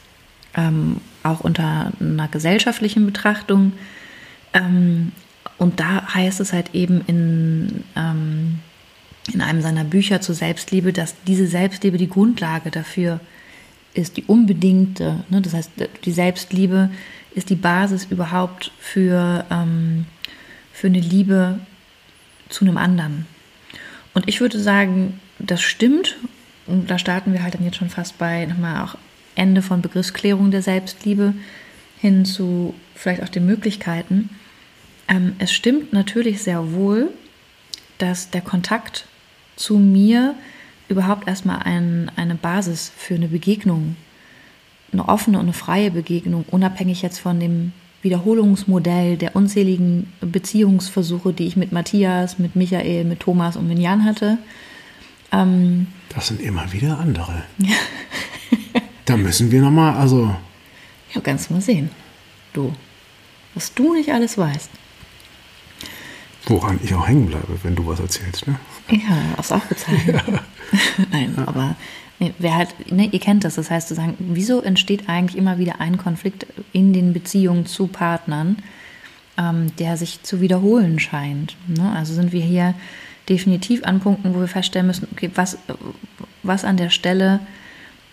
ähm, 0.56 1.02
auch 1.24 1.42
unter 1.42 1.92
einer 2.00 2.28
gesellschaftlichen 2.28 3.06
Betrachtung. 3.06 3.74
Ähm, 4.54 5.12
und 5.58 5.80
da 5.80 6.14
heißt 6.14 6.40
es 6.40 6.54
halt 6.54 6.74
eben 6.74 7.02
in, 7.08 7.84
ähm, 7.96 8.60
in 9.34 9.42
einem 9.42 9.62
seiner 9.62 9.84
Bücher 9.84 10.22
zur 10.22 10.36
Selbstliebe, 10.36 10.94
dass 10.94 11.16
diese 11.28 11.48
Selbstliebe 11.48 11.98
die 11.98 12.10
Grundlage 12.10 12.72
dafür 12.72 13.20
ist, 13.94 14.18
die 14.18 14.24
unbedingte. 14.24 15.24
Ne? 15.30 15.42
Das 15.42 15.54
heißt, 15.54 15.72
die 16.04 16.12
Selbstliebe 16.12 16.92
ist 17.34 17.50
die 17.50 17.56
Basis 17.56 18.06
überhaupt 18.06 18.72
für, 18.80 19.46
ähm, 19.50 20.06
für 20.72 20.88
eine 20.88 21.00
Liebe 21.00 21.60
zu 22.50 22.66
einem 22.66 22.78
anderen. 22.78 23.26
Und 24.14 24.28
ich 24.28 24.42
würde 24.42 24.60
sagen, 24.60 25.20
das 25.40 25.62
stimmt. 25.62 26.18
Und 26.68 26.90
da 26.90 26.98
starten 26.98 27.34
wir 27.34 27.44
halt 27.44 27.56
dann 27.56 27.66
jetzt 27.66 27.78
schon 27.78 27.90
fast 27.90 28.18
bei 28.18 28.46
nochmal 28.46 28.84
auch 28.84 28.96
Ende 29.36 29.62
von 29.62 29.82
Begriffsklärung 29.82 30.52
der 30.52 30.62
Selbstliebe 30.62 31.34
hin 32.00 32.26
zu 32.26 32.74
vielleicht 32.94 33.22
auch 33.24 33.30
den 33.30 33.46
Möglichkeiten. 33.46 34.30
Ähm, 35.08 35.36
es 35.40 35.52
stimmt 35.52 35.94
natürlich 35.94 36.42
sehr 36.42 36.74
wohl, 36.74 37.10
dass 37.98 38.30
der 38.30 38.42
Kontakt 38.42 39.08
zu 39.56 39.78
mir 39.78 40.36
überhaupt 40.88 41.28
erstmal 41.28 41.60
ein, 41.64 42.12
eine 42.16 42.36
Basis 42.36 42.92
für 42.96 43.16
eine 43.16 43.28
Begegnung, 43.28 43.96
eine 44.92 45.08
offene 45.08 45.38
und 45.38 45.46
eine 45.46 45.54
freie 45.54 45.92
Begegnung, 45.92 46.46
unabhängig 46.52 47.02
jetzt 47.02 47.20
von 47.20 47.40
dem 47.40 47.74
Wiederholungsmodell 48.02 49.18
der 49.18 49.36
unzähligen 49.36 50.14
Beziehungsversuche, 50.22 51.34
die 51.34 51.48
ich 51.48 51.58
mit 51.58 51.72
Matthias, 51.72 52.38
mit 52.38 52.56
Michael, 52.56 53.04
mit 53.04 53.20
Thomas 53.20 53.58
und 53.58 53.68
mit 53.68 53.80
Jan 53.80 54.06
hatte. 54.06 54.38
Ähm, 55.32 55.88
das 56.10 56.28
sind 56.28 56.42
immer 56.42 56.72
wieder 56.72 57.00
andere. 57.00 57.44
Da 59.06 59.18
müssen 59.18 59.52
wir 59.52 59.62
nochmal, 59.62 59.96
also. 59.96 60.36
Ja, 61.14 61.22
kannst 61.22 61.50
du 61.50 61.54
mal 61.54 61.62
sehen. 61.62 61.92
Du. 62.54 62.74
Was 63.54 63.74
du 63.74 63.94
nicht 63.94 64.12
alles 64.12 64.38
weißt. 64.38 64.70
Woran 66.48 66.80
ich 66.84 66.94
auch 66.96 67.08
hängen 67.08 67.28
bleibe, 67.28 67.60
wenn 67.64 67.76
du 67.76 67.86
was 67.86 68.00
erzählst, 68.00 68.48
ne? 68.48 68.60
Ja, 68.90 69.18
hast 69.38 69.52
auch 69.52 69.68
gezeichnet. 69.68 70.22
Ja. 70.28 70.40
Nein, 71.12 71.34
ja. 71.38 71.48
aber 71.48 71.76
nee, 72.20 72.34
wer 72.40 72.56
halt, 72.56 72.92
ne, 72.92 73.10
ihr 73.12 73.20
kennt 73.20 73.44
das, 73.44 73.56
das 73.56 73.72
heißt 73.72 73.88
zu 73.88 73.96
sagen, 73.96 74.16
wieso 74.20 74.62
entsteht 74.62 75.10
eigentlich 75.10 75.38
immer 75.38 75.58
wieder 75.58 75.80
ein 75.82 75.98
Konflikt 75.98 76.46
in 76.72 76.94
den 76.94 77.14
Beziehungen 77.14 77.66
zu 77.66 77.88
Partnern, 77.88 78.58
ähm, 79.38 79.76
der 79.78 79.98
sich 79.98 80.24
zu 80.24 80.42
wiederholen 80.42 81.00
scheint? 81.00 81.56
Ne? 81.68 81.92
Also 81.92 82.14
sind 82.14 82.32
wir 82.32 82.42
hier 82.42 82.76
definitiv 83.28 83.84
an 83.84 84.00
Punkten, 84.00 84.36
wo 84.36 84.40
wir 84.40 84.48
feststellen 84.48 84.88
müssen, 84.88 85.08
okay, 85.12 85.32
was, 85.34 85.58
was 86.44 86.64
an 86.64 86.78
der 86.78 86.90
Stelle 86.90 87.40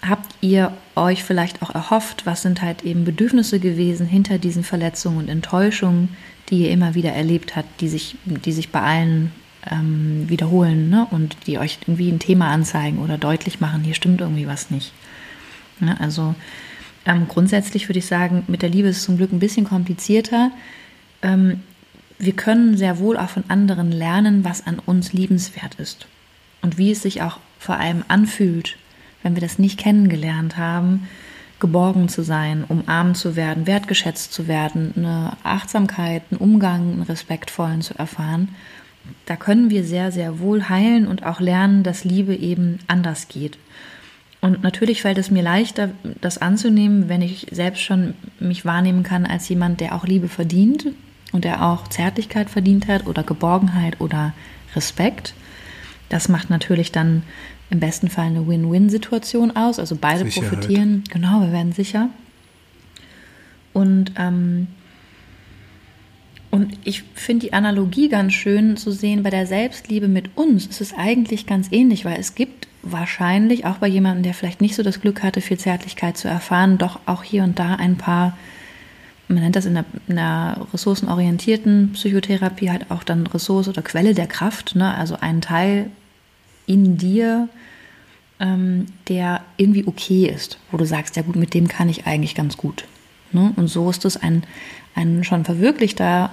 habt 0.01 0.35
ihr 0.41 0.73
euch 0.97 1.23
vielleicht 1.23 1.63
auch 1.63 1.75
erhofft? 1.75 2.27
Was 2.27 2.43
sind 2.43 2.63
halt 2.63 2.83
eben 2.83 3.05
Bedürfnisse 3.05 3.61
gewesen 3.61 4.07
hinter 4.07 4.39
diesen 4.39 4.65
Verletzungen 4.65 5.19
und 5.19 5.29
Enttäuschungen, 5.29 6.17
die 6.49 6.63
ihr 6.63 6.71
immer 6.71 6.95
wieder 6.95 7.13
erlebt 7.13 7.57
habt, 7.57 7.81
die 7.81 7.89
sich, 7.89 8.17
die 8.25 8.53
sich 8.53 8.71
bei 8.71 8.81
allen 8.81 9.33
ähm, 9.70 10.29
wiederholen 10.29 10.90
ne? 10.90 11.07
und 11.11 11.37
die 11.46 11.59
euch 11.59 11.79
irgendwie 11.83 12.11
ein 12.11 12.18
Thema 12.18 12.48
anzeigen 12.48 12.98
oder 12.98 13.18
deutlich 13.18 13.61
machen, 13.61 13.83
hier 13.83 13.94
stimmt 13.94 14.20
irgendwie 14.20 14.46
was 14.46 14.70
nicht. 14.70 14.92
Ne? 15.81 15.98
Also 16.01 16.35
ähm, 17.05 17.27
grundsätzlich 17.29 17.88
würde 17.88 17.98
ich 17.98 18.07
sagen, 18.07 18.44
mit 18.46 18.62
der 18.62 18.68
Liebe 18.68 18.88
ist 18.88 18.98
es 18.98 19.05
zum 19.05 19.16
Glück 19.16 19.33
ein 19.33 19.38
bisschen 19.38 19.64
komplizierter. 19.64 20.51
Ähm, 21.22 21.61
wir 22.18 22.35
können 22.35 22.77
sehr 22.77 22.98
wohl 22.98 23.16
auch 23.16 23.31
von 23.31 23.44
anderen 23.48 23.90
lernen, 23.90 24.44
was 24.44 24.66
an 24.66 24.79
uns 24.79 25.12
liebenswert 25.12 25.75
ist 25.77 26.07
und 26.61 26.79
wie 26.79 26.92
es 26.92 27.03
sich 27.03 27.22
auch 27.22 27.38
vor 27.59 27.77
allem 27.77 28.05
anfühlt, 28.09 28.77
wenn 29.22 29.35
wir 29.35 29.40
das 29.40 29.59
nicht 29.59 29.79
kennengelernt 29.79 30.57
haben, 30.57 31.09
geborgen 31.59 32.09
zu 32.09 32.22
sein, 32.22 32.64
umarmt 32.68 33.16
zu 33.16 33.37
werden, 33.37 33.66
wertgeschätzt 33.66 34.33
zu 34.33 34.48
werden, 34.48 34.92
eine 34.96 35.37
Achtsamkeit, 35.44 36.22
einen 36.31 36.40
Umgang, 36.40 36.92
einen 36.92 37.03
respektvollen 37.03 37.83
zu 37.83 37.96
erfahren, 37.98 38.48
da 39.27 39.37
können 39.37 39.71
wir 39.71 39.85
sehr, 39.85 40.12
sehr 40.12 40.38
wohl 40.41 40.69
heilen 40.69 41.07
und 41.07 41.25
auch 41.25 41.41
lernen, 41.41 41.83
dass 41.83 42.05
Liebe 42.05 42.35
eben 42.35 42.79
anders 42.87 43.29
geht. 43.29 43.59
Und 44.41 44.62
natürlich 44.62 45.03
fällt 45.03 45.19
es 45.19 45.31
mir 45.31 45.43
leichter, 45.43 45.91
das 46.21 46.38
anzunehmen, 46.38 47.09
wenn 47.09 47.23
ich 47.23 47.47
selbst 47.53 47.83
schon 47.83 48.15
mich 48.41 48.65
wahrnehmen 48.65 49.05
kann 49.05 49.25
als 49.25 49.49
jemand, 49.49 49.81
der 49.81 49.95
auch 49.95 50.05
Liebe 50.05 50.29
verdient 50.29 50.87
und 51.31 51.45
der 51.45 51.65
auch 51.65 51.87
Zärtlichkeit 51.87 52.51
verdient 52.51 52.88
hat 52.88 53.07
oder 53.07 53.23
Geborgenheit 53.23 54.01
oder 54.01 54.35
Respekt. 54.75 55.35
Das 56.09 56.29
macht 56.29 56.51
natürlich 56.51 56.91
dann 56.91 57.23
im 57.71 57.79
besten 57.81 58.09
Fall 58.09 58.27
eine 58.27 58.47
Win-Win-Situation 58.47 59.57
aus. 59.57 59.79
Also 59.79 59.97
beide 59.99 60.25
Sicherheit. 60.25 60.51
profitieren. 60.51 61.05
Genau, 61.11 61.41
wir 61.41 61.53
werden 61.53 61.73
sicher. 61.73 62.11
Und, 63.73 64.12
ähm, 64.19 64.67
und 66.53 66.77
ich 66.85 67.03
finde 67.15 67.47
die 67.47 67.55
Analogie 67.55 68.11
ganz 68.11 68.35
schön 68.35 68.77
zu 68.77 68.93
sehen 68.93 69.23
bei 69.23 69.31
der 69.31 69.47
Selbstliebe 69.47 70.07
mit 70.07 70.37
uns. 70.37 70.69
Es 70.69 70.83
ist 70.83 70.95
eigentlich 70.95 71.47
ganz 71.47 71.69
ähnlich, 71.73 72.05
weil 72.05 72.21
es 72.21 72.35
gibt 72.35 72.69
wahrscheinlich 72.83 73.65
auch 73.65 73.79
bei 73.79 73.88
jemandem, 73.88 74.23
der 74.23 74.35
vielleicht 74.35 74.61
nicht 74.61 74.75
so 74.75 74.83
das 74.83 75.01
Glück 75.01 75.23
hatte, 75.23 75.41
viel 75.41 75.59
Zärtlichkeit 75.59 76.19
zu 76.19 76.29
erfahren, 76.29 76.77
doch 76.77 77.01
auch 77.07 77.23
hier 77.23 77.43
und 77.43 77.59
da 77.59 77.77
ein 77.77 77.97
paar, 77.97 78.37
man 79.29 79.43
nennt 79.43 79.57
das 79.57 79.65
in 79.65 79.79
einer, 79.79 79.87
in 80.09 80.19
einer 80.19 80.67
ressourcenorientierten 80.75 81.93
Psychotherapie 81.95 82.71
halt 82.71 82.91
auch 82.91 83.03
dann 83.03 83.27
Ressource 83.27 83.69
oder 83.69 83.81
Quelle 83.81 84.12
der 84.12 84.27
Kraft, 84.27 84.75
ne? 84.75 84.95
also 84.95 85.17
ein 85.19 85.41
Teil 85.41 85.91
in 86.67 86.99
dir, 86.99 87.49
ähm, 88.41 88.88
der 89.09 89.41
irgendwie 89.57 89.87
okay 89.87 90.27
ist, 90.27 90.59
wo 90.71 90.77
du 90.77 90.85
sagst, 90.85 91.17
ja 91.17 91.23
gut, 91.23 91.37
mit 91.37 91.55
dem 91.55 91.67
kann 91.67 91.88
ich 91.88 92.07
eigentlich 92.07 92.35
ganz 92.35 92.59
gut. 92.59 92.85
Ne? 93.33 93.55
Und 93.57 93.69
so 93.69 93.88
ist 93.88 94.05
es 94.05 94.19
ein, 94.19 94.43
ein 94.94 95.24
schon 95.24 95.44
verwirklichter, 95.44 96.31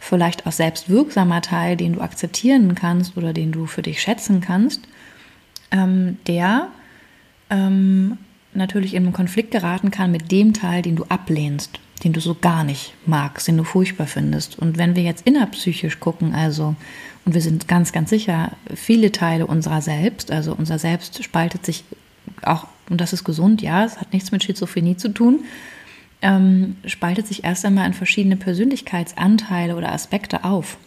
vielleicht 0.00 0.46
auch 0.46 0.52
selbstwirksamer 0.52 1.42
Teil, 1.42 1.76
den 1.76 1.94
du 1.94 2.00
akzeptieren 2.00 2.74
kannst 2.74 3.16
oder 3.16 3.32
den 3.32 3.52
du 3.52 3.66
für 3.66 3.82
dich 3.82 4.00
schätzen 4.00 4.40
kannst, 4.40 4.82
ähm, 5.70 6.18
der 6.26 6.68
ähm, 7.50 8.18
natürlich 8.54 8.94
in 8.94 9.04
einen 9.04 9.12
Konflikt 9.12 9.50
geraten 9.50 9.90
kann 9.90 10.10
mit 10.10 10.30
dem 10.30 10.52
Teil, 10.52 10.82
den 10.82 10.96
du 10.96 11.04
ablehnst, 11.04 11.78
den 12.04 12.12
du 12.12 12.20
so 12.20 12.34
gar 12.34 12.64
nicht 12.64 12.94
magst, 13.06 13.48
den 13.48 13.56
du 13.56 13.64
furchtbar 13.64 14.06
findest. 14.06 14.58
Und 14.58 14.76
wenn 14.76 14.96
wir 14.96 15.02
jetzt 15.02 15.26
innerpsychisch 15.26 16.00
gucken, 16.00 16.34
also 16.34 16.74
und 17.24 17.34
wir 17.34 17.40
sind 17.40 17.68
ganz, 17.68 17.92
ganz 17.92 18.10
sicher, 18.10 18.52
viele 18.74 19.12
Teile 19.12 19.46
unserer 19.46 19.80
selbst, 19.80 20.32
also 20.32 20.54
unser 20.54 20.78
Selbst 20.78 21.22
spaltet 21.22 21.64
sich 21.64 21.84
auch 22.42 22.66
und 22.88 23.00
das 23.00 23.12
ist 23.12 23.24
gesund, 23.24 23.62
ja, 23.62 23.84
es 23.84 23.98
hat 23.98 24.12
nichts 24.12 24.32
mit 24.32 24.42
Schizophrenie 24.42 24.96
zu 24.96 25.08
tun, 25.08 25.44
ähm, 26.22 26.76
spaltet 26.86 27.26
sich 27.26 27.44
erst 27.44 27.64
einmal 27.64 27.86
in 27.86 27.94
verschiedene 27.94 28.36
Persönlichkeitsanteile 28.36 29.76
oder 29.76 29.92
Aspekte 29.92 30.44
auf. 30.44 30.78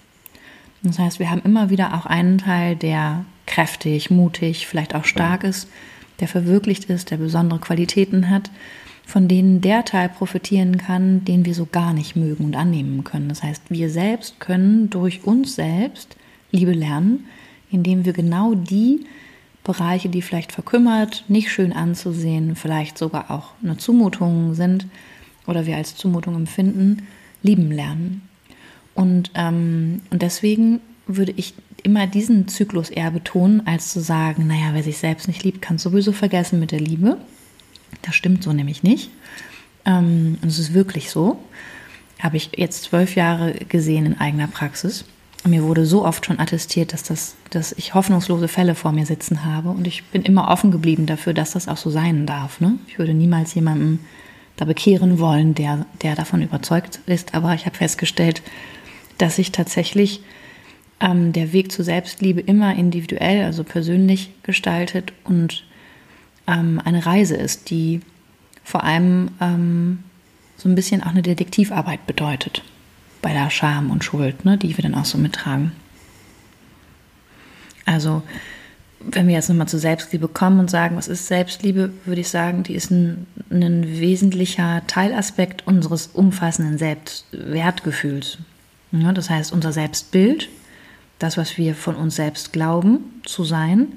Das 0.82 0.98
heißt, 0.98 1.19
wir 1.19 1.30
haben 1.30 1.41
immer 1.43 1.69
wieder 1.69 1.93
auch 1.93 2.06
einen 2.06 2.38
Teil, 2.38 2.76
der 2.76 3.26
kräftig, 3.45 4.10
mutig, 4.10 4.65
vielleicht 4.67 4.95
auch 4.95 5.06
stark 5.06 5.43
ist, 5.43 5.67
der 6.19 6.28
verwirklicht 6.28 6.86
ist, 6.86 7.12
der 7.12 7.17
besondere 7.17 7.60
Qualitäten 7.60 8.30
hat, 8.30 8.50
von 9.06 9.28
denen 9.28 9.62
der 9.62 9.86
Teil 9.86 10.10
profitieren 10.10 10.78
kann, 10.78 11.26
den 11.26 11.45
wir 11.45 11.54
so 11.54 11.65
gar 11.65 11.93
nicht 11.93 12.15
mögen 12.15 12.45
und 12.45 12.56
annehmen 12.56 13.04
können. 13.04 13.30
Das 13.30 13.43
heißt, 13.43 13.63
wir 13.69 13.89
selbst 13.89 14.39
können 14.39 14.89
durch 14.89 15.24
uns 15.26 15.56
selbst 15.56 16.15
Liebe 16.52 16.71
lernen, 16.71 17.26
indem 17.71 18.06
wir 18.06 18.13
genau 18.13 18.56
die 18.56 19.06
Bereiche, 19.63 20.10
die 20.10 20.21
vielleicht 20.21 20.52
verkümmert, 20.52 21.26
nicht 21.28 21.52
schön 21.52 21.74
anzusehen, 21.74 22.56
vielleicht 22.56 22.98
sogar 22.98 23.32
auch 23.32 23.50
eine 23.63 23.78
Zumutung 23.78 24.54
sind 24.54 24.88
oder 25.47 25.65
wir 25.65 25.77
als 25.77 25.95
Zumutung 25.95 26.36
empfinden, 26.36 27.08
lieben 27.43 27.71
lernen. 27.71 28.21
Und, 28.93 29.31
ähm, 29.36 30.01
und 30.10 30.21
deswegen 30.21 30.79
würde 31.08 31.34
ich 31.36 31.53
immer 31.84 32.08
diesen 32.08 32.47
Zyklus 32.47 32.89
eher 32.89 33.12
betonen, 33.12 33.65
als 33.67 33.91
zu 33.91 33.99
sagen, 33.99 34.47
naja, 34.47 34.69
wer 34.73 34.84
sich 34.84 34.97
selbst 34.97 35.27
nicht 35.27 35.43
liebt, 35.43 35.62
kann 35.62 35.77
sowieso 35.77 36.12
vergessen 36.12 36.60
mit 36.60 36.71
der 36.71 36.79
Liebe. 36.79 37.17
Das 38.01 38.15
stimmt 38.15 38.43
so 38.43 38.53
nämlich 38.53 38.84
nicht. 38.84 39.12
Ähm, 39.86 40.38
und 40.41 40.47
es 40.47 40.60
ist 40.60 40.73
wirklich 40.73 41.12
so. 41.12 41.38
Habe 42.19 42.38
ich 42.38 42.51
jetzt 42.55 42.84
zwölf 42.84 43.15
Jahre 43.15 43.53
gesehen 43.53 44.05
in 44.05 44.19
eigener 44.19 44.47
Praxis. 44.47 45.05
Mir 45.47 45.63
wurde 45.63 45.86
so 45.86 46.03
oft 46.03 46.25
schon 46.25 46.39
attestiert, 46.39 46.91
dass, 46.91 47.03
das, 47.03 47.36
dass 47.51 47.73
ich 47.73 47.93
hoffnungslose 47.93 48.47
Fälle 48.47 48.73
vor 48.73 48.91
mir 48.91 49.05
sitzen 49.05 49.45
habe. 49.45 49.69
Und 49.69 49.86
ich 49.86 50.03
bin 50.05 50.23
immer 50.23 50.47
offen 50.47 50.71
geblieben 50.71 51.05
dafür, 51.05 51.36
dass 51.36 51.51
das 51.51 51.67
auch 51.67 51.77
so 51.77 51.91
sein 51.91 52.25
darf. 52.25 52.62
Ne? 52.62 52.79
Ich 52.88 52.97
würde 52.97 53.13
niemals 53.13 53.53
jemanden 53.53 53.99
da 54.58 54.65
bekehren 54.65 55.20
wollen, 55.20 55.54
der, 55.56 55.86
der 56.02 56.15
davon 56.15 56.41
überzeugt 56.41 57.00
ist. 57.06 57.34
Aber 57.34 57.54
ich 57.54 57.65
habe 57.65 57.76
festgestellt, 57.76 58.41
dass 59.18 59.36
sich 59.36 59.52
tatsächlich 59.52 60.22
ähm, 61.00 61.34
der 61.34 61.54
Weg 61.54 61.72
zur 61.72 61.86
Selbstliebe 61.86 62.41
immer 62.41 62.76
individuell, 62.76 63.44
also 63.44 63.63
persönlich 63.63 64.32
gestaltet 64.44 65.13
und 65.24 65.65
ähm, 66.48 66.82
eine 66.84 67.06
Reise 67.06 67.36
ist, 67.36 67.70
die 67.70 68.02
vor 68.63 68.84
allem 68.84 69.30
ähm, 69.41 70.00
so 70.58 70.70
ein 70.70 70.76
bisschen 70.76 71.04
auch 71.04 71.08
eine 71.08 71.22
Detektivarbeit 71.22 72.06
bedeutet 72.08 72.63
bei 73.22 73.34
der 73.34 73.50
Scham 73.50 73.91
und 73.91 74.04
Schuld, 74.04 74.46
ne, 74.46 74.58
die 74.58 74.78
wir 74.78 74.84
dann 74.84 74.96
auch 74.96 75.06
so 75.06 75.18
mittragen. 75.18 75.72
Also, 77.86 78.24
wenn 79.12 79.28
wir 79.28 79.36
jetzt 79.36 79.50
nochmal 79.50 79.68
zur 79.68 79.80
Selbstliebe 79.80 80.28
kommen 80.28 80.60
und 80.60 80.70
sagen, 80.70 80.96
was 80.96 81.08
ist 81.08 81.28
Selbstliebe, 81.28 81.91
würde 82.06 82.22
ich 82.22 82.30
sagen, 82.30 82.63
die 82.63 82.76
ist 82.76 82.91
ein, 82.91 83.28
ein 83.50 84.00
wesentlicher 84.00 84.82
Teilaspekt 84.88 85.65
unseres 85.68 86.08
umfassenden 86.08 86.78
Selbstwertgefühls. 86.78 88.38
Ja, 88.91 89.12
das 89.12 89.30
heißt, 89.30 89.54
unser 89.54 89.72
Selbstbild, 89.72 90.50
das, 91.20 91.38
was 91.38 91.58
wir 91.58 91.76
von 91.76 91.96
uns 91.96 92.15
selbst 92.15 92.54
glauben 92.54 93.22
zu 93.26 93.44
sein, 93.44 93.88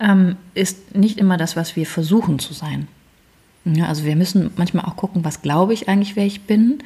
ähm, 0.00 0.36
ist 0.54 0.94
nicht 0.94 1.18
immer 1.18 1.36
das, 1.36 1.56
was 1.56 1.76
wir 1.76 1.86
versuchen 1.86 2.38
zu 2.38 2.52
sein. 2.52 2.88
Ja, 3.64 3.86
also 3.86 4.04
wir 4.04 4.16
müssen 4.16 4.50
manchmal 4.56 4.84
auch 4.86 4.96
gucken, 4.96 5.24
was 5.24 5.42
glaube 5.42 5.72
ich 5.72 5.88
eigentlich, 5.88 6.16
wer 6.16 6.26
ich 6.26 6.42
bin, 6.42 6.82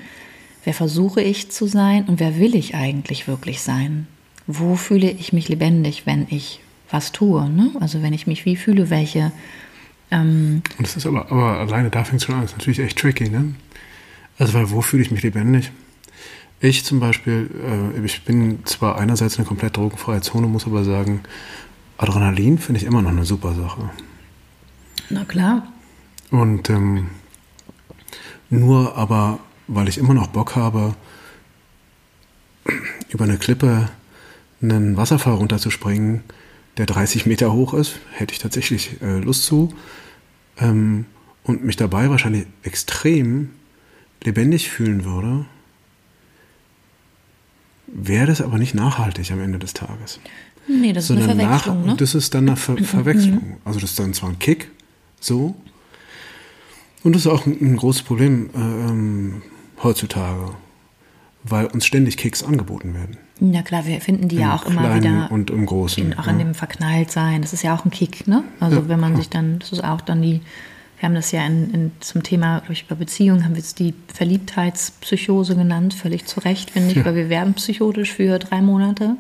Wer 0.67 0.75
versuche 0.75 1.23
ich 1.23 1.53
zu 1.53 1.69
sein 1.69 2.07
und 2.07 2.19
wer 2.19 2.41
will 2.41 2.57
ich 2.57 2.75
eigentlich 2.75 3.29
wirklich 3.29 3.61
sein? 3.61 4.09
Wo 4.49 4.75
fühle 4.75 5.09
ich 5.09 5.33
mich 5.33 5.49
lebendig, 5.49 6.07
wenn 6.07 6.27
ich 6.29 6.59
was 6.90 7.12
tue? 7.12 7.49
Ne? 7.49 7.70
Also 7.81 8.03
wenn 8.03 8.12
ich 8.12 8.27
mich 8.27 8.44
wie 8.44 8.57
fühle, 8.57 8.90
welche. 8.90 9.33
Ähm 10.11 10.62
und 10.79 10.87
das 10.87 10.96
ist 10.96 11.07
aber, 11.07 11.31
aber 11.31 11.59
alleine 11.59 11.90
da 11.90 12.05
fängt 12.05 12.20
es 12.20 12.27
schon 12.27 12.35
an, 12.35 12.42
das 12.42 12.53
ist 12.53 12.59
natürlich 12.59 12.79
echt 12.79 12.99
tricky, 12.99 13.29
ne? 13.29 13.55
Also 14.38 14.55
weil 14.55 14.70
wo 14.70 14.83
fühle 14.83 15.03
ich 15.03 15.11
mich 15.11 15.22
lebendig? 15.22 15.72
Ich 16.61 16.85
zum 16.85 17.01
Beispiel, 17.01 17.51
äh, 17.96 18.05
ich 18.05 18.25
bin 18.25 18.64
zwar 18.64 18.99
einerseits 18.99 19.37
eine 19.37 19.46
komplett 19.46 19.77
drogenfreie 19.77 20.20
Zone, 20.20 20.46
muss 20.46 20.66
aber 20.66 20.85
sagen, 20.85 21.20
Adrenalin 21.99 22.59
finde 22.59 22.81
ich 22.81 22.87
immer 22.87 23.03
noch 23.03 23.11
eine 23.11 23.25
super 23.25 23.55
Sache. 23.55 23.90
Na 25.11 25.25
klar. 25.25 25.66
Und 26.31 26.70
ähm, 26.70 27.09
nur 28.51 28.96
aber 28.96 29.38
weil 29.68 29.88
ich 29.88 29.99
immer 29.99 30.14
noch 30.14 30.29
Bock 30.29 30.57
habe, 30.57 30.94
über 33.09 33.25
eine 33.25 33.38
Klippe 33.38 33.88
einen 34.62 34.96
Wasserfall 34.96 35.35
runterzuspringen, 35.35 36.22
der 36.77 36.87
30 36.87 37.27
Meter 37.27 37.53
hoch 37.53 37.75
ist, 37.75 37.97
hätte 38.12 38.33
ich 38.33 38.39
tatsächlich 38.39 39.01
äh, 39.03 39.19
Lust 39.19 39.45
zu. 39.45 39.73
Ähm, 40.59 41.07
und 41.45 41.65
mich 41.65 41.77
dabei 41.77 42.11
wahrscheinlich 42.11 42.47
extrem 42.62 43.51
lebendig 44.23 44.69
fühlen 44.69 45.05
würde, 45.05 45.47
wäre 47.87 48.27
das 48.27 48.41
aber 48.41 48.59
nicht 48.59 48.75
nachhaltig 48.75 49.31
am 49.31 49.41
Ende 49.41 49.59
des 49.59 49.75
Tages. 49.75 50.21
Nee, 50.69 50.93
das 50.93 51.05
ist 51.05 51.09
Sondern 51.09 51.31
eine 51.31 51.41
Verwechslung. 51.41 51.81
Nach, 51.81 51.87
ne? 51.87 51.97
Das 51.97 52.15
ist 52.15 52.35
dann 52.35 52.49
eine 52.49 52.57
Ver 52.57 52.77
Verwechslung. 52.83 53.59
Also 53.65 53.79
das 53.79 53.91
ist 53.91 53.99
dann 53.99 54.15
zwar 54.15 54.31
ein 54.31 54.39
Kick, 54.39 54.71
so. 55.21 55.55
Und 57.05 57.15
das 57.15 57.23
ist 57.23 57.29
auch 57.29 57.47
ein, 57.47 57.57
ein 57.61 57.77
großes 57.77 58.03
Problem. 58.03 58.51
Äh, 58.55 58.59
ähm, 58.59 59.43
heutzutage, 59.83 60.57
weil 61.45 61.67
uns 61.67 61.87
ständig 61.87 62.17
Kicks 62.17 62.43
angeboten 62.43 62.95
werden. 62.95 63.19
Ja 63.40 63.62
klar, 63.62 63.87
wir 63.87 64.01
finden 64.01 64.29
die 64.29 64.37
Im 64.37 64.42
ja 64.42 64.55
auch 64.55 64.64
immer 64.66 64.94
wieder. 64.94 65.29
Und 65.31 65.51
im 65.51 65.66
Großen. 65.66 66.03
In, 66.03 66.18
auch 66.18 66.27
ja. 66.27 66.33
in 66.33 66.38
dem 66.38 66.55
Verknalltsein. 66.55 67.42
Das 67.42 67.53
ist 67.53 67.62
ja 67.62 67.75
auch 67.75 67.85
ein 67.85 67.90
Kick, 67.90 68.27
ne? 68.27 68.44
Also 68.61 68.77
ja, 68.77 68.88
wenn 68.88 69.01
man 69.01 69.12
ja. 69.12 69.18
sich 69.18 69.29
dann, 69.29 69.59
das 69.59 69.72
ist 69.72 69.85
auch 69.85 70.01
dann 70.01 70.22
die, 70.22 70.40
wir 70.99 71.07
haben 71.07 71.14
das 71.14 71.33
ja 71.33 71.44
in, 71.44 71.70
in, 71.72 71.92
zum 72.01 72.22
Thema, 72.22 72.61
glaube 72.61 72.72
ich, 72.72 72.85
über 72.85 72.96
Beziehungen 72.96 73.44
haben 73.44 73.55
wir 73.55 73.62
es 73.62 73.75
die 73.75 73.94
Verliebtheitspsychose 74.12 75.55
genannt, 75.55 75.92
völlig 75.92 76.25
zu 76.25 76.40
Recht, 76.40 76.70
finde 76.70 76.92
ich, 76.92 77.05
weil 77.05 77.14
wir 77.14 77.29
werden 77.29 77.55
psychotisch 77.55 78.14
für 78.14 78.38
drei 78.38 78.62
Monate. 78.62 79.16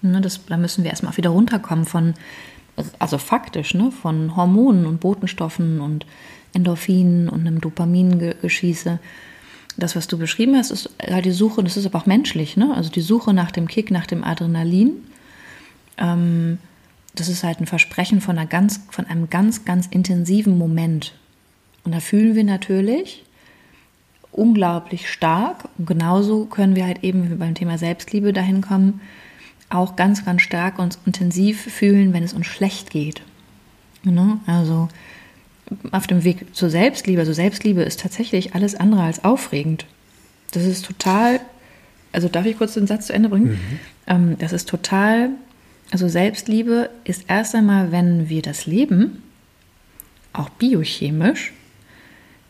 Ne, 0.00 0.20
das, 0.22 0.40
da 0.46 0.56
müssen 0.56 0.82
wir 0.82 0.90
erstmal 0.90 1.16
wieder 1.16 1.30
runterkommen 1.30 1.84
von, 1.84 2.14
also 2.98 3.18
faktisch, 3.18 3.74
ne, 3.74 3.90
von 3.90 4.36
Hormonen 4.36 4.86
und 4.86 5.00
Botenstoffen 5.00 5.80
und 5.80 6.06
Endorphinen 6.54 7.28
und 7.28 7.40
einem 7.40 7.60
Dopamingeschieße 7.60 8.98
das, 9.76 9.96
was 9.96 10.06
du 10.06 10.18
beschrieben 10.18 10.56
hast, 10.56 10.70
ist 10.70 10.90
halt 11.00 11.24
die 11.24 11.32
Suche, 11.32 11.62
das 11.62 11.76
ist 11.76 11.86
aber 11.86 11.98
auch 11.98 12.06
menschlich, 12.06 12.56
ne? 12.56 12.72
Also 12.74 12.90
die 12.90 13.00
Suche 13.00 13.32
nach 13.32 13.50
dem 13.50 13.66
Kick, 13.66 13.90
nach 13.90 14.06
dem 14.06 14.24
Adrenalin. 14.24 14.92
Ähm, 15.98 16.58
das 17.14 17.28
ist 17.28 17.44
halt 17.44 17.60
ein 17.60 17.66
Versprechen 17.66 18.20
von, 18.20 18.38
einer 18.38 18.46
ganz, 18.46 18.80
von 18.90 19.06
einem 19.06 19.30
ganz, 19.30 19.64
ganz 19.64 19.86
intensiven 19.86 20.58
Moment. 20.58 21.14
Und 21.84 21.92
da 21.92 22.00
fühlen 22.00 22.34
wir 22.34 22.44
natürlich 22.44 23.24
unglaublich 24.32 25.10
stark. 25.10 25.68
Und 25.78 25.86
genauso 25.86 26.46
können 26.46 26.76
wir 26.76 26.86
halt 26.86 27.04
eben 27.04 27.38
beim 27.38 27.54
Thema 27.54 27.78
Selbstliebe 27.78 28.32
dahin 28.32 28.62
kommen, 28.62 29.00
auch 29.70 29.96
ganz, 29.96 30.24
ganz 30.24 30.42
stark 30.42 30.78
uns 30.78 30.98
intensiv 31.06 31.60
fühlen, 31.62 32.12
wenn 32.12 32.22
es 32.22 32.32
uns 32.32 32.46
schlecht 32.46 32.90
geht. 32.90 33.22
Ne? 34.02 34.38
Also 34.46 34.88
auf 35.90 36.06
dem 36.06 36.24
Weg 36.24 36.54
zur 36.54 36.70
Selbstliebe. 36.70 37.20
Also 37.20 37.32
Selbstliebe 37.32 37.82
ist 37.82 38.00
tatsächlich 38.00 38.54
alles 38.54 38.74
andere 38.74 39.02
als 39.02 39.24
aufregend. 39.24 39.86
Das 40.52 40.64
ist 40.64 40.84
total, 40.84 41.40
also 42.12 42.28
darf 42.28 42.46
ich 42.46 42.58
kurz 42.58 42.74
den 42.74 42.86
Satz 42.86 43.06
zu 43.06 43.12
Ende 43.12 43.28
bringen? 43.28 43.52
Mhm. 43.52 43.80
Ähm, 44.06 44.38
das 44.38 44.52
ist 44.52 44.68
total, 44.68 45.30
also 45.90 46.08
Selbstliebe 46.08 46.90
ist 47.04 47.24
erst 47.28 47.54
einmal, 47.54 47.92
wenn 47.92 48.28
wir 48.28 48.42
das 48.42 48.66
Leben, 48.66 49.22
auch 50.32 50.48
biochemisch, 50.48 51.52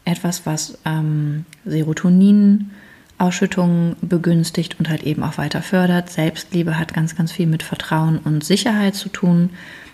etwas, 0.05 0.46
was 0.46 0.79
ähm, 0.85 1.44
Serotonin, 1.64 2.70
Ausschüttungen 3.16 3.96
begünstigt 4.00 4.79
und 4.79 4.88
halt 4.88 5.05
eben 5.05 5.22
auch 5.22 5.38
weiter 5.38 5.62
fördert. 5.62 6.11
Selbstliebe 6.11 6.79
hat 6.79 6.94
ganz, 6.94 7.16
ganz 7.16 7.33
viel 7.33 7.46
mit 7.46 7.62
Vertrauen 7.62 8.18
und 8.18 8.44
Sicherheit 8.44 8.96
zu 8.96 9.09
tun. 9.09 9.50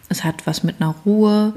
Es 0.08 0.24
hat 0.24 0.46
was 0.46 0.64
mit 0.64 0.80
einer 0.80 0.94
Ruhe, 1.04 1.52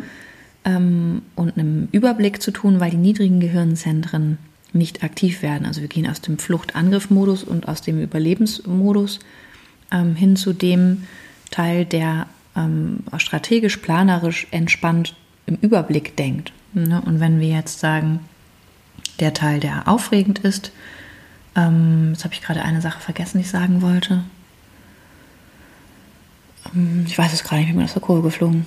ähm, 0.65 1.21
und 1.35 1.57
einem 1.57 1.87
Überblick 1.91 2.41
zu 2.41 2.51
tun, 2.51 2.79
weil 2.79 2.91
die 2.91 2.97
niedrigen 2.97 3.39
Gehirnzentren 3.39 4.37
nicht 4.73 5.03
aktiv 5.03 5.41
werden. 5.41 5.65
Also 5.65 5.81
wir 5.81 5.87
gehen 5.87 6.07
aus 6.07 6.21
dem 6.21 6.37
Fluchtangriffmodus 6.37 7.43
und 7.43 7.67
aus 7.67 7.81
dem 7.81 8.01
Überlebensmodus 8.01 9.19
ähm, 9.91 10.15
hin 10.15 10.35
zu 10.35 10.53
dem 10.53 11.03
Teil, 11.51 11.85
der 11.85 12.27
ähm, 12.55 13.03
strategisch, 13.17 13.77
planerisch, 13.77 14.47
entspannt 14.51 15.15
im 15.45 15.55
Überblick 15.55 16.15
denkt. 16.17 16.53
Ne? 16.73 17.01
Und 17.05 17.19
wenn 17.19 17.39
wir 17.39 17.49
jetzt 17.49 17.79
sagen, 17.79 18.21
der 19.19 19.33
Teil, 19.33 19.59
der 19.59 19.87
aufregend 19.87 20.39
ist, 20.39 20.71
ähm, 21.55 22.09
jetzt 22.13 22.23
habe 22.23 22.33
ich 22.33 22.41
gerade 22.41 22.63
eine 22.63 22.81
Sache 22.81 22.99
vergessen, 22.99 23.37
die 23.37 23.43
ich 23.43 23.51
sagen 23.51 23.81
wollte. 23.81 24.23
Ähm, 26.73 27.05
ich 27.07 27.17
weiß 27.17 27.31
es 27.31 27.43
gerade 27.43 27.57
nicht, 27.57 27.69
ich 27.69 27.73
bin 27.73 27.79
mir 27.79 27.85
aus 27.85 27.93
der 27.93 28.01
Kurve 28.01 28.23
geflogen. 28.23 28.65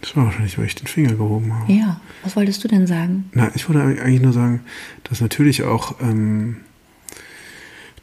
Das 0.00 0.16
war 0.16 0.24
wahrscheinlich, 0.24 0.56
weil 0.58 0.66
ich 0.66 0.74
den 0.74 0.86
Finger 0.86 1.14
gehoben 1.14 1.52
habe. 1.52 1.72
Ja, 1.72 2.00
was 2.22 2.36
wolltest 2.36 2.64
du 2.64 2.68
denn 2.68 2.86
sagen? 2.86 3.28
Na, 3.32 3.50
ich 3.54 3.68
wollte 3.68 3.82
eigentlich 3.82 4.22
nur 4.22 4.32
sagen, 4.32 4.60
dass 5.04 5.20
natürlich 5.20 5.62
auch 5.62 6.00
ähm, 6.00 6.56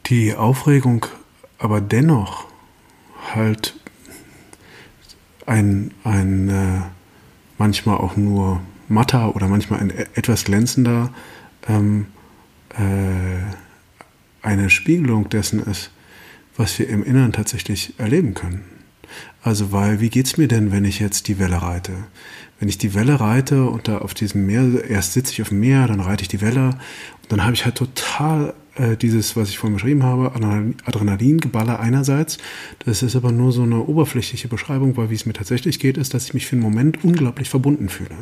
die 0.05 0.35
Aufregung, 0.35 1.05
aber 1.57 1.81
dennoch 1.81 2.45
halt 3.33 3.75
ein, 5.45 5.91
ein 6.03 6.49
äh, 6.49 6.81
manchmal 7.57 7.97
auch 7.97 8.15
nur 8.15 8.61
matter 8.87 9.35
oder 9.35 9.47
manchmal 9.47 9.79
ein 9.79 9.89
etwas 9.89 10.43
glänzender 10.43 11.11
ähm, 11.67 12.07
äh, 12.69 13.41
eine 14.41 14.69
Spiegelung 14.69 15.29
dessen 15.29 15.59
ist, 15.59 15.91
was 16.55 16.77
wir 16.79 16.87
im 16.89 17.03
Inneren 17.03 17.33
tatsächlich 17.33 17.93
erleben 17.99 18.33
können. 18.33 18.76
Also, 19.47 19.71
weil, 19.71 20.01
wie 20.01 20.09
geht's 20.09 20.35
mir 20.35 20.49
denn, 20.49 20.73
wenn 20.73 20.83
ich 20.83 20.99
jetzt 20.99 21.29
die 21.29 21.39
Welle 21.39 21.61
reite? 21.61 21.93
Wenn 22.59 22.67
ich 22.67 22.77
die 22.77 22.93
Welle 22.93 23.21
reite 23.21 23.63
und 23.63 23.87
da 23.87 23.99
auf 23.99 24.13
diesem 24.13 24.45
Meer, 24.45 24.83
erst 24.89 25.13
sitze 25.13 25.31
ich 25.31 25.41
auf 25.41 25.49
dem 25.49 25.61
Meer, 25.61 25.87
dann 25.87 26.01
reite 26.01 26.23
ich 26.23 26.27
die 26.27 26.41
Welle 26.41 26.71
und 27.21 27.31
dann 27.31 27.45
habe 27.45 27.53
ich 27.53 27.63
halt 27.63 27.75
total 27.75 28.53
äh, 28.75 28.97
dieses, 28.97 29.37
was 29.37 29.47
ich 29.47 29.57
vorhin 29.57 29.75
beschrieben 29.75 30.03
habe, 30.03 30.33
Adrenalingeballer 30.83 31.79
einerseits. 31.79 32.39
Das 32.79 33.03
ist 33.03 33.15
aber 33.15 33.31
nur 33.31 33.53
so 33.53 33.63
eine 33.63 33.85
oberflächliche 33.85 34.49
Beschreibung, 34.49 34.97
weil 34.97 35.09
wie 35.11 35.15
es 35.15 35.25
mir 35.25 35.31
tatsächlich 35.31 35.79
geht, 35.79 35.97
ist, 35.97 36.13
dass 36.13 36.25
ich 36.25 36.33
mich 36.33 36.45
für 36.45 36.57
einen 36.57 36.63
Moment 36.63 37.05
unglaublich 37.05 37.47
verbunden 37.47 37.87
fühle. 37.87 38.17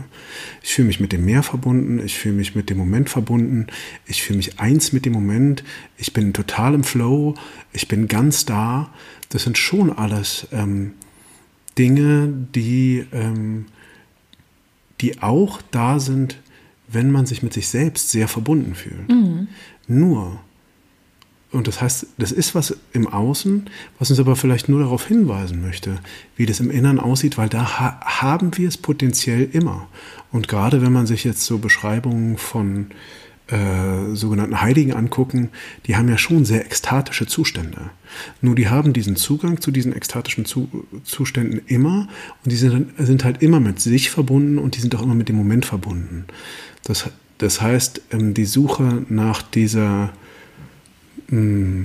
Ich 0.61 0.75
fühle 0.75 0.85
mich 0.85 0.99
mit 0.99 1.11
dem 1.11 1.25
Meer 1.25 1.41
verbunden, 1.41 2.05
ich 2.05 2.19
fühle 2.19 2.35
mich 2.35 2.53
mit 2.53 2.69
dem 2.69 2.77
Moment 2.77 3.09
verbunden, 3.09 3.65
ich 4.05 4.21
fühle 4.21 4.38
mich 4.38 4.59
eins 4.59 4.93
mit 4.93 5.05
dem 5.05 5.13
Moment, 5.13 5.63
ich 5.97 6.13
bin 6.13 6.33
total 6.33 6.75
im 6.75 6.83
Flow, 6.83 7.33
ich 7.73 7.88
bin 7.88 8.07
ganz 8.07 8.45
da. 8.45 8.93
Das 9.29 9.41
sind 9.41 9.57
schon 9.57 9.91
alles 9.91 10.47
ähm, 10.51 10.91
Dinge, 11.77 12.33
die, 12.55 13.05
ähm, 13.11 13.65
die 15.01 15.21
auch 15.21 15.61
da 15.71 15.99
sind, 15.99 16.38
wenn 16.88 17.11
man 17.11 17.25
sich 17.25 17.43
mit 17.43 17.53
sich 17.53 17.67
selbst 17.67 18.11
sehr 18.11 18.27
verbunden 18.27 18.75
fühlt. 18.75 19.09
Mhm. 19.09 19.47
Nur, 19.88 20.39
und 21.51 21.67
das 21.67 21.81
heißt, 21.81 22.07
das 22.17 22.31
ist 22.31 22.53
was 22.55 22.77
im 22.93 23.07
Außen, 23.07 23.69
was 23.97 24.09
uns 24.09 24.19
aber 24.19 24.35
vielleicht 24.35 24.69
nur 24.69 24.79
darauf 24.81 25.07
hinweisen 25.07 25.61
möchte, 25.61 25.99
wie 26.35 26.45
das 26.45 26.59
im 26.59 26.69
Inneren 26.69 26.99
aussieht, 26.99 27.38
weil 27.38 27.49
da 27.49 27.79
ha 27.79 27.99
haben 28.21 28.57
wir 28.57 28.67
es 28.67 28.77
potenziell 28.77 29.49
immer. 29.51 29.88
Und 30.31 30.47
gerade 30.47 30.81
wenn 30.81 30.91
man 30.91 31.07
sich 31.07 31.23
jetzt 31.23 31.45
so 31.45 31.57
Beschreibungen 31.57 32.38
von 32.38 32.88
äh, 33.47 34.15
sogenannten 34.15 34.62
Heiligen 34.62 34.93
angucken, 34.93 35.49
die 35.86 35.95
haben 35.95 36.10
ja 36.10 36.17
schon 36.17 36.45
sehr 36.45 36.65
ekstatische 36.65 37.27
Zustände. 37.27 37.91
Nur 38.41 38.55
die 38.55 38.69
haben 38.69 38.93
diesen 38.93 39.15
Zugang 39.15 39.62
zu 39.62 39.71
diesen 39.71 39.95
ekstatischen 39.95 40.45
zu 40.45 40.67
Zuständen 41.03 41.62
immer 41.67 42.08
und 42.43 42.51
die 42.51 42.55
sind, 42.55 42.93
sind 42.97 43.23
halt 43.23 43.41
immer 43.43 43.60
mit 43.60 43.79
sich 43.79 44.10
verbunden 44.10 44.58
und 44.58 44.75
die 44.75 44.81
sind 44.81 44.95
auch 44.95 45.03
immer 45.03 45.15
mit 45.15 45.29
dem 45.29 45.36
Moment 45.36 45.65
verbunden. 45.65 46.25
Das, 46.84 47.10
das 47.38 47.62
heißt, 47.62 48.01
ähm, 48.12 48.34
die 48.34 48.45
Suche 48.45 49.05
nach 49.10 49.41
dieser, 49.41 50.13
mm, 51.27 51.84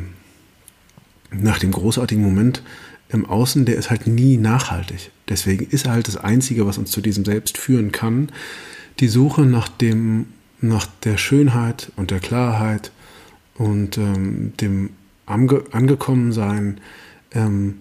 nach 1.30 1.58
dem 1.58 1.72
großartigen 1.72 2.22
Moment 2.22 2.62
im 3.10 3.26
Außen, 3.26 3.64
der 3.64 3.76
ist 3.76 3.90
halt 3.90 4.06
nie 4.06 4.36
nachhaltig. 4.36 5.10
Deswegen 5.28 5.66
ist 5.66 5.88
halt 5.88 6.08
das 6.08 6.16
Einzige, 6.16 6.66
was 6.66 6.78
uns 6.78 6.90
zu 6.90 7.00
diesem 7.00 7.24
Selbst 7.24 7.58
führen 7.58 7.92
kann, 7.92 8.30
die 9.00 9.08
Suche 9.08 9.42
nach 9.42 9.68
dem, 9.68 10.26
nach 10.60 10.86
der 11.04 11.16
Schönheit 11.16 11.92
und 11.96 12.10
der 12.10 12.20
Klarheit 12.20 12.90
und 13.54 13.98
ähm, 13.98 14.52
dem 14.60 14.90
Ange 15.26 15.64
Angekommensein 15.70 16.80
ähm, 17.32 17.80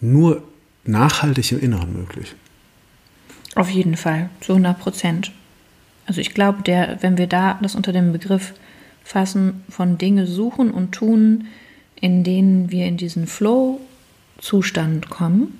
nur 0.00 0.42
nachhaltig 0.84 1.52
im 1.52 1.60
Inneren 1.60 1.92
möglich. 1.92 2.34
Auf 3.54 3.68
jeden 3.68 3.96
Fall, 3.96 4.30
zu 4.40 4.52
100 4.52 4.78
Prozent. 4.78 5.32
Also 6.06 6.20
ich 6.20 6.34
glaube, 6.34 6.62
der, 6.62 6.98
wenn 7.02 7.18
wir 7.18 7.26
da 7.26 7.58
das 7.62 7.74
unter 7.74 7.92
dem 7.92 8.12
Begriff 8.12 8.54
fassen 9.04 9.62
von 9.68 9.98
Dinge 9.98 10.26
suchen 10.26 10.70
und 10.70 10.92
tun, 10.92 11.46
in 12.00 12.24
denen 12.24 12.70
wir 12.70 12.86
in 12.86 12.96
diesen 12.96 13.26
Flow-Zustand 13.26 15.10
kommen, 15.10 15.58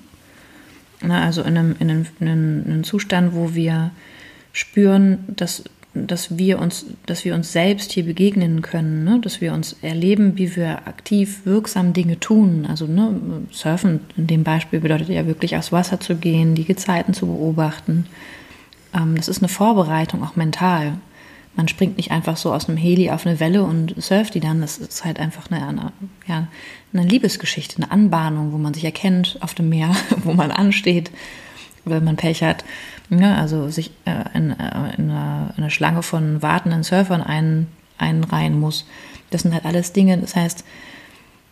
na, 1.03 1.25
also 1.25 1.43
in 1.43 1.57
einem, 1.57 1.77
in, 1.79 1.91
einem, 1.91 2.07
in 2.21 2.73
einem 2.73 2.85
Zustand, 2.85 3.35
wo 3.35 3.55
wir 3.55 3.91
spüren, 4.53 5.25
dass, 5.29 5.65
dass, 5.95 6.39
wir 6.39 6.59
uns, 6.59 6.87
dass 7.07 7.25
wir 7.25 7.35
uns 7.35 7.53
selbst 7.53 7.93
hier 7.93 8.05
begegnen 8.05 8.63
können, 8.63 9.05
ne? 9.05 9.21
dass 9.21 9.41
wir 9.41 9.53
uns 9.53 9.77
erleben, 9.83 10.39
wie 10.39 10.57
wir 10.57 10.87
aktiv 10.87 11.43
wirksam 11.45 11.93
Dinge 11.93 12.19
tun. 12.19 12.67
Also 12.69 12.87
ne, 12.87 13.15
Surfen 13.51 14.01
in 14.17 14.27
dem 14.27 14.45
Beispiel 14.45 14.81
bedeutet 14.81 15.09
ja 15.09 15.27
wirklich 15.27 15.57
aufs 15.57 15.73
Wasser 15.73 16.01
zu 16.01 16.17
gehen, 16.17 16.55
die 16.55 16.65
Gezeiten 16.65 17.15
zu 17.15 17.27
beobachten, 17.27 18.07
ähm, 18.95 19.17
das 19.17 19.29
ist 19.29 19.39
eine 19.39 19.49
Vorbereitung, 19.49 20.23
auch 20.23 20.37
mental. 20.37 20.99
Man 21.55 21.69
springt 21.69 21.99
nicht 21.99 22.11
einfach 22.11 22.37
so 22.37 22.53
aus 22.53 22.69
einem 22.69 22.79
Heli 22.79 23.11
auf 23.11 23.27
eine 23.27 23.39
Welle 23.39 23.63
und 23.63 23.95
surft 24.03 24.35
die 24.35 24.41
dann. 24.41 24.63
Das 24.63 24.79
ist 24.79 25.05
halt 25.05 25.21
einfach 25.21 25.51
eine, 25.51 25.67
eine, 25.67 25.93
ja, 26.27 26.49
eine 26.93 27.07
Liebesgeschichte, 27.07 27.77
eine 27.77 27.91
Anbahnung, 27.91 28.53
wo 28.53 28.59
man 28.59 28.73
sich 28.73 28.85
erkennt 28.85 29.39
auf 29.41 29.55
dem 29.55 29.69
Meer, 29.69 29.95
wo 30.25 30.33
man 30.33 30.51
ansteht, 30.51 31.11
wenn 31.85 32.05
man 32.05 32.17
Pech 32.17 32.43
hat. 32.43 32.65
Ja, 33.21 33.37
also 33.37 33.69
sich 33.69 33.91
äh, 34.07 34.25
in, 34.35 34.53
äh, 34.53 34.95
in, 34.97 35.11
eine, 35.11 35.53
in, 35.57 35.63
eine, 35.63 35.71
Schlange 35.71 36.03
von 36.03 36.41
wartenden 36.41 36.83
Surfern 36.83 37.21
ein, 37.21 37.67
einreihen 37.99 38.59
muss. 38.59 38.87
Das 39.31 39.43
sind 39.43 39.53
halt 39.53 39.67
alles 39.67 39.93
Dinge, 39.93 40.17
das 40.17 40.35
heißt, 40.35 40.65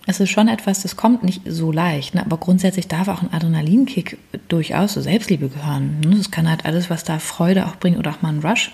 es 0.07 0.21
ist 0.21 0.31
schon 0.31 0.49
etwas, 0.49 0.81
das 0.81 0.97
kommt 0.97 1.23
nicht 1.23 1.43
so 1.45 1.71
leicht. 1.71 2.15
Ne? 2.15 2.25
Aber 2.25 2.39
grundsätzlich 2.39 2.89
darf 2.89 3.09
auch 3.09 3.21
ein 3.21 3.33
Adrenalinkick 3.33 4.17
durchaus 4.49 4.95
zur 4.95 5.03
Selbstliebe 5.03 5.51
gehören. 5.51 6.01
Ne? 6.01 6.17
Das 6.17 6.31
kann 6.31 6.49
halt 6.49 6.65
alles, 6.65 6.89
was 6.89 7.05
da 7.05 7.19
Freude 7.19 7.67
auch 7.67 7.77
bringt 7.77 7.99
oder 7.99 8.13
auch 8.13 8.23
mal 8.23 8.33
ein 8.33 8.41
Rush. 8.41 8.73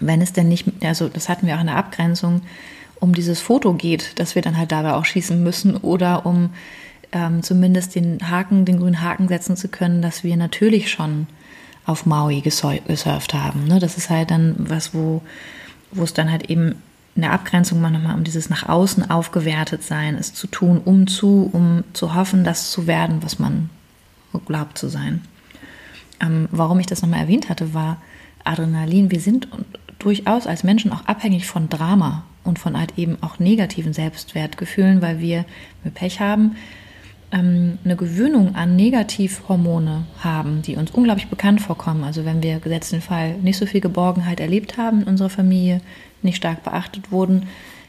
Wenn 0.00 0.20
es 0.20 0.32
denn 0.32 0.48
nicht, 0.48 0.66
also 0.82 1.08
das 1.08 1.28
hatten 1.28 1.46
wir 1.46 1.56
auch 1.56 1.60
in 1.60 1.68
der 1.68 1.76
Abgrenzung, 1.76 2.42
um 2.98 3.14
dieses 3.14 3.40
Foto 3.40 3.74
geht, 3.74 4.18
dass 4.18 4.34
wir 4.34 4.42
dann 4.42 4.58
halt 4.58 4.72
dabei 4.72 4.94
auch 4.94 5.04
schießen 5.04 5.40
müssen 5.40 5.76
oder 5.76 6.26
um 6.26 6.50
ähm, 7.12 7.42
zumindest 7.44 7.94
den 7.94 8.28
Haken, 8.28 8.64
den 8.64 8.78
grünen 8.78 9.00
Haken 9.00 9.28
setzen 9.28 9.56
zu 9.56 9.68
können, 9.68 10.02
dass 10.02 10.24
wir 10.24 10.36
natürlich 10.36 10.90
schon 10.90 11.28
auf 11.90 12.06
Maui 12.06 12.40
gesurft 12.40 13.34
haben. 13.34 13.64
Ne? 13.66 13.80
Das 13.80 13.96
ist 13.96 14.10
halt 14.10 14.30
dann 14.30 14.54
was, 14.58 14.94
wo, 14.94 15.22
wo 15.90 16.04
es 16.04 16.14
dann 16.14 16.30
halt 16.30 16.48
eben 16.48 16.76
in 17.16 17.22
der 17.22 17.32
Abgrenzung 17.32 17.80
manchmal 17.80 18.14
um 18.14 18.24
dieses 18.24 18.48
nach 18.48 18.68
außen 18.68 19.10
aufgewertet 19.10 19.82
sein, 19.82 20.14
es 20.14 20.32
zu 20.32 20.46
tun, 20.46 20.80
um 20.84 21.08
zu, 21.08 21.50
um 21.52 21.82
zu 21.92 22.14
hoffen, 22.14 22.44
das 22.44 22.70
zu 22.70 22.86
werden, 22.86 23.22
was 23.22 23.38
man 23.38 23.68
glaubt 24.46 24.78
zu 24.78 24.88
sein. 24.88 25.22
Ähm, 26.20 26.48
warum 26.52 26.78
ich 26.78 26.86
das 26.86 27.02
nochmal 27.02 27.20
erwähnt 27.20 27.48
hatte, 27.48 27.74
war 27.74 27.96
Adrenalin. 28.44 29.10
Wir 29.10 29.20
sind 29.20 29.48
durchaus 29.98 30.46
als 30.46 30.62
Menschen 30.62 30.92
auch 30.92 31.04
abhängig 31.06 31.46
von 31.46 31.68
Drama 31.68 32.24
und 32.44 32.58
von 32.60 32.78
halt 32.78 32.96
eben 32.96 33.18
auch 33.22 33.40
negativen 33.40 33.92
Selbstwertgefühlen, 33.92 35.02
weil 35.02 35.18
wir, 35.18 35.44
wenn 35.82 35.92
wir 35.92 35.98
Pech 35.98 36.20
haben, 36.20 36.56
ähm, 37.32 37.78
eine 37.84 37.96
Gewöhnung 37.96 38.54
an 38.54 38.76
Negativhormone 38.76 40.04
haben, 40.18 40.62
die 40.62 40.76
uns 40.76 40.90
unglaublich 40.90 41.28
bekannt 41.28 41.60
vorkommen. 41.60 42.04
Also 42.04 42.24
wenn 42.24 42.42
wir 42.42 42.58
gesetzt 42.58 42.92
den 42.92 43.00
Fall 43.00 43.34
nicht 43.38 43.56
so 43.56 43.66
viel 43.66 43.80
Geborgenheit 43.80 44.40
erlebt 44.40 44.78
haben 44.78 45.02
in 45.02 45.08
unserer 45.08 45.30
Familie, 45.30 45.80
nicht 46.22 46.36
stark 46.36 46.62
beachtet 46.62 47.10
wurden, 47.12 47.46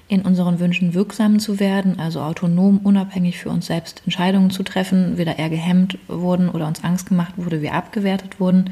in 0.08 0.24
unseren 0.24 0.60
Wünschen 0.60 0.94
wirksam 0.94 1.40
zu 1.40 1.60
werden, 1.60 1.98
also 1.98 2.20
autonom, 2.20 2.80
unabhängig 2.84 3.38
für 3.38 3.50
uns 3.50 3.68
selbst 3.68 4.02
Entscheidungen 4.06 4.50
zu 4.50 4.62
treffen, 4.62 5.18
wir 5.18 5.26
eher 5.26 5.50
gehemmt 5.50 5.98
wurden 6.10 6.50
oder 6.50 6.68
uns 6.68 6.84
Angst 6.84 7.08
gemacht 7.08 7.34
wurde, 7.38 7.62
wir 7.62 7.74
abgewertet 7.74 8.40
wurden, 8.40 8.72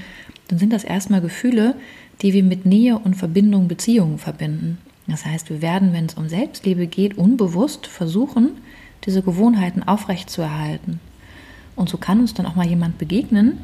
dann 0.49 0.59
sind 0.59 0.73
das 0.73 0.83
erstmal 0.83 1.21
Gefühle, 1.21 1.75
die 2.21 2.33
wir 2.33 2.43
mit 2.43 2.65
Nähe 2.65 2.99
und 2.99 3.15
Verbindung, 3.15 3.69
Beziehungen 3.69 4.17
verbinden. 4.17 4.79
Das 5.07 5.25
heißt, 5.25 5.49
wir 5.49 5.61
werden, 5.61 5.93
wenn 5.93 6.07
es 6.07 6.15
um 6.15 6.27
Selbstliebe 6.27 6.87
geht, 6.87 7.17
unbewusst 7.17 7.87
versuchen, 7.87 8.51
diese 9.05 9.21
Gewohnheiten 9.21 9.83
aufrechtzuerhalten. 9.83 10.99
Und 11.75 11.89
so 11.89 11.97
kann 11.97 12.19
uns 12.19 12.33
dann 12.33 12.45
auch 12.45 12.55
mal 12.55 12.67
jemand 12.67 12.97
begegnen, 12.97 13.59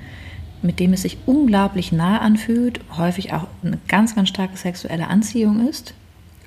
mit 0.62 0.80
dem 0.80 0.94
es 0.94 1.04
sich 1.04 1.18
unglaublich 1.26 1.92
nah 1.92 2.20
anfühlt, 2.20 2.80
häufig 2.98 3.34
auch 3.34 3.48
eine 3.64 3.78
ganz, 3.88 4.16
ganz 4.16 4.30
starke 4.30 4.58
sexuelle 4.58 5.08
Anziehung 5.08 5.68
ist, 5.68 5.94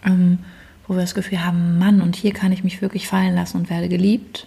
ähm, 0.04 0.38
wo 0.86 0.94
wir 0.94 1.02
das 1.02 1.14
Gefühl 1.14 1.44
haben, 1.44 1.78
Mann, 1.78 2.00
und 2.00 2.16
hier 2.16 2.32
kann 2.32 2.52
ich 2.52 2.64
mich 2.64 2.80
wirklich 2.80 3.06
fallen 3.06 3.34
lassen 3.34 3.58
und 3.58 3.70
werde 3.70 3.88
geliebt 3.88 4.46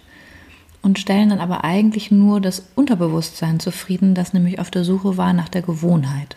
und 0.82 0.98
stellen 0.98 1.30
dann 1.30 1.38
aber 1.38 1.64
eigentlich 1.64 2.10
nur 2.10 2.40
das 2.40 2.64
Unterbewusstsein 2.74 3.60
zufrieden, 3.60 4.14
das 4.14 4.32
nämlich 4.32 4.58
auf 4.58 4.70
der 4.70 4.84
Suche 4.84 5.16
war 5.16 5.32
nach 5.32 5.48
der 5.48 5.62
Gewohnheit. 5.62 6.36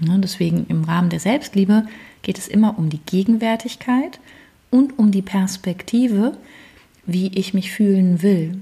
Ja, 0.00 0.18
deswegen 0.18 0.66
im 0.68 0.84
Rahmen 0.84 1.08
der 1.08 1.20
Selbstliebe 1.20 1.86
geht 2.22 2.36
es 2.36 2.48
immer 2.48 2.78
um 2.78 2.90
die 2.90 3.00
Gegenwärtigkeit 3.06 4.18
und 4.70 4.98
um 4.98 5.10
die 5.10 5.22
Perspektive, 5.22 6.36
wie 7.06 7.28
ich 7.28 7.54
mich 7.54 7.70
fühlen 7.70 8.22
will. 8.22 8.58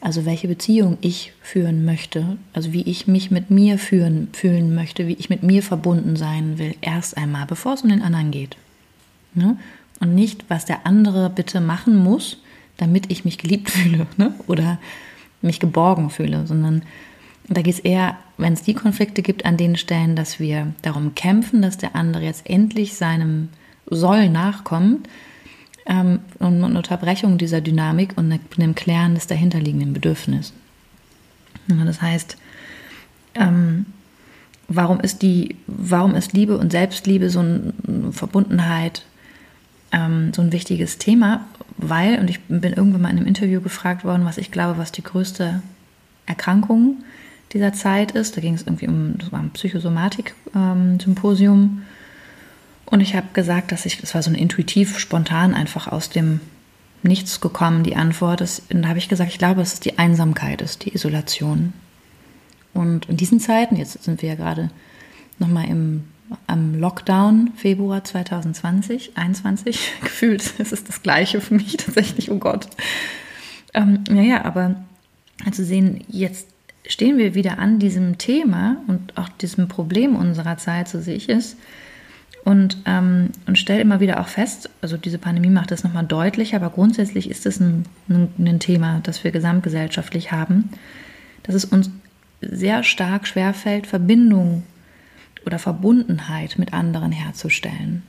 Also 0.00 0.24
welche 0.24 0.46
Beziehung 0.46 0.98
ich 1.00 1.32
führen 1.40 1.84
möchte, 1.84 2.36
also 2.52 2.72
wie 2.72 2.82
ich 2.82 3.06
mich 3.06 3.30
mit 3.30 3.50
mir 3.50 3.78
führen, 3.78 4.28
fühlen 4.32 4.74
möchte, 4.74 5.08
wie 5.08 5.14
ich 5.14 5.30
mit 5.30 5.42
mir 5.42 5.62
verbunden 5.62 6.16
sein 6.16 6.58
will, 6.58 6.74
erst 6.80 7.16
einmal, 7.16 7.46
bevor 7.46 7.74
es 7.74 7.82
um 7.82 7.88
den 7.88 8.02
anderen 8.02 8.30
geht. 8.30 8.56
Ne? 9.34 9.56
Und 10.00 10.14
nicht, 10.14 10.44
was 10.48 10.64
der 10.64 10.86
andere 10.86 11.30
bitte 11.30 11.60
machen 11.60 11.96
muss, 11.96 12.38
damit 12.76 13.10
ich 13.10 13.24
mich 13.24 13.38
geliebt 13.38 13.70
fühle 13.70 14.06
ne? 14.16 14.34
oder 14.46 14.78
mich 15.42 15.60
geborgen 15.60 16.10
fühle, 16.10 16.46
sondern 16.46 16.82
da 17.48 17.62
geht 17.62 17.74
es 17.74 17.80
eher, 17.80 18.16
wenn 18.38 18.52
es 18.52 18.62
die 18.62 18.74
Konflikte 18.74 19.22
gibt, 19.22 19.44
an 19.44 19.56
den 19.56 19.76
Stellen, 19.76 20.16
dass 20.16 20.40
wir 20.40 20.74
darum 20.82 21.14
kämpfen, 21.14 21.62
dass 21.62 21.78
der 21.78 21.94
andere 21.94 22.24
jetzt 22.24 22.48
endlich 22.48 22.94
seinem 22.94 23.48
Soll 23.88 24.28
nachkommt, 24.28 25.08
ähm, 25.86 26.20
und 26.38 26.62
eine 26.62 26.76
Unterbrechung 26.76 27.38
dieser 27.38 27.60
Dynamik 27.60 28.16
und 28.16 28.38
einem 28.58 28.74
Klären 28.74 29.14
des 29.14 29.26
dahinterliegenden 29.26 29.92
Bedürfnisses. 29.92 30.52
Das 31.68 32.02
heißt, 32.02 32.36
ähm, 33.34 33.86
warum 34.68 35.00
ist 35.00 35.22
die, 35.22 35.56
warum 35.66 36.14
ist 36.14 36.32
Liebe 36.32 36.58
und 36.58 36.70
Selbstliebe 36.72 37.30
so 37.30 37.40
eine 37.40 37.72
Verbundenheit 38.12 39.04
ähm, 39.92 40.32
so 40.34 40.42
ein 40.42 40.52
wichtiges 40.52 40.98
Thema? 40.98 41.46
Weil, 41.76 42.18
und 42.18 42.30
ich 42.30 42.40
bin 42.42 42.72
irgendwann 42.72 43.02
mal 43.02 43.10
in 43.10 43.18
einem 43.18 43.26
Interview 43.26 43.60
gefragt 43.60 44.04
worden, 44.04 44.24
was 44.24 44.38
ich 44.38 44.50
glaube, 44.50 44.78
was 44.78 44.92
die 44.92 45.02
größte 45.02 45.60
Erkrankung 46.24 47.04
dieser 47.52 47.72
Zeit 47.72 48.12
ist. 48.12 48.36
Da 48.36 48.40
ging 48.40 48.54
es 48.54 48.62
irgendwie 48.62 48.86
um, 48.88 49.18
das 49.18 49.32
war 49.32 49.40
ein 49.40 49.50
Psychosomatik-Symposium. 49.50 51.82
Und 52.86 53.00
ich 53.00 53.14
habe 53.14 53.26
gesagt, 53.32 53.72
dass 53.72 53.84
ich, 53.84 54.00
das 54.00 54.14
war 54.14 54.22
so 54.22 54.30
ein 54.30 54.36
intuitiv, 54.36 54.98
spontan 54.98 55.54
einfach 55.54 55.88
aus 55.88 56.08
dem 56.08 56.40
Nichts 57.02 57.40
gekommen, 57.40 57.82
die 57.84 57.96
Antwort. 57.96 58.40
Das, 58.40 58.62
und 58.72 58.82
da 58.82 58.88
habe 58.88 58.98
ich 58.98 59.08
gesagt, 59.08 59.30
ich 59.30 59.38
glaube, 59.38 59.60
es 59.60 59.80
die 59.80 59.98
Einsamkeit 59.98 60.62
ist, 60.62 60.84
die 60.84 60.94
Isolation. 60.94 61.72
Und 62.74 63.08
in 63.08 63.16
diesen 63.16 63.38
Zeiten, 63.40 63.76
jetzt 63.76 64.02
sind 64.02 64.22
wir 64.22 64.30
ja 64.30 64.34
gerade 64.34 64.70
nochmal 65.38 65.68
im 65.68 66.04
am 66.46 66.74
Lockdown 66.74 67.52
Februar 67.56 68.04
2020, 68.04 69.16
21, 69.16 69.92
gefühlt, 70.02 70.42
es 70.58 70.72
ist 70.72 70.88
das 70.88 71.02
Gleiche 71.02 71.40
für 71.40 71.54
mich 71.54 71.76
tatsächlich, 71.76 72.30
oh 72.30 72.38
Gott. 72.38 72.68
Ähm, 73.74 74.04
naja, 74.08 74.44
aber 74.44 74.76
zu 75.52 75.64
sehen, 75.64 76.04
jetzt 76.08 76.48
stehen 76.86 77.18
wir 77.18 77.34
wieder 77.34 77.58
an 77.58 77.78
diesem 77.78 78.18
Thema 78.18 78.78
und 78.86 79.16
auch 79.18 79.28
diesem 79.28 79.68
Problem 79.68 80.16
unserer 80.16 80.56
Zeit, 80.56 80.88
so 80.88 81.00
sehe 81.00 81.16
ich 81.16 81.28
es, 81.28 81.56
und, 82.46 82.78
ähm, 82.86 83.30
und 83.48 83.58
stelle 83.58 83.80
immer 83.80 83.98
wieder 83.98 84.20
auch 84.20 84.28
fest, 84.28 84.70
also 84.80 84.96
diese 84.96 85.18
Pandemie 85.18 85.50
macht 85.50 85.72
das 85.72 85.82
nochmal 85.82 86.06
deutlich, 86.06 86.54
aber 86.54 86.70
grundsätzlich 86.70 87.28
ist 87.28 87.44
es 87.44 87.58
ein, 87.58 87.86
ein, 88.08 88.28
ein 88.38 88.60
Thema, 88.60 89.00
das 89.02 89.24
wir 89.24 89.32
gesamtgesellschaftlich 89.32 90.30
haben, 90.30 90.70
dass 91.42 91.56
es 91.56 91.64
uns 91.64 91.90
sehr 92.40 92.84
stark 92.84 93.26
schwerfällt, 93.26 93.88
Verbindung 93.88 94.62
oder 95.44 95.58
Verbundenheit 95.58 96.56
mit 96.56 96.72
anderen 96.72 97.10
herzustellen. 97.10 98.04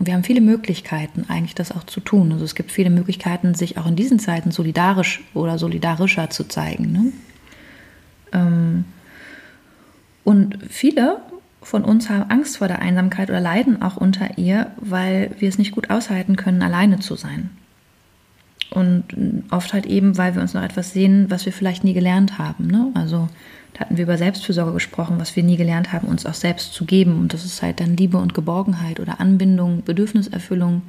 Und 0.00 0.06
wir 0.08 0.14
haben 0.14 0.24
viele 0.24 0.40
Möglichkeiten, 0.40 1.26
eigentlich 1.28 1.54
das 1.54 1.70
auch 1.70 1.84
zu 1.84 2.00
tun. 2.00 2.32
Also 2.32 2.44
es 2.44 2.56
gibt 2.56 2.72
viele 2.72 2.90
Möglichkeiten, 2.90 3.54
sich 3.54 3.78
auch 3.78 3.86
in 3.86 3.94
diesen 3.94 4.18
Zeiten 4.18 4.50
solidarisch 4.50 5.22
oder 5.32 5.58
solidarischer 5.58 6.28
zu 6.28 6.48
zeigen. 6.48 6.90
Ne? 6.90 7.12
Ähm, 8.32 8.84
und 10.24 10.58
viele 10.68 11.20
von 11.66 11.84
uns 11.84 12.08
haben 12.08 12.30
Angst 12.30 12.58
vor 12.58 12.68
der 12.68 12.78
Einsamkeit 12.78 13.28
oder 13.28 13.40
leiden 13.40 13.82
auch 13.82 13.96
unter 13.96 14.38
ihr, 14.38 14.70
weil 14.76 15.32
wir 15.40 15.48
es 15.48 15.58
nicht 15.58 15.72
gut 15.72 15.90
aushalten 15.90 16.36
können, 16.36 16.62
alleine 16.62 17.00
zu 17.00 17.16
sein. 17.16 17.50
Und 18.70 19.04
oft 19.50 19.72
halt 19.72 19.84
eben, 19.84 20.16
weil 20.16 20.36
wir 20.36 20.42
uns 20.42 20.54
noch 20.54 20.62
etwas 20.62 20.92
sehen, 20.92 21.26
was 21.28 21.44
wir 21.44 21.52
vielleicht 21.52 21.82
nie 21.82 21.92
gelernt 21.92 22.38
haben. 22.38 22.68
Ne? 22.68 22.92
Also 22.94 23.28
da 23.74 23.80
hatten 23.80 23.96
wir 23.96 24.04
über 24.04 24.16
Selbstfürsorge 24.16 24.74
gesprochen, 24.74 25.16
was 25.18 25.34
wir 25.34 25.42
nie 25.42 25.56
gelernt 25.56 25.92
haben, 25.92 26.06
uns 26.06 26.24
auch 26.24 26.34
selbst 26.34 26.72
zu 26.72 26.84
geben. 26.84 27.18
Und 27.18 27.34
das 27.34 27.44
ist 27.44 27.60
halt 27.62 27.80
dann 27.80 27.96
Liebe 27.96 28.18
und 28.18 28.32
Geborgenheit 28.32 29.00
oder 29.00 29.18
Anbindung, 29.18 29.82
Bedürfniserfüllung, 29.84 30.82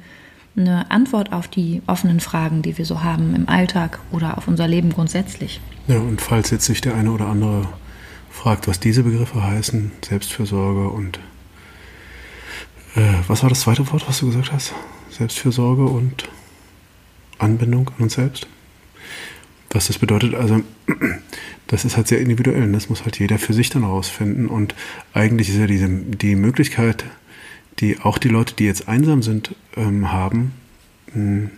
eine 0.56 0.88
Antwort 0.92 1.32
auf 1.32 1.48
die 1.48 1.82
offenen 1.88 2.20
Fragen, 2.20 2.62
die 2.62 2.78
wir 2.78 2.84
so 2.84 3.02
haben 3.02 3.34
im 3.34 3.48
Alltag 3.48 3.98
oder 4.12 4.38
auf 4.38 4.46
unser 4.46 4.68
Leben 4.68 4.90
grundsätzlich. 4.90 5.60
Ja, 5.88 5.98
und 5.98 6.20
falls 6.20 6.50
jetzt 6.50 6.66
sich 6.66 6.80
der 6.80 6.94
eine 6.94 7.10
oder 7.10 7.26
andere 7.26 7.66
fragt, 8.38 8.68
was 8.68 8.78
diese 8.78 9.02
Begriffe 9.02 9.42
heißen, 9.42 9.90
Selbstfürsorge 10.00 10.88
und 10.88 11.18
äh, 12.94 13.14
was 13.26 13.42
war 13.42 13.50
das 13.50 13.60
zweite 13.60 13.90
Wort, 13.90 14.06
was 14.08 14.20
du 14.20 14.26
gesagt 14.26 14.52
hast? 14.52 14.74
Selbstfürsorge 15.10 15.82
und 15.82 16.28
Anbindung 17.38 17.88
an 17.88 18.04
uns 18.04 18.14
selbst. 18.14 18.46
Was 19.70 19.88
das 19.88 19.98
bedeutet, 19.98 20.34
also 20.34 20.62
das 21.66 21.84
ist 21.84 21.96
halt 21.96 22.06
sehr 22.06 22.20
individuell. 22.20 22.70
Das 22.72 22.88
muss 22.88 23.04
halt 23.04 23.18
jeder 23.18 23.38
für 23.38 23.52
sich 23.52 23.70
dann 23.70 23.82
rausfinden. 23.82 24.46
Und 24.46 24.74
eigentlich 25.12 25.48
ist 25.48 25.56
ja 25.56 25.66
diese, 25.66 25.88
die 25.88 26.36
Möglichkeit, 26.36 27.04
die 27.80 27.98
auch 28.00 28.18
die 28.18 28.28
Leute, 28.28 28.54
die 28.54 28.64
jetzt 28.64 28.88
einsam 28.88 29.22
sind, 29.22 29.56
ähm, 29.76 30.12
haben, 30.12 30.52
hm, 31.12 31.50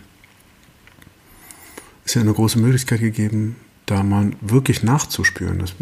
ist 2.05 2.15
ja 2.15 2.21
eine 2.21 2.33
große 2.33 2.59
Möglichkeit 2.59 3.01
gegeben, 3.01 3.55
da 3.85 4.01
mal 4.01 4.31
wirklich 4.41 4.81
nachzuspüren. 4.81 5.59
Das, 5.59 5.75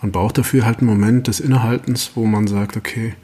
man 0.00 0.12
braucht 0.12 0.38
dafür 0.38 0.64
halt 0.64 0.78
einen 0.78 0.88
Moment 0.88 1.26
des 1.26 1.40
Innehaltens, 1.40 2.12
wo 2.14 2.26
man 2.26 2.46
sagt, 2.46 2.76
okay, 2.76 3.14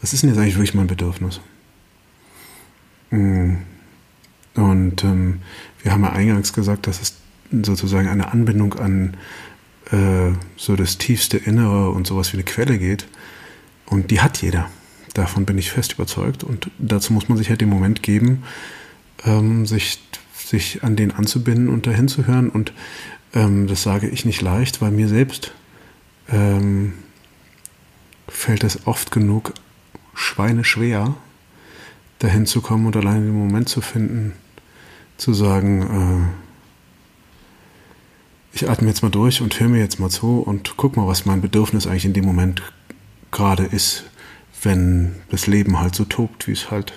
was 0.00 0.12
ist 0.12 0.22
denn 0.22 0.30
jetzt 0.30 0.38
eigentlich 0.38 0.56
wirklich 0.56 0.74
mein 0.74 0.86
Bedürfnis? 0.86 1.40
Mm. 3.10 3.56
Und 4.54 5.04
ähm, 5.04 5.40
wir 5.82 5.92
haben 5.92 6.02
ja 6.02 6.12
eingangs 6.12 6.52
gesagt, 6.52 6.86
dass 6.86 7.00
es 7.00 7.14
sozusagen 7.50 8.08
eine 8.08 8.32
Anbindung 8.32 8.74
an 8.74 9.16
äh, 9.90 10.32
so 10.56 10.76
das 10.76 10.98
tiefste 10.98 11.36
Innere 11.36 11.90
und 11.90 12.06
sowas 12.06 12.32
wie 12.32 12.36
eine 12.36 12.44
Quelle 12.44 12.78
geht. 12.78 13.06
Und 13.86 14.10
die 14.10 14.20
hat 14.20 14.42
jeder. 14.42 14.70
Davon 15.14 15.44
bin 15.44 15.58
ich 15.58 15.70
fest 15.70 15.94
überzeugt. 15.94 16.44
Und 16.44 16.70
dazu 16.78 17.12
muss 17.12 17.28
man 17.28 17.38
sich 17.38 17.50
halt 17.50 17.60
den 17.60 17.68
Moment 17.68 18.02
geben, 18.02 18.44
ähm, 19.24 19.66
sich, 19.66 20.00
sich 20.50 20.82
an 20.82 20.96
den 20.96 21.12
anzubinden 21.12 21.68
und 21.68 21.86
dahin 21.86 22.08
zu 22.08 22.26
hören. 22.26 22.50
Und 22.50 22.72
ähm, 23.34 23.68
das 23.68 23.84
sage 23.84 24.08
ich 24.08 24.24
nicht 24.24 24.42
leicht, 24.42 24.82
weil 24.82 24.90
mir 24.90 25.08
selbst 25.08 25.52
ähm, 26.28 26.94
fällt 28.28 28.64
es 28.64 28.86
oft 28.86 29.12
genug 29.12 29.54
schweineschwer, 30.14 31.14
dahin 32.18 32.46
zu 32.46 32.60
kommen 32.60 32.86
und 32.86 32.96
allein 32.96 33.24
den 33.24 33.38
Moment 33.38 33.68
zu 33.68 33.80
finden, 33.80 34.32
zu 35.16 35.32
sagen, 35.32 36.32
äh, 38.52 38.56
ich 38.56 38.68
atme 38.68 38.88
jetzt 38.88 39.02
mal 39.02 39.10
durch 39.10 39.40
und 39.40 39.58
höre 39.60 39.68
mir 39.68 39.78
jetzt 39.78 40.00
mal 40.00 40.10
zu 40.10 40.40
und 40.40 40.76
guck 40.76 40.96
mal, 40.96 41.06
was 41.06 41.26
mein 41.26 41.40
Bedürfnis 41.40 41.86
eigentlich 41.86 42.06
in 42.06 42.12
dem 42.12 42.24
Moment 42.24 42.60
gerade 43.30 43.64
ist, 43.64 44.04
wenn 44.62 45.14
das 45.30 45.46
Leben 45.46 45.78
halt 45.78 45.94
so 45.94 46.04
tobt, 46.04 46.48
wie 46.48 46.52
es 46.52 46.72
halt 46.72 46.92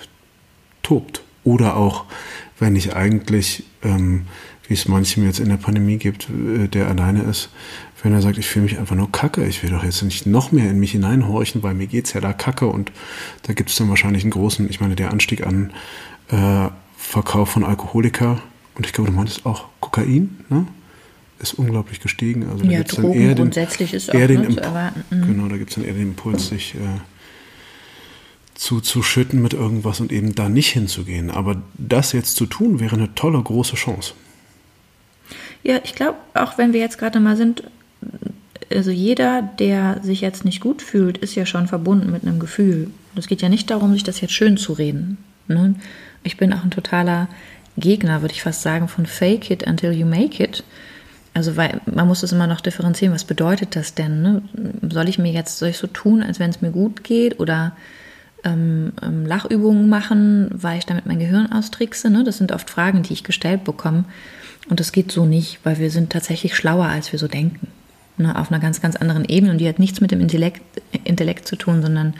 tobt. 0.82 1.22
Oder 1.44 1.76
auch, 1.76 2.06
wenn 2.58 2.76
ich 2.76 2.94
eigentlich 2.94 3.64
ähm, 3.82 4.26
wie 4.68 4.74
es 4.74 4.88
manchem 4.88 5.24
jetzt 5.24 5.40
in 5.40 5.48
der 5.48 5.56
Pandemie 5.56 5.98
gibt, 5.98 6.28
äh, 6.30 6.68
der 6.68 6.88
alleine 6.88 7.22
ist, 7.22 7.50
wenn 8.02 8.12
er 8.12 8.22
sagt, 8.22 8.38
ich 8.38 8.46
fühle 8.46 8.64
mich 8.64 8.78
einfach 8.78 8.96
nur 8.96 9.10
kacke, 9.10 9.46
ich 9.46 9.62
will 9.62 9.70
doch 9.70 9.84
jetzt 9.84 10.02
nicht 10.02 10.26
noch 10.26 10.52
mehr 10.52 10.70
in 10.70 10.78
mich 10.78 10.92
hineinhorchen, 10.92 11.62
weil 11.62 11.74
mir 11.74 11.86
geht 11.86 12.06
es 12.06 12.12
ja 12.12 12.20
da 12.20 12.32
kacke 12.32 12.66
und 12.66 12.92
da 13.44 13.52
gibt 13.52 13.70
es 13.70 13.76
dann 13.76 13.88
wahrscheinlich 13.88 14.24
einen 14.24 14.30
großen, 14.30 14.68
ich 14.68 14.80
meine, 14.80 14.96
der 14.96 15.10
Anstieg 15.10 15.46
an 15.46 15.72
äh, 16.28 16.68
Verkauf 16.96 17.50
von 17.50 17.64
Alkoholika 17.64 18.42
und 18.74 18.86
ich 18.86 18.92
glaube, 18.92 19.10
du 19.10 19.16
meintest 19.16 19.46
auch 19.46 19.66
Kokain, 19.80 20.44
ne? 20.48 20.66
Ist 21.40 21.54
unglaublich 21.54 22.00
gestiegen. 22.00 22.48
Also 22.48 22.64
da 22.64 22.70
ja, 22.70 22.78
gibt's 22.78 22.94
Drogen 22.94 23.18
dann 23.18 23.28
eher 23.28 23.34
grundsätzlich 23.34 23.90
den, 23.90 23.96
ist 23.96 24.10
auch 24.10 24.14
eher 24.14 24.28
den 24.28 24.42
ne, 24.42 24.48
zu 24.50 24.60
erwarten. 24.60 25.04
Mhm. 25.10 25.26
Genau, 25.26 25.48
da 25.48 25.56
gibt 25.56 25.70
es 25.70 25.74
dann 25.74 25.84
eher 25.84 25.92
den 25.92 26.02
Impuls, 26.02 26.48
sich 26.48 26.76
äh, 26.76 26.78
zuzuschütten 28.54 29.42
mit 29.42 29.52
irgendwas 29.52 30.00
und 30.00 30.12
eben 30.12 30.34
da 30.34 30.48
nicht 30.48 30.70
hinzugehen. 30.70 31.30
Aber 31.30 31.62
das 31.74 32.12
jetzt 32.12 32.36
zu 32.36 32.46
tun, 32.46 32.80
wäre 32.80 32.96
eine 32.96 33.14
tolle, 33.14 33.42
große 33.42 33.76
Chance. 33.76 34.14
Ja, 35.62 35.80
ich 35.82 35.94
glaube, 35.94 36.18
auch 36.34 36.58
wenn 36.58 36.72
wir 36.72 36.80
jetzt 36.80 36.98
gerade 36.98 37.20
mal 37.20 37.36
sind, 37.36 37.64
also 38.70 38.90
jeder, 38.90 39.42
der 39.42 40.00
sich 40.02 40.20
jetzt 40.20 40.44
nicht 40.44 40.60
gut 40.60 40.82
fühlt, 40.82 41.18
ist 41.18 41.34
ja 41.34 41.46
schon 41.46 41.66
verbunden 41.66 42.12
mit 42.12 42.22
einem 42.22 42.38
Gefühl. 42.38 42.90
Es 43.16 43.28
geht 43.28 43.42
ja 43.42 43.48
nicht 43.48 43.70
darum, 43.70 43.92
sich 43.92 44.04
das 44.04 44.20
jetzt 44.20 44.34
schön 44.34 44.56
zu 44.56 44.72
reden. 44.72 45.18
Ne? 45.48 45.74
Ich 46.22 46.36
bin 46.36 46.52
auch 46.52 46.64
ein 46.64 46.70
totaler 46.70 47.28
Gegner, 47.76 48.22
würde 48.22 48.34
ich 48.34 48.42
fast 48.42 48.62
sagen, 48.62 48.88
von 48.88 49.06
Fake 49.06 49.50
it 49.50 49.66
until 49.66 49.92
you 49.92 50.06
make 50.06 50.42
it. 50.42 50.64
Also, 51.32 51.56
weil 51.56 51.80
man 51.86 52.06
muss 52.06 52.20
das 52.20 52.32
immer 52.32 52.46
noch 52.46 52.60
differenzieren. 52.60 53.14
Was 53.14 53.24
bedeutet 53.24 53.74
das 53.74 53.94
denn? 53.94 54.22
Ne? 54.22 54.42
Soll 54.90 55.08
ich 55.08 55.18
mir 55.18 55.32
jetzt, 55.32 55.58
soll 55.58 55.70
ich 55.70 55.78
so 55.78 55.88
tun, 55.88 56.22
als 56.22 56.38
wenn 56.38 56.50
es 56.50 56.62
mir 56.62 56.70
gut 56.70 57.02
geht 57.02 57.40
oder 57.40 57.76
ähm, 58.44 58.92
ähm, 59.02 59.26
Lachübungen 59.26 59.88
machen, 59.88 60.50
weil 60.52 60.78
ich 60.78 60.86
damit 60.86 61.06
mein 61.06 61.18
Gehirn 61.18 61.50
austrickse? 61.52 62.10
Ne? 62.10 62.24
Das 62.24 62.38
sind 62.38 62.52
oft 62.52 62.70
Fragen, 62.70 63.02
die 63.02 63.12
ich 63.12 63.24
gestellt 63.24 63.64
bekomme. 63.64 64.04
Und 64.68 64.80
das 64.80 64.92
geht 64.92 65.12
so 65.12 65.26
nicht, 65.26 65.58
weil 65.64 65.78
wir 65.78 65.90
sind 65.90 66.10
tatsächlich 66.10 66.56
schlauer, 66.56 66.86
als 66.86 67.12
wir 67.12 67.18
so 67.18 67.28
denken. 67.28 67.68
Ne, 68.16 68.38
auf 68.38 68.52
einer 68.52 68.60
ganz, 68.60 68.80
ganz 68.80 68.94
anderen 68.94 69.24
Ebene. 69.24 69.50
Und 69.50 69.58
die 69.58 69.68
hat 69.68 69.80
nichts 69.80 70.00
mit 70.00 70.12
dem 70.12 70.20
Intellekt, 70.20 70.62
Intellekt 71.02 71.48
zu 71.48 71.56
tun, 71.56 71.82
sondern 71.82 72.14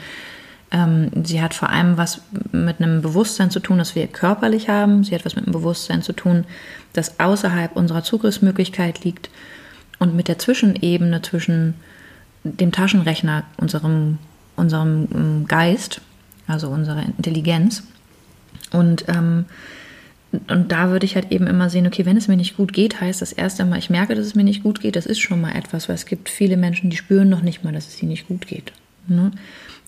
ähm, 0.71 1.09
sie 1.23 1.41
hat 1.41 1.53
vor 1.53 1.69
allem 1.69 1.95
was 1.95 2.21
mit 2.51 2.81
einem 2.81 3.01
Bewusstsein 3.01 3.49
zu 3.49 3.61
tun, 3.61 3.77
das 3.77 3.95
wir 3.95 4.07
körperlich 4.07 4.67
haben. 4.67 5.05
Sie 5.05 5.15
hat 5.15 5.23
was 5.23 5.35
mit 5.35 5.45
einem 5.45 5.53
Bewusstsein 5.53 6.01
zu 6.01 6.11
tun, 6.11 6.43
das 6.91 7.19
außerhalb 7.19 7.77
unserer 7.77 8.03
Zugriffsmöglichkeit 8.03 9.05
liegt. 9.05 9.29
Und 9.97 10.15
mit 10.15 10.27
der 10.27 10.37
Zwischenebene 10.37 11.21
zwischen 11.21 11.75
dem 12.43 12.73
Taschenrechner, 12.73 13.43
unserem, 13.55 14.17
unserem 14.57 15.07
ähm, 15.13 15.45
Geist, 15.47 16.01
also 16.47 16.69
unserer 16.69 17.03
Intelligenz. 17.03 17.83
Und 18.71 19.05
ähm, 19.07 19.45
und 20.47 20.71
da 20.71 20.89
würde 20.89 21.05
ich 21.05 21.15
halt 21.15 21.31
eben 21.31 21.47
immer 21.47 21.69
sehen, 21.69 21.87
okay, 21.87 22.05
wenn 22.05 22.17
es 22.17 22.27
mir 22.27 22.37
nicht 22.37 22.57
gut 22.57 22.73
geht, 22.73 22.99
heißt 22.99 23.21
das 23.21 23.31
erst 23.31 23.61
einmal, 23.61 23.79
ich 23.79 23.89
merke, 23.89 24.15
dass 24.15 24.25
es 24.25 24.35
mir 24.35 24.43
nicht 24.43 24.63
gut 24.63 24.81
geht, 24.81 24.95
das 24.95 25.05
ist 25.05 25.19
schon 25.19 25.41
mal 25.41 25.55
etwas, 25.55 25.87
weil 25.87 25.95
es 25.95 26.05
gibt 26.05 26.29
viele 26.29 26.57
Menschen, 26.57 26.89
die 26.89 26.97
spüren 26.97 27.29
noch 27.29 27.41
nicht 27.41 27.63
mal, 27.63 27.73
dass 27.73 27.87
es 27.87 28.01
ihnen 28.01 28.11
nicht 28.11 28.27
gut 28.27 28.47
geht. 28.47 28.73
Ne? 29.07 29.31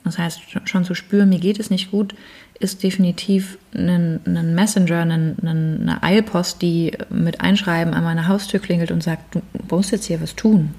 Das 0.03 0.17
heißt, 0.17 0.39
schon 0.65 0.85
zu 0.85 0.95
spüren, 0.95 1.29
mir 1.29 1.39
geht 1.39 1.59
es 1.59 1.69
nicht 1.69 1.91
gut, 1.91 2.15
ist 2.59 2.81
definitiv 2.81 3.57
ein, 3.73 4.21
ein 4.25 4.55
Messenger, 4.55 5.01
ein, 5.01 5.37
eine 5.41 6.01
Eilpost, 6.01 6.61
die 6.61 6.93
mit 7.09 7.41
Einschreiben 7.41 7.93
an 7.93 8.03
meiner 8.03 8.27
Haustür 8.27 8.59
klingelt 8.59 8.91
und 8.91 9.03
sagt, 9.03 9.35
du 9.35 9.41
musst 9.69 9.91
jetzt 9.91 10.05
hier 10.05 10.21
was 10.21 10.35
tun. 10.35 10.73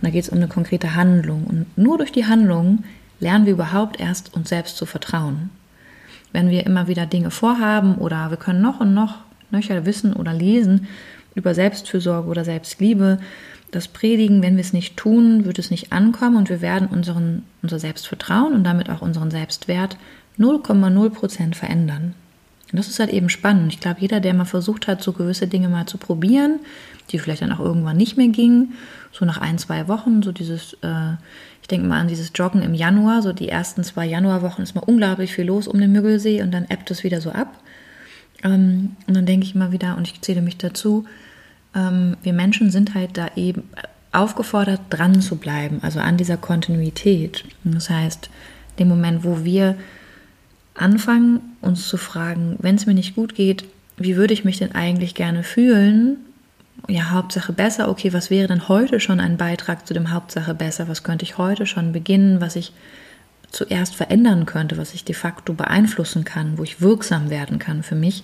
Und 0.00 0.02
da 0.02 0.10
geht 0.10 0.24
es 0.24 0.30
um 0.30 0.38
eine 0.38 0.48
konkrete 0.48 0.94
Handlung. 0.94 1.44
Und 1.44 1.78
nur 1.78 1.96
durch 1.96 2.12
die 2.12 2.26
Handlung 2.26 2.84
lernen 3.20 3.46
wir 3.46 3.54
überhaupt 3.54 4.00
erst 4.00 4.34
uns 4.34 4.48
selbst 4.48 4.76
zu 4.76 4.86
vertrauen. 4.86 5.50
Wenn 6.32 6.50
wir 6.50 6.66
immer 6.66 6.88
wieder 6.88 7.06
Dinge 7.06 7.30
vorhaben 7.30 7.96
oder 7.96 8.30
wir 8.30 8.36
können 8.36 8.60
noch 8.60 8.80
und 8.80 8.94
noch 8.94 9.18
nöcher 9.50 9.86
wissen 9.86 10.12
oder 10.12 10.32
lesen 10.32 10.88
über 11.34 11.54
Selbstfürsorge 11.54 12.28
oder 12.28 12.44
Selbstliebe, 12.44 13.18
das 13.70 13.88
Predigen, 13.88 14.42
wenn 14.42 14.56
wir 14.56 14.62
es 14.62 14.72
nicht 14.72 14.96
tun, 14.96 15.44
wird 15.44 15.58
es 15.58 15.70
nicht 15.70 15.92
ankommen 15.92 16.36
und 16.36 16.48
wir 16.48 16.60
werden 16.60 16.88
unseren, 16.88 17.42
unser 17.62 17.78
Selbstvertrauen 17.78 18.54
und 18.54 18.64
damit 18.64 18.90
auch 18.90 19.02
unseren 19.02 19.30
Selbstwert 19.30 19.96
0,0 20.38 21.10
Prozent 21.10 21.56
verändern. 21.56 22.14
Und 22.72 22.78
das 22.78 22.88
ist 22.88 22.98
halt 22.98 23.10
eben 23.10 23.28
spannend. 23.28 23.72
Ich 23.72 23.80
glaube, 23.80 24.00
jeder, 24.00 24.20
der 24.20 24.34
mal 24.34 24.44
versucht 24.44 24.88
hat, 24.88 25.02
so 25.02 25.12
gewisse 25.12 25.46
Dinge 25.46 25.68
mal 25.68 25.86
zu 25.86 25.98
probieren, 25.98 26.60
die 27.10 27.18
vielleicht 27.18 27.42
dann 27.42 27.52
auch 27.52 27.60
irgendwann 27.60 27.96
nicht 27.96 28.16
mehr 28.16 28.28
gingen, 28.28 28.74
so 29.12 29.24
nach 29.24 29.38
ein, 29.38 29.58
zwei 29.58 29.88
Wochen, 29.88 30.22
so 30.22 30.32
dieses, 30.32 30.74
äh, 30.82 31.12
ich 31.66 31.68
denke 31.68 31.88
mal 31.88 31.98
an 31.98 32.06
dieses 32.06 32.30
Joggen 32.32 32.62
im 32.62 32.74
Januar, 32.74 33.22
so 33.22 33.32
die 33.32 33.48
ersten 33.48 33.82
zwei 33.82 34.06
Januarwochen 34.06 34.62
ist 34.62 34.76
mal 34.76 34.84
unglaublich 34.86 35.34
viel 35.34 35.46
los 35.46 35.66
um 35.66 35.80
den 35.80 35.90
Müggelsee 35.90 36.40
und 36.40 36.52
dann 36.52 36.66
ebbt 36.68 36.92
es 36.92 37.02
wieder 37.02 37.20
so 37.20 37.32
ab. 37.32 37.58
Ähm, 38.44 38.94
und 39.08 39.16
dann 39.16 39.26
denke 39.26 39.46
ich 39.46 39.56
mal 39.56 39.72
wieder, 39.72 39.96
und 39.96 40.06
ich 40.06 40.20
zähle 40.20 40.42
mich 40.42 40.58
dazu, 40.58 41.06
ähm, 41.74 42.16
wir 42.22 42.34
Menschen 42.34 42.70
sind 42.70 42.94
halt 42.94 43.18
da 43.18 43.30
eben 43.34 43.64
aufgefordert, 44.12 44.80
dran 44.90 45.20
zu 45.20 45.38
bleiben, 45.38 45.80
also 45.82 45.98
an 45.98 46.16
dieser 46.16 46.36
Kontinuität. 46.36 47.42
Das 47.64 47.90
heißt, 47.90 48.30
dem 48.78 48.86
Moment, 48.86 49.24
wo 49.24 49.42
wir 49.42 49.74
anfangen, 50.74 51.40
uns 51.62 51.88
zu 51.88 51.96
fragen, 51.96 52.54
wenn 52.60 52.76
es 52.76 52.86
mir 52.86 52.94
nicht 52.94 53.16
gut 53.16 53.34
geht, 53.34 53.64
wie 53.96 54.14
würde 54.14 54.34
ich 54.34 54.44
mich 54.44 54.58
denn 54.58 54.76
eigentlich 54.76 55.16
gerne 55.16 55.42
fühlen? 55.42 56.18
Ja, 56.88 57.10
Hauptsache 57.10 57.52
besser. 57.52 57.88
Okay, 57.88 58.12
was 58.12 58.30
wäre 58.30 58.46
denn 58.46 58.68
heute 58.68 59.00
schon 59.00 59.18
ein 59.18 59.36
Beitrag 59.36 59.86
zu 59.86 59.94
dem 59.94 60.12
Hauptsache 60.12 60.54
besser? 60.54 60.88
Was 60.88 61.02
könnte 61.02 61.24
ich 61.24 61.36
heute 61.36 61.66
schon 61.66 61.92
beginnen, 61.92 62.40
was 62.40 62.54
ich 62.54 62.72
zuerst 63.50 63.96
verändern 63.96 64.46
könnte, 64.46 64.76
was 64.76 64.94
ich 64.94 65.04
de 65.04 65.14
facto 65.14 65.52
beeinflussen 65.52 66.24
kann, 66.24 66.58
wo 66.58 66.62
ich 66.62 66.80
wirksam 66.80 67.28
werden 67.28 67.58
kann 67.58 67.82
für 67.82 67.96
mich? 67.96 68.22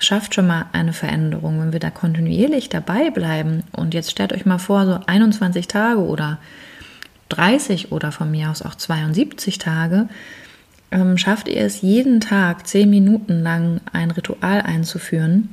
Schafft 0.00 0.34
schon 0.34 0.46
mal 0.46 0.66
eine 0.72 0.92
Veränderung, 0.92 1.60
wenn 1.60 1.72
wir 1.72 1.80
da 1.80 1.90
kontinuierlich 1.90 2.68
dabei 2.68 3.10
bleiben. 3.10 3.64
Und 3.72 3.94
jetzt 3.94 4.10
stellt 4.10 4.34
euch 4.34 4.44
mal 4.44 4.58
vor, 4.58 4.84
so 4.84 5.00
21 5.06 5.66
Tage 5.66 6.00
oder 6.00 6.38
30 7.30 7.90
oder 7.90 8.12
von 8.12 8.30
mir 8.30 8.50
aus 8.50 8.60
auch 8.60 8.74
72 8.74 9.58
Tage, 9.58 10.08
ähm, 10.90 11.16
schafft 11.16 11.48
ihr 11.48 11.62
es 11.62 11.80
jeden 11.80 12.20
Tag 12.20 12.66
zehn 12.66 12.90
Minuten 12.90 13.42
lang 13.42 13.80
ein 13.92 14.10
Ritual 14.10 14.60
einzuführen, 14.60 15.48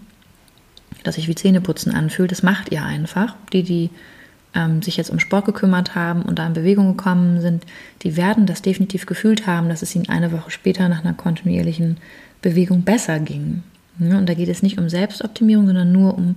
das 1.08 1.16
sich 1.16 1.28
wie 1.28 1.36
Zähneputzen 1.36 1.94
anfühlt. 1.94 2.32
Das 2.32 2.44
macht 2.44 2.72
ihr 2.72 2.84
einfach. 2.84 3.36
Die, 3.54 3.64
die 3.64 3.90
ähm, 4.54 4.82
sich 4.82 4.98
jetzt 4.98 5.10
um 5.10 5.20
Sport 5.20 5.46
gekümmert 5.46 5.96
haben 5.96 6.24
und 6.24 6.40
da 6.40 6.48
in 6.48 6.54
Bewegung 6.54 6.98
gekommen 6.98 7.42
sind, 7.42 7.66
die 8.02 8.18
werden 8.18 8.46
das 8.46 8.62
definitiv 8.62 9.06
gefühlt 9.06 9.46
haben, 9.46 9.70
dass 9.70 9.82
es 9.82 9.96
ihnen 9.96 10.10
eine 10.10 10.32
Woche 10.32 10.52
später 10.52 10.90
nach 10.90 11.04
einer 11.04 11.14
kontinuierlichen 11.14 11.98
Bewegung 12.42 12.84
besser 12.84 13.20
ging. 13.20 13.64
Ja, 14.00 14.18
und 14.18 14.28
da 14.28 14.34
geht 14.34 14.50
es 14.50 14.64
nicht 14.64 14.78
um 14.78 14.90
Selbstoptimierung, 14.90 15.68
sondern 15.68 15.92
nur 15.92 16.18
um 16.18 16.36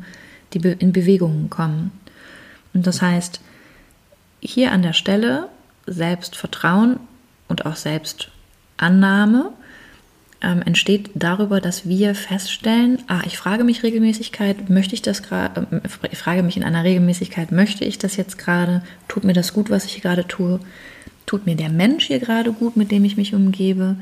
die 0.52 0.58
Be 0.58 0.76
in 0.78 0.92
Bewegungen 0.92 1.50
kommen. 1.50 1.90
Und 2.74 2.86
das 2.86 3.02
heißt, 3.02 3.40
hier 4.40 4.72
an 4.72 4.82
der 4.82 4.92
Stelle 4.92 5.48
Selbstvertrauen 5.86 7.00
und 7.48 7.66
auch 7.66 7.76
Selbst 7.76 8.30
Annahme 8.76 9.52
ähm, 10.40 10.62
entsteht 10.62 11.10
darüber, 11.14 11.60
dass 11.60 11.88
wir 11.88 12.14
feststellen, 12.14 12.98
ah, 13.08 13.22
ich 13.26 13.36
frage 13.36 13.64
mich 13.64 13.82
Regelmäßigkeit, 13.82 14.70
möchte 14.70 14.94
ich 14.94 15.02
das 15.02 15.22
gerade, 15.22 15.66
äh, 15.82 16.14
frage 16.14 16.42
mich 16.42 16.56
in 16.56 16.64
einer 16.64 16.84
Regelmäßigkeit, 16.84 17.50
möchte 17.52 17.84
ich 17.84 17.98
das 17.98 18.16
jetzt 18.16 18.38
gerade, 18.38 18.82
tut 19.08 19.24
mir 19.24 19.32
das 19.32 19.52
gut, 19.52 19.70
was 19.70 19.84
ich 19.84 20.00
gerade 20.00 20.26
tue, 20.26 20.60
tut 21.26 21.46
mir 21.46 21.56
der 21.56 21.70
Mensch 21.70 22.06
hier 22.06 22.20
gerade 22.20 22.52
gut, 22.52 22.76
mit 22.76 22.90
dem 22.90 23.04
ich 23.04 23.16
mich 23.16 23.34
umgebe, 23.34 23.96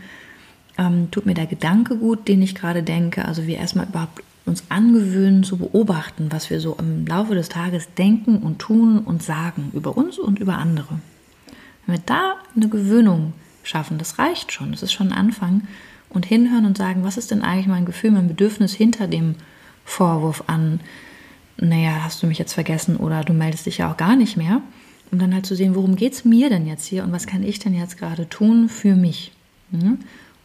ähm, 0.78 1.10
tut 1.10 1.26
mir 1.26 1.34
der 1.34 1.46
Gedanke 1.46 1.96
gut, 1.96 2.28
den 2.28 2.42
ich 2.42 2.54
gerade 2.54 2.82
denke, 2.82 3.24
also 3.24 3.46
wir 3.46 3.56
erstmal 3.56 3.86
überhaupt 3.86 4.22
uns 4.44 4.64
angewöhnen 4.68 5.42
zu 5.42 5.56
beobachten, 5.56 6.28
was 6.30 6.50
wir 6.50 6.60
so 6.60 6.76
im 6.78 7.06
Laufe 7.06 7.34
des 7.34 7.48
Tages 7.48 7.88
denken 7.94 8.38
und 8.38 8.58
tun 8.60 9.00
und 9.00 9.22
sagen 9.22 9.70
über 9.72 9.96
uns 9.96 10.18
und 10.18 10.38
über 10.38 10.58
andere. 10.58 11.00
Wenn 11.86 11.96
wir 11.96 12.02
da 12.04 12.34
eine 12.54 12.68
Gewöhnung 12.68 13.32
schaffen. 13.66 13.98
Das 13.98 14.18
reicht 14.18 14.52
schon. 14.52 14.72
Das 14.72 14.82
ist 14.82 14.92
schon 14.92 15.08
ein 15.08 15.18
Anfang. 15.18 15.62
Und 16.08 16.24
hinhören 16.24 16.64
und 16.64 16.78
sagen, 16.78 17.04
was 17.04 17.16
ist 17.16 17.30
denn 17.30 17.42
eigentlich 17.42 17.66
mein 17.66 17.84
Gefühl, 17.84 18.10
mein 18.12 18.28
Bedürfnis 18.28 18.72
hinter 18.72 19.06
dem 19.06 19.34
Vorwurf 19.84 20.44
an, 20.46 20.80
naja, 21.58 22.04
hast 22.04 22.22
du 22.22 22.26
mich 22.26 22.38
jetzt 22.38 22.54
vergessen 22.54 22.96
oder 22.96 23.24
du 23.24 23.32
meldest 23.32 23.66
dich 23.66 23.78
ja 23.78 23.90
auch 23.90 23.96
gar 23.96 24.16
nicht 24.16 24.36
mehr. 24.36 24.60
Um 25.12 25.18
dann 25.18 25.32
halt 25.32 25.46
zu 25.46 25.54
sehen, 25.54 25.74
worum 25.74 25.94
geht 25.96 26.14
es 26.14 26.24
mir 26.24 26.48
denn 26.50 26.66
jetzt 26.66 26.84
hier 26.84 27.04
und 27.04 27.12
was 27.12 27.26
kann 27.26 27.42
ich 27.42 27.58
denn 27.58 27.74
jetzt 27.74 27.96
gerade 27.96 28.28
tun 28.28 28.68
für 28.68 28.96
mich, 28.96 29.32
mhm, 29.70 29.98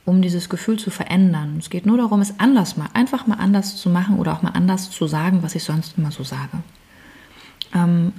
um 0.06 0.22
dieses 0.22 0.50
Gefühl 0.50 0.78
zu 0.78 0.92
verändern. 0.92 1.56
Es 1.58 1.72
geht 1.72 1.88
nur 1.88 1.98
darum, 1.98 2.22
es 2.22 2.40
anders 2.40 2.78
mal, 2.78 2.90
einfach 2.94 3.26
mal 3.26 3.38
anders 3.38 3.78
zu 3.78 3.90
machen 3.90 4.20
oder 4.20 4.34
auch 4.34 4.44
mal 4.44 4.52
anders 4.52 4.92
zu 4.92 5.08
sagen, 5.08 5.42
was 5.42 5.56
ich 5.56 5.64
sonst 5.64 5.98
immer 5.98 6.12
so 6.12 6.24
sage. 6.24 6.60
Ähm, 7.74 8.14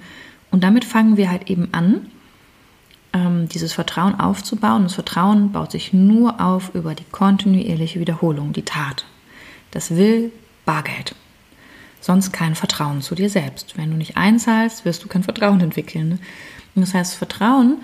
und 0.51 0.64
damit 0.64 0.84
fangen 0.84 1.16
wir 1.16 1.30
halt 1.30 1.49
eben 1.49 1.68
an, 1.72 2.07
ähm, 3.13 3.49
dieses 3.49 3.73
Vertrauen 3.73 4.19
aufzubauen. 4.19 4.85
Das 4.85 4.95
Vertrauen 4.95 5.53
baut 5.53 5.73
sich 5.73 5.93
nur 5.93 6.41
auf 6.41 6.75
über 6.75 6.95
die 6.95 7.05
kontinuierliche 7.05 8.01
Wiederholung, 8.01 8.53
die 8.53 8.65
Tat. 8.65 9.05
Das 9.71 9.97
will 9.97 10.33
Bargeld. 10.65 11.15
Sonst 12.01 12.33
kein 12.33 12.55
Vertrauen 12.55 13.01
zu 13.01 13.15
dir 13.15 13.31
selbst. 13.31 13.77
Wenn 13.77 13.91
du 13.91 13.97
nicht 13.97 14.17
einzahlst, 14.17 14.85
wirst 14.85 15.05
du 15.05 15.09
kein 15.09 15.23
Vertrauen 15.23 15.61
entwickeln. 15.61 16.09
Ne? 16.09 16.19
Das 16.75 16.95
heißt, 16.95 17.15
Vertrauen 17.15 17.79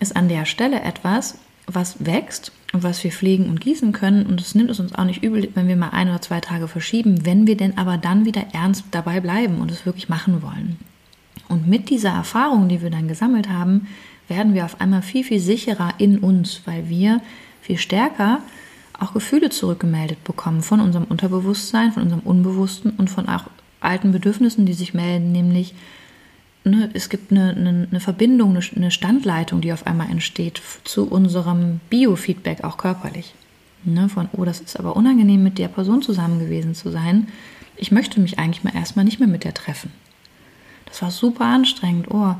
ist 0.00 0.16
an 0.16 0.28
der 0.28 0.46
Stelle 0.46 0.82
etwas, 0.82 1.38
was 1.66 2.04
wächst 2.04 2.52
und 2.72 2.82
was 2.82 3.04
wir 3.04 3.12
pflegen 3.12 3.48
und 3.48 3.60
gießen 3.60 3.92
können. 3.92 4.26
Und 4.26 4.40
es 4.40 4.54
nimmt 4.54 4.70
es 4.70 4.80
uns 4.80 4.94
auch 4.94 5.04
nicht 5.04 5.22
übel, 5.22 5.48
wenn 5.54 5.68
wir 5.68 5.76
mal 5.76 5.90
ein 5.90 6.08
oder 6.08 6.22
zwei 6.22 6.40
Tage 6.40 6.66
verschieben, 6.66 7.26
wenn 7.26 7.46
wir 7.46 7.56
denn 7.56 7.78
aber 7.78 7.98
dann 7.98 8.24
wieder 8.24 8.46
ernst 8.52 8.84
dabei 8.90 9.20
bleiben 9.20 9.58
und 9.58 9.70
es 9.70 9.86
wirklich 9.86 10.08
machen 10.08 10.42
wollen. 10.42 10.78
Und 11.48 11.68
mit 11.68 11.90
dieser 11.90 12.10
Erfahrung, 12.10 12.68
die 12.68 12.80
wir 12.80 12.90
dann 12.90 13.08
gesammelt 13.08 13.48
haben, 13.48 13.86
werden 14.28 14.54
wir 14.54 14.64
auf 14.64 14.80
einmal 14.80 15.02
viel, 15.02 15.24
viel 15.24 15.40
sicherer 15.40 15.94
in 15.98 16.18
uns, 16.18 16.62
weil 16.64 16.88
wir 16.88 17.20
viel 17.60 17.78
stärker 17.78 18.40
auch 18.98 19.14
Gefühle 19.14 19.50
zurückgemeldet 19.50 20.22
bekommen 20.24 20.62
von 20.62 20.80
unserem 20.80 21.04
Unterbewusstsein, 21.04 21.92
von 21.92 22.04
unserem 22.04 22.22
Unbewussten 22.22 22.92
und 22.92 23.10
von 23.10 23.28
auch 23.28 23.44
alten 23.80 24.12
Bedürfnissen, 24.12 24.64
die 24.64 24.74
sich 24.74 24.94
melden, 24.94 25.32
nämlich 25.32 25.74
ne, 26.64 26.90
es 26.92 27.08
gibt 27.08 27.32
eine, 27.32 27.50
eine, 27.50 27.88
eine 27.90 28.00
Verbindung, 28.00 28.56
eine, 28.76 28.90
Standleitung, 28.90 29.60
die 29.60 29.72
auf 29.72 29.86
einmal 29.86 30.10
entsteht 30.10 30.62
zu 30.84 31.08
unserem 31.08 31.80
Biofeedback, 31.90 32.64
auch 32.64 32.76
körperlich. 32.76 33.34
Ne, 33.84 34.08
von, 34.08 34.28
oh, 34.32 34.44
das 34.44 34.60
ist 34.60 34.78
aber 34.78 34.94
unangenehm, 34.94 35.42
mit 35.42 35.58
der 35.58 35.68
Person 35.68 36.02
zusammen 36.02 36.38
gewesen 36.38 36.74
zu 36.74 36.90
sein. 36.90 37.28
Ich 37.76 37.90
möchte 37.90 38.20
mich 38.20 38.38
eigentlich 38.38 38.62
mal 38.62 38.74
erstmal 38.74 39.04
nicht 39.04 39.18
mehr 39.18 39.28
mit 39.28 39.42
der 39.42 39.54
treffen. 39.54 39.90
Das 40.86 41.02
war 41.02 41.10
super 41.10 41.46
anstrengend. 41.46 42.08
Oh, 42.10 42.36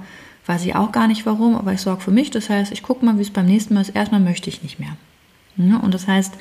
Weiß 0.46 0.64
ich 0.64 0.74
auch 0.74 0.90
gar 0.90 1.06
nicht 1.06 1.24
warum, 1.24 1.56
aber 1.56 1.72
ich 1.72 1.80
sorge 1.80 2.02
für 2.02 2.10
mich. 2.10 2.30
Das 2.30 2.50
heißt, 2.50 2.72
ich 2.72 2.82
gucke 2.82 3.04
mal, 3.04 3.16
wie 3.18 3.22
es 3.22 3.30
beim 3.30 3.46
nächsten 3.46 3.74
Mal 3.74 3.82
ist. 3.82 3.90
Erstmal 3.90 4.20
möchte 4.20 4.50
ich 4.50 4.62
nicht 4.62 4.80
mehr. 4.80 4.96
Ja, 5.56 5.76
und 5.78 5.94
das 5.94 6.08
heißt, 6.08 6.34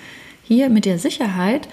hier 0.44 0.70
mit 0.70 0.86
der 0.86 0.98
Sicherheit 0.98 1.68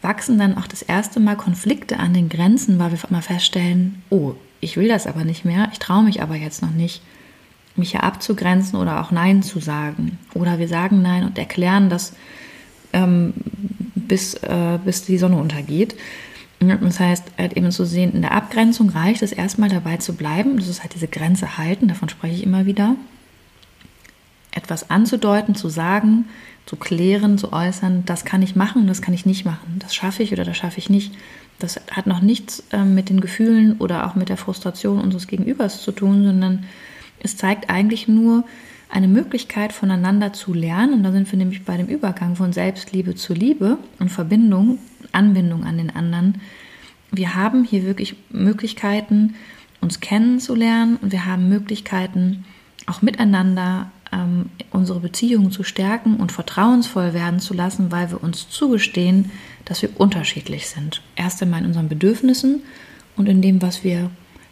wachsen 0.00 0.38
dann 0.38 0.56
auch 0.56 0.66
das 0.66 0.82
erste 0.82 1.20
Mal 1.20 1.36
Konflikte 1.36 1.98
an 1.98 2.14
den 2.14 2.28
Grenzen, 2.28 2.78
weil 2.78 2.92
wir 2.92 2.98
mal 3.10 3.22
feststellen, 3.22 4.02
oh, 4.10 4.34
ich 4.60 4.76
will 4.76 4.88
das 4.88 5.06
aber 5.06 5.24
nicht 5.24 5.44
mehr, 5.44 5.68
ich 5.72 5.78
traue 5.78 6.04
mich 6.04 6.22
aber 6.22 6.36
jetzt 6.36 6.62
noch 6.62 6.70
nicht, 6.70 7.02
mich 7.76 7.90
hier 7.90 8.04
abzugrenzen 8.04 8.78
oder 8.78 9.00
auch 9.00 9.10
Nein 9.10 9.42
zu 9.42 9.60
sagen. 9.60 10.18
Oder 10.34 10.58
wir 10.58 10.68
sagen 10.68 11.02
Nein 11.02 11.24
und 11.24 11.38
erklären 11.38 11.90
das, 11.90 12.14
ähm, 12.92 13.34
bis, 13.94 14.34
äh, 14.34 14.78
bis 14.84 15.04
die 15.04 15.18
Sonne 15.18 15.36
untergeht. 15.36 15.96
Das 16.60 17.00
heißt, 17.00 17.24
halt 17.36 17.54
eben 17.54 17.70
zu 17.70 17.84
sehen, 17.84 18.12
in 18.12 18.22
der 18.22 18.32
Abgrenzung 18.32 18.88
reicht 18.90 19.22
es 19.22 19.32
erstmal 19.32 19.68
dabei 19.68 19.98
zu 19.98 20.14
bleiben. 20.14 20.56
Das 20.56 20.68
ist 20.68 20.82
halt 20.82 20.94
diese 20.94 21.08
Grenze 21.08 21.58
halten, 21.58 21.88
davon 21.88 22.08
spreche 22.08 22.34
ich 22.34 22.42
immer 22.42 22.66
wieder. 22.66 22.96
Etwas 24.52 24.88
anzudeuten, 24.88 25.54
zu 25.54 25.68
sagen, 25.68 26.26
zu 26.66 26.76
klären, 26.76 27.36
zu 27.38 27.52
äußern, 27.52 28.04
das 28.06 28.24
kann 28.24 28.40
ich 28.40 28.56
machen, 28.56 28.86
das 28.86 29.02
kann 29.02 29.12
ich 29.12 29.26
nicht 29.26 29.44
machen. 29.44 29.78
Das 29.80 29.94
schaffe 29.94 30.22
ich 30.22 30.32
oder 30.32 30.44
das 30.44 30.56
schaffe 30.56 30.78
ich 30.78 30.88
nicht. 30.88 31.12
Das 31.58 31.80
hat 31.90 32.06
noch 32.06 32.20
nichts 32.20 32.64
äh, 32.72 32.84
mit 32.84 33.10
den 33.10 33.20
Gefühlen 33.20 33.76
oder 33.78 34.06
auch 34.06 34.14
mit 34.14 34.28
der 34.28 34.36
Frustration 34.36 35.00
unseres 35.00 35.26
Gegenübers 35.26 35.82
zu 35.82 35.92
tun, 35.92 36.24
sondern 36.24 36.64
es 37.20 37.36
zeigt 37.36 37.70
eigentlich 37.70 38.08
nur 38.08 38.44
eine 38.88 39.08
Möglichkeit 39.08 39.72
voneinander 39.72 40.32
zu 40.32 40.54
lernen. 40.54 40.94
Und 40.94 41.02
da 41.02 41.12
sind 41.12 41.30
wir 41.30 41.38
nämlich 41.38 41.64
bei 41.64 41.76
dem 41.76 41.86
Übergang 41.86 42.36
von 42.36 42.52
Selbstliebe 42.52 43.14
zu 43.14 43.34
Liebe 43.34 43.78
und 43.98 44.10
Verbindung 44.10 44.78
Anbindung 45.14 45.64
an 45.64 45.78
den 45.78 45.94
anderen. 45.94 46.40
Wir 47.10 47.34
haben 47.34 47.64
hier 47.64 47.84
wirklich 47.84 48.16
Möglichkeiten, 48.30 49.34
uns 49.80 50.00
kennenzulernen 50.00 50.96
und 50.96 51.12
wir 51.12 51.26
haben 51.26 51.48
Möglichkeiten, 51.48 52.44
auch 52.86 53.02
miteinander 53.02 53.90
ähm, 54.12 54.46
unsere 54.70 55.00
Beziehungen 55.00 55.50
zu 55.50 55.62
stärken 55.62 56.16
und 56.16 56.32
vertrauensvoll 56.32 57.14
werden 57.14 57.40
zu 57.40 57.54
lassen, 57.54 57.92
weil 57.92 58.10
wir 58.10 58.22
uns 58.22 58.48
zugestehen, 58.48 59.30
dass 59.64 59.82
wir 59.82 60.00
unterschiedlich 60.00 60.68
sind. 60.68 61.02
Erst 61.16 61.42
einmal 61.42 61.60
in 61.60 61.66
unseren 61.66 61.88
Bedürfnissen 61.88 62.62
und 63.16 63.28
in 63.28 63.42
dem, 63.42 63.62
was 63.62 63.84
wir 63.84 64.10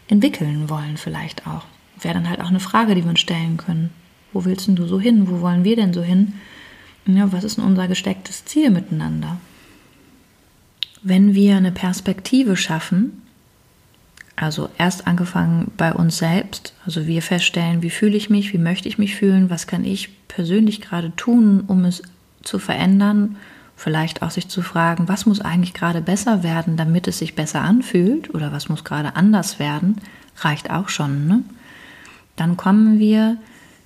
entwickeln 0.09 0.69
wollen, 0.69 0.97
vielleicht 0.97 1.47
auch. 1.47 1.65
wäre 2.01 2.15
dann 2.15 2.29
halt 2.29 2.41
auch 2.41 2.49
eine 2.49 2.61
Frage, 2.61 2.95
die 2.95 3.03
wir 3.03 3.11
uns 3.11 3.21
stellen 3.21 3.57
können. 3.57 3.91
Wo 4.33 4.45
willst 4.45 4.67
du 4.69 4.87
so 4.87 4.99
hin? 4.99 5.29
Wo 5.29 5.41
wollen 5.41 5.65
wir 5.65 5.77
denn 5.77 5.93
so 5.93 6.03
hin? 6.03 6.35
Ja, 7.07 7.33
was 7.33 7.45
ist 7.45 7.59
denn 7.59 7.65
unser 7.65 7.89
gestecktes 7.89 8.45
Ziel 8.45 8.71
miteinander? 8.71 9.39
Wenn 11.03 11.35
wir 11.35 11.57
eine 11.57 11.73
Perspektive 11.73 12.57
schaffen, 12.57 13.23
also 14.37 14.69
erst 14.79 15.07
angefangen 15.07 15.71
bei 15.77 15.93
uns 15.93 16.19
selbst, 16.19 16.75
also 16.87 17.07
wir 17.07 17.23
feststellen, 17.23 17.83
wie 17.83 17.91
fühle 17.91 18.17
ich 18.17 18.31
mich, 18.31 18.53
wie 18.53 18.59
möchte 18.59 18.89
ich 18.89 18.99
mich 18.99 19.17
fühlen, 19.17 19.51
was 19.51 19.67
kann 19.67 19.85
ich 19.85 20.27
persönlich 20.29 20.81
gerade 20.81 21.15
tun, 21.17 21.65
um 21.67 21.85
es 21.85 22.03
zu 22.43 22.59
verändern, 22.59 23.37
vielleicht 23.77 24.23
auch 24.23 24.31
sich 24.31 24.49
zu 24.49 24.63
fragen, 24.63 25.09
was 25.09 25.27
muss 25.27 25.41
eigentlich 25.41 25.75
gerade 25.75 26.01
besser 26.01 26.43
werden, 26.43 26.77
damit 26.77 27.09
es 27.09 27.19
sich 27.19 27.35
besser 27.35 27.63
anfühlt 27.63 28.33
oder 28.35 28.53
was 28.53 28.69
muss 28.69 28.85
gerade 28.85 29.17
anders 29.17 29.59
werden, 29.59 29.97
reicht 30.39 30.71
auch 30.71 30.89
schon. 30.89 31.27
Ne? 31.27 31.43
Dann 32.37 32.57
kommen 32.57 32.99
wir 32.99 33.37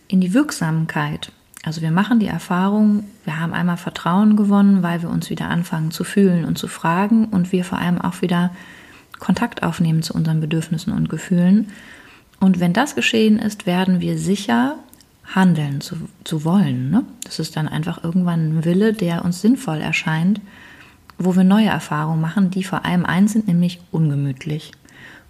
in 0.09 0.21
die 0.21 0.35
Wirksamkeit. 0.35 1.33
Also 1.67 1.83
wir 1.83 1.91
machen 1.91 2.21
die 2.21 2.29
Erfahrung, 2.29 3.03
wir 3.25 3.41
haben 3.41 3.53
einmal 3.53 3.77
Vertrauen 3.77 4.37
gewonnen, 4.37 4.85
weil 4.85 5.03
wir 5.03 5.11
uns 5.11 5.31
wieder 5.31 5.49
anfangen 5.49 5.91
zu 5.91 6.05
fühlen 6.05 6.45
und 6.45 6.57
zu 6.57 6.69
fragen 6.69 7.25
und 7.25 7.51
wir 7.51 7.65
vor 7.65 7.79
allem 7.79 8.01
auch 8.01 8.23
wieder 8.23 8.53
Kontakt 9.19 9.65
aufnehmen 9.65 10.05
zu 10.05 10.15
unseren 10.15 10.41
Bedürfnissen 10.41 10.93
und 10.93 11.09
Gefühlen. 11.09 11.73
Und 12.39 12.61
wenn 12.61 12.73
das 12.73 12.95
geschehen 12.95 13.41
ist, 13.41 13.67
werden 13.67 14.01
wir 14.01 14.17
sicher 14.17 14.77
handeln 15.35 15.81
zu, 15.81 15.97
zu 16.23 16.45
wollen. 16.45 16.91
Ne? 16.91 17.03
Das 17.25 17.41
ist 17.41 17.57
dann 17.57 17.67
einfach 17.67 18.05
irgendwann 18.05 18.59
ein 18.59 18.65
Wille, 18.65 18.93
der 18.93 19.25
uns 19.25 19.41
sinnvoll 19.41 19.79
erscheint, 19.79 20.41
wo 21.19 21.35
wir 21.35 21.43
neue 21.43 21.67
Erfahrungen 21.67 22.21
machen, 22.21 22.51
die 22.51 22.63
vor 22.63 22.85
allem 22.85 23.05
eins 23.05 23.33
sind, 23.33 23.49
nämlich 23.49 23.81
ungemütlich. 23.91 24.71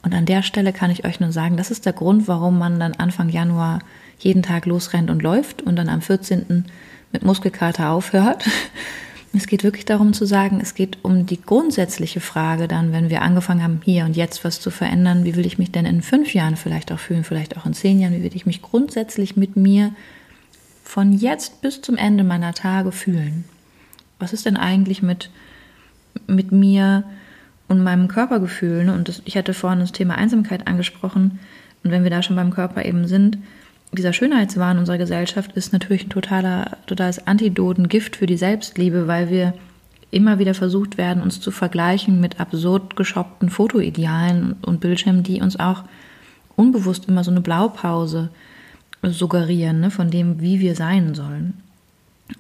Und 0.03 0.15
an 0.15 0.27
der 0.27 0.43
Stelle 0.43 0.75
kann 0.75 0.91
ich 0.91 1.07
euch 1.07 1.19
nur 1.19 1.33
sagen, 1.33 1.57
das 1.57 1.71
ist 1.71 1.87
der 1.87 1.95
Grund, 1.95 2.29
warum 2.29 2.59
man 2.59 2.79
dann 2.79 2.93
Anfang 2.93 3.31
Januar 3.31 3.79
jeden 4.19 4.43
Tag 4.43 4.67
losrennt 4.67 5.11
und 5.11 5.23
läuft 5.23 5.63
und 5.63 5.77
dann 5.77 5.89
am 5.89 6.03
14. 6.03 6.65
mit 7.13 7.25
Muskelkater 7.25 7.91
aufhört. 7.91 8.45
Es 9.37 9.47
geht 9.47 9.65
wirklich 9.65 9.85
darum 9.85 10.15
zu 10.15 10.25
sagen, 10.25 10.61
es 10.63 10.75
geht 10.75 10.99
um 11.03 11.27
die 11.27 11.41
grundsätzliche 11.43 12.21
Frage 12.21 12.69
dann, 12.69 12.93
wenn 12.93 13.11
wir 13.11 13.21
angefangen 13.21 13.63
haben, 13.63 13.81
hier 13.85 14.07
und 14.07 14.17
jetzt 14.17 14.45
was 14.45 14.61
zu 14.61 14.71
verändern, 14.71 15.25
wie 15.25 15.37
will 15.37 15.45
ich 15.45 15.59
mich 15.59 15.71
denn 15.71 15.85
in 15.85 16.01
fünf 16.01 16.33
Jahren 16.33 16.57
vielleicht 16.57 16.91
auch 16.91 16.99
fühlen, 16.99 17.23
vielleicht 17.23 17.57
auch 17.59 17.67
in 17.67 17.75
zehn 17.75 18.01
Jahren, 18.01 18.15
wie 18.15 18.23
will 18.23 18.35
ich 18.35 18.47
mich 18.47 18.63
grundsätzlich 18.63 19.37
mit 19.37 19.57
mir 19.57 19.93
von 20.85 21.13
jetzt 21.13 21.61
bis 21.61 21.83
zum 21.83 21.99
Ende 21.99 22.25
meiner 22.25 22.55
Tage 22.55 22.93
fühlen? 22.93 23.45
Was 24.19 24.33
ist 24.33 24.47
denn 24.47 24.57
eigentlich 24.57 25.03
mit, 25.03 25.31
mit 26.27 26.51
mir 26.51 27.05
und 27.69 27.83
meinem 27.83 28.09
Körpergefühl? 28.09 28.89
Und 28.89 29.09
das, 29.09 29.21
ich 29.27 29.37
hatte 29.37 29.53
vorhin 29.53 29.81
das 29.81 29.93
Thema 29.93 30.15
Einsamkeit 30.15 30.67
angesprochen. 30.67 31.41
Und 31.85 31.91
wenn 31.91 32.05
wir 32.05 32.11
da 32.11 32.23
schon 32.23 32.37
beim 32.37 32.53
Körper 32.53 32.85
eben 32.87 33.07
sind, 33.07 33.39
dieser 33.93 34.13
Schönheitswahn 34.13 34.79
unserer 34.79 34.99
Gesellschaft 34.99 35.53
ist 35.53 35.73
natürlich 35.73 36.07
ein 36.07 36.11
totaler, 36.11 36.79
totales 36.87 37.27
Antidot, 37.27 37.79
ein 37.79 37.89
Gift 37.89 38.17
für 38.17 38.27
die 38.27 38.37
Selbstliebe, 38.37 39.07
weil 39.07 39.31
wir 39.31 39.55
immer 40.11 40.39
wieder 40.39 40.55
versucht 40.55 40.99
werden, 40.99 41.23
uns 41.23 41.41
zu 41.41 41.51
vergleichen 41.51 42.21
mit 42.21 42.41
absurd 42.41 42.97
geschoppten 42.97 43.51
Fotoidealen 43.51 44.55
und 44.63 44.81
Bildschirmen, 44.81 45.23
die 45.23 45.41
uns 45.41 45.59
auch 45.59 45.85
unbewusst 46.57 47.09
immer 47.09 47.25
so 47.25 47.31
eine 47.31 47.41
Blaupause 47.41 48.31
suggerieren, 49.03 49.81
ne, 49.81 49.91
von 49.91 50.11
dem, 50.11 50.41
wie 50.41 50.61
wir 50.61 50.75
sein 50.75 51.15
sollen. 51.15 51.55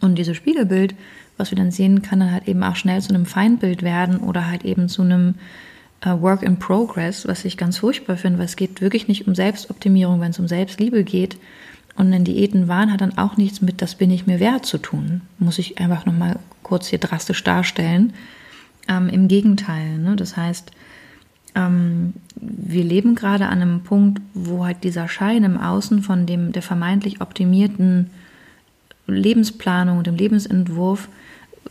Und 0.00 0.16
dieses 0.16 0.36
Spiegelbild, 0.36 0.94
was 1.36 1.50
wir 1.50 1.58
dann 1.58 1.70
sehen, 1.70 2.02
kann 2.02 2.20
dann 2.20 2.32
halt 2.32 2.48
eben 2.48 2.62
auch 2.62 2.76
schnell 2.76 3.00
zu 3.00 3.10
einem 3.10 3.26
Feindbild 3.26 3.82
werden 3.82 4.18
oder 4.18 4.46
halt 4.46 4.64
eben 4.64 4.88
zu 4.88 5.02
einem 5.02 5.34
Work 6.10 6.42
in 6.42 6.58
Progress, 6.58 7.26
was 7.26 7.44
ich 7.44 7.56
ganz 7.56 7.78
furchtbar 7.78 8.16
finde, 8.16 8.38
weil 8.38 8.46
es 8.46 8.56
geht 8.56 8.80
wirklich 8.80 9.08
nicht 9.08 9.26
um 9.26 9.34
Selbstoptimierung, 9.34 10.20
wenn 10.20 10.30
es 10.30 10.38
um 10.38 10.48
Selbstliebe 10.48 11.04
geht. 11.04 11.36
Und 11.96 12.12
ein 12.12 12.24
Diätenwahn 12.24 12.92
hat 12.92 13.00
dann 13.00 13.16
auch 13.16 13.36
nichts 13.36 13.62
mit, 13.62 13.80
das 13.80 13.94
bin 13.94 14.10
ich 14.10 14.26
mir 14.26 14.38
wert 14.38 14.66
zu 14.66 14.78
tun. 14.78 15.22
Muss 15.38 15.58
ich 15.58 15.78
einfach 15.78 16.04
nochmal 16.04 16.38
kurz 16.62 16.88
hier 16.88 16.98
drastisch 16.98 17.42
darstellen. 17.42 18.12
Ähm, 18.88 19.08
Im 19.08 19.28
Gegenteil, 19.28 19.98
ne? 19.98 20.14
das 20.16 20.36
heißt, 20.36 20.70
ähm, 21.54 22.12
wir 22.36 22.84
leben 22.84 23.14
gerade 23.14 23.46
an 23.46 23.62
einem 23.62 23.80
Punkt, 23.80 24.20
wo 24.34 24.64
halt 24.64 24.84
dieser 24.84 25.08
Schein 25.08 25.42
im 25.42 25.58
Außen 25.58 26.02
von 26.02 26.26
dem 26.26 26.52
der 26.52 26.62
vermeintlich 26.62 27.20
optimierten 27.20 28.10
Lebensplanung 29.06 29.98
und 29.98 30.06
dem 30.06 30.16
Lebensentwurf 30.16 31.08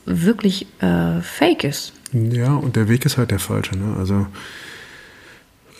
wirklich 0.05 0.67
äh, 0.81 1.21
fake 1.21 1.63
ist. 1.63 1.93
Ja, 2.15 2.55
und 2.55 2.77
der 2.77 2.87
Weg 2.87 3.05
ist 3.05 3.17
halt 3.17 3.31
der 3.31 3.39
falsche. 3.39 3.77
Ne? 3.77 3.95
Also 3.97 4.25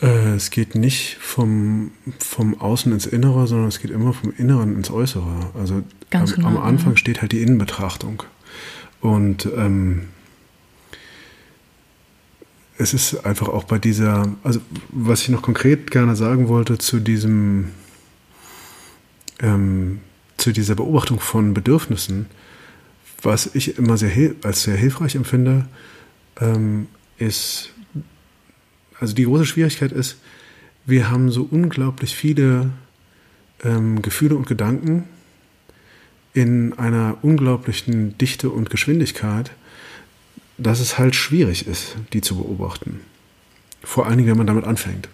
äh, 0.02 0.34
es 0.34 0.50
geht 0.50 0.74
nicht 0.74 1.16
vom, 1.18 1.92
vom 2.18 2.60
Außen 2.60 2.92
ins 2.92 3.06
Innere, 3.06 3.46
sondern 3.46 3.68
es 3.68 3.80
geht 3.80 3.90
immer 3.90 4.12
vom 4.12 4.32
Inneren 4.36 4.76
ins 4.76 4.90
Äußere. 4.90 5.50
Also 5.58 5.82
am, 6.10 6.26
genau, 6.26 6.48
am, 6.48 6.56
Anfang 6.58 6.92
ja. 6.92 6.98
steht 6.98 7.22
halt 7.22 7.32
die 7.32 7.40
Innenbetrachtung. 7.40 8.22
Und 9.00 9.48
ähm, 9.56 10.08
es 12.76 12.92
ist 12.92 13.24
einfach 13.24 13.48
auch 13.48 13.64
bei 13.64 13.78
dieser, 13.78 14.28
also 14.42 14.60
was 14.90 15.22
ich 15.22 15.30
noch 15.30 15.40
konkret 15.40 15.90
gerne 15.90 16.16
sagen 16.16 16.48
wollte 16.48 16.76
zu 16.76 17.00
diesem, 17.00 17.70
ähm, 19.40 20.00
zu 20.36 20.52
dieser 20.52 20.74
Beobachtung 20.74 21.18
von 21.18 21.54
Bedürfnissen, 21.54 22.26
was 23.22 23.54
ich 23.54 23.78
immer 23.78 23.96
sehr 23.96 24.34
als 24.42 24.64
sehr 24.64 24.76
hilfreich 24.76 25.14
empfinde, 25.14 25.66
ähm, 26.40 26.88
ist, 27.18 27.70
also 28.98 29.14
die 29.14 29.24
große 29.24 29.46
Schwierigkeit 29.46 29.92
ist, 29.92 30.18
wir 30.84 31.10
haben 31.10 31.30
so 31.30 31.46
unglaublich 31.50 32.14
viele 32.14 32.70
ähm, 33.64 34.02
Gefühle 34.02 34.36
und 34.36 34.46
Gedanken 34.46 35.04
in 36.32 36.74
einer 36.74 37.18
unglaublichen 37.22 38.16
Dichte 38.18 38.50
und 38.50 38.70
Geschwindigkeit, 38.70 39.50
dass 40.58 40.80
es 40.80 40.98
halt 40.98 41.14
schwierig 41.14 41.66
ist, 41.66 41.96
die 42.12 42.20
zu 42.20 42.36
beobachten. 42.36 43.00
Vor 43.82 44.06
allen 44.06 44.18
Dingen, 44.18 44.30
wenn 44.30 44.36
man 44.38 44.46
damit 44.46 44.64
anfängt. 44.64 45.08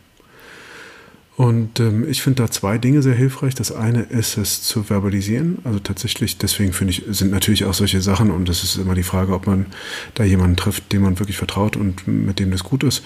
Und 1.36 1.80
ähm, 1.80 2.06
ich 2.08 2.20
finde 2.22 2.42
da 2.42 2.50
zwei 2.50 2.76
Dinge 2.76 3.00
sehr 3.00 3.14
hilfreich. 3.14 3.54
Das 3.54 3.72
eine 3.72 4.02
ist 4.02 4.36
es 4.36 4.62
zu 4.62 4.82
verbalisieren. 4.82 5.58
Also 5.64 5.78
tatsächlich, 5.78 6.36
deswegen 6.36 6.74
finde 6.74 6.92
ich, 6.92 7.04
sind 7.08 7.30
natürlich 7.30 7.64
auch 7.64 7.72
solche 7.72 8.02
Sachen 8.02 8.30
und 8.30 8.48
es 8.50 8.62
ist 8.62 8.76
immer 8.76 8.94
die 8.94 9.02
Frage, 9.02 9.32
ob 9.32 9.46
man 9.46 9.66
da 10.14 10.24
jemanden 10.24 10.56
trifft, 10.56 10.92
dem 10.92 11.02
man 11.02 11.18
wirklich 11.18 11.38
vertraut 11.38 11.76
und 11.76 12.06
mit 12.06 12.38
dem 12.38 12.50
das 12.50 12.64
gut 12.64 12.84
ist. 12.84 13.02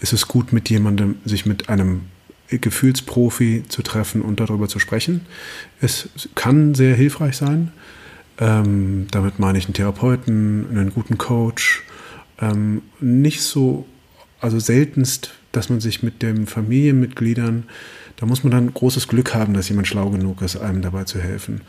Ist 0.00 0.12
es 0.12 0.28
gut, 0.28 0.52
mit 0.52 0.68
jemandem, 0.68 1.16
sich 1.24 1.46
mit 1.46 1.70
einem 1.70 2.02
Gefühlsprofi 2.48 3.64
zu 3.68 3.82
treffen 3.82 4.20
und 4.20 4.40
darüber 4.40 4.68
zu 4.68 4.78
sprechen? 4.78 5.22
Es 5.80 6.10
kann 6.34 6.74
sehr 6.74 6.94
hilfreich 6.94 7.36
sein. 7.36 7.72
Ähm, 8.38 9.06
damit 9.10 9.38
meine 9.38 9.56
ich 9.56 9.64
einen 9.64 9.74
Therapeuten, 9.74 10.66
einen 10.70 10.92
guten 10.92 11.16
Coach. 11.16 11.82
Ähm, 12.40 12.82
nicht 13.00 13.40
so, 13.40 13.86
also 14.38 14.58
seltenst 14.58 15.39
dass 15.52 15.68
man 15.68 15.80
sich 15.80 16.02
mit 16.02 16.22
den 16.22 16.46
Familienmitgliedern, 16.46 17.64
da 18.16 18.26
muss 18.26 18.44
man 18.44 18.50
dann 18.50 18.72
großes 18.72 19.08
Glück 19.08 19.34
haben, 19.34 19.54
dass 19.54 19.68
jemand 19.68 19.88
schlau 19.88 20.10
genug 20.10 20.42
ist, 20.42 20.56
einem 20.56 20.82
dabei 20.82 21.04
zu 21.04 21.20
helfen. 21.20 21.62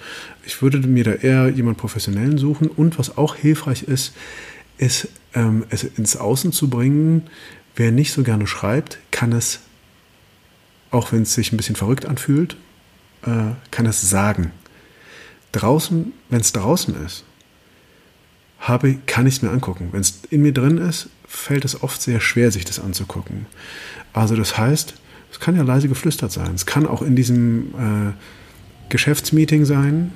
Ich 0.46 0.62
würde 0.62 0.80
mir 0.80 1.04
da 1.04 1.14
eher 1.14 1.50
jemanden 1.50 1.80
Professionellen 1.80 2.38
suchen 2.38 2.68
und 2.68 3.00
was 3.00 3.18
auch 3.18 3.36
hilfreich 3.36 3.84
ist, 3.84 4.14
ist 4.78 5.08
ähm, 5.34 5.66
es 5.70 5.84
ins 5.84 6.18
Außen 6.18 6.52
zu 6.52 6.70
bringen. 6.70 7.24
Wer 7.76 7.92
nicht 7.92 8.12
so 8.12 8.24
gerne 8.24 8.48
schreibt, 8.48 9.00
kann 9.12 9.32
es, 9.32 9.62
auch 10.90 11.12
wenn 11.12 11.22
es 11.22 11.34
sich 11.34 11.54
ein 11.54 11.58
bisschen 11.58 11.76
verrückt 11.76 12.06
anfühlt, 12.06 12.58
äh, 13.26 13.52
kann 13.72 13.86
es 13.86 14.02
sagen. 14.02 14.52
Draußen, 15.54 16.12
wenn 16.30 16.42
es 16.42 16.52
draußen 16.52 16.96
ist, 17.06 17.24
habe, 18.60 18.96
kann 19.06 19.26
ich 19.26 19.36
es 19.36 19.42
mir 19.42 19.52
angucken. 19.52 19.90
Wenn 19.92 20.02
es 20.02 20.22
in 20.30 20.42
mir 20.42 20.54
drin 20.54 20.78
ist, 20.78 21.10
fällt 21.32 21.64
es 21.64 21.82
oft 21.82 22.02
sehr 22.02 22.20
schwer, 22.20 22.52
sich 22.52 22.66
das 22.66 22.80
anzugucken. 22.80 23.46
Also 24.12 24.36
das 24.36 24.58
heißt, 24.58 24.94
es 25.32 25.40
kann 25.40 25.56
ja 25.56 25.64
leise 25.64 25.88
geflüstert 25.88 26.32
sein. 26.32 26.54
Es 26.54 26.66
kann 26.66 26.86
auch 26.86 27.02
in 27.02 27.16
diesem 27.16 27.68
äh, 27.70 28.90
Geschäftsmeeting 28.90 29.64
sein, 29.64 30.12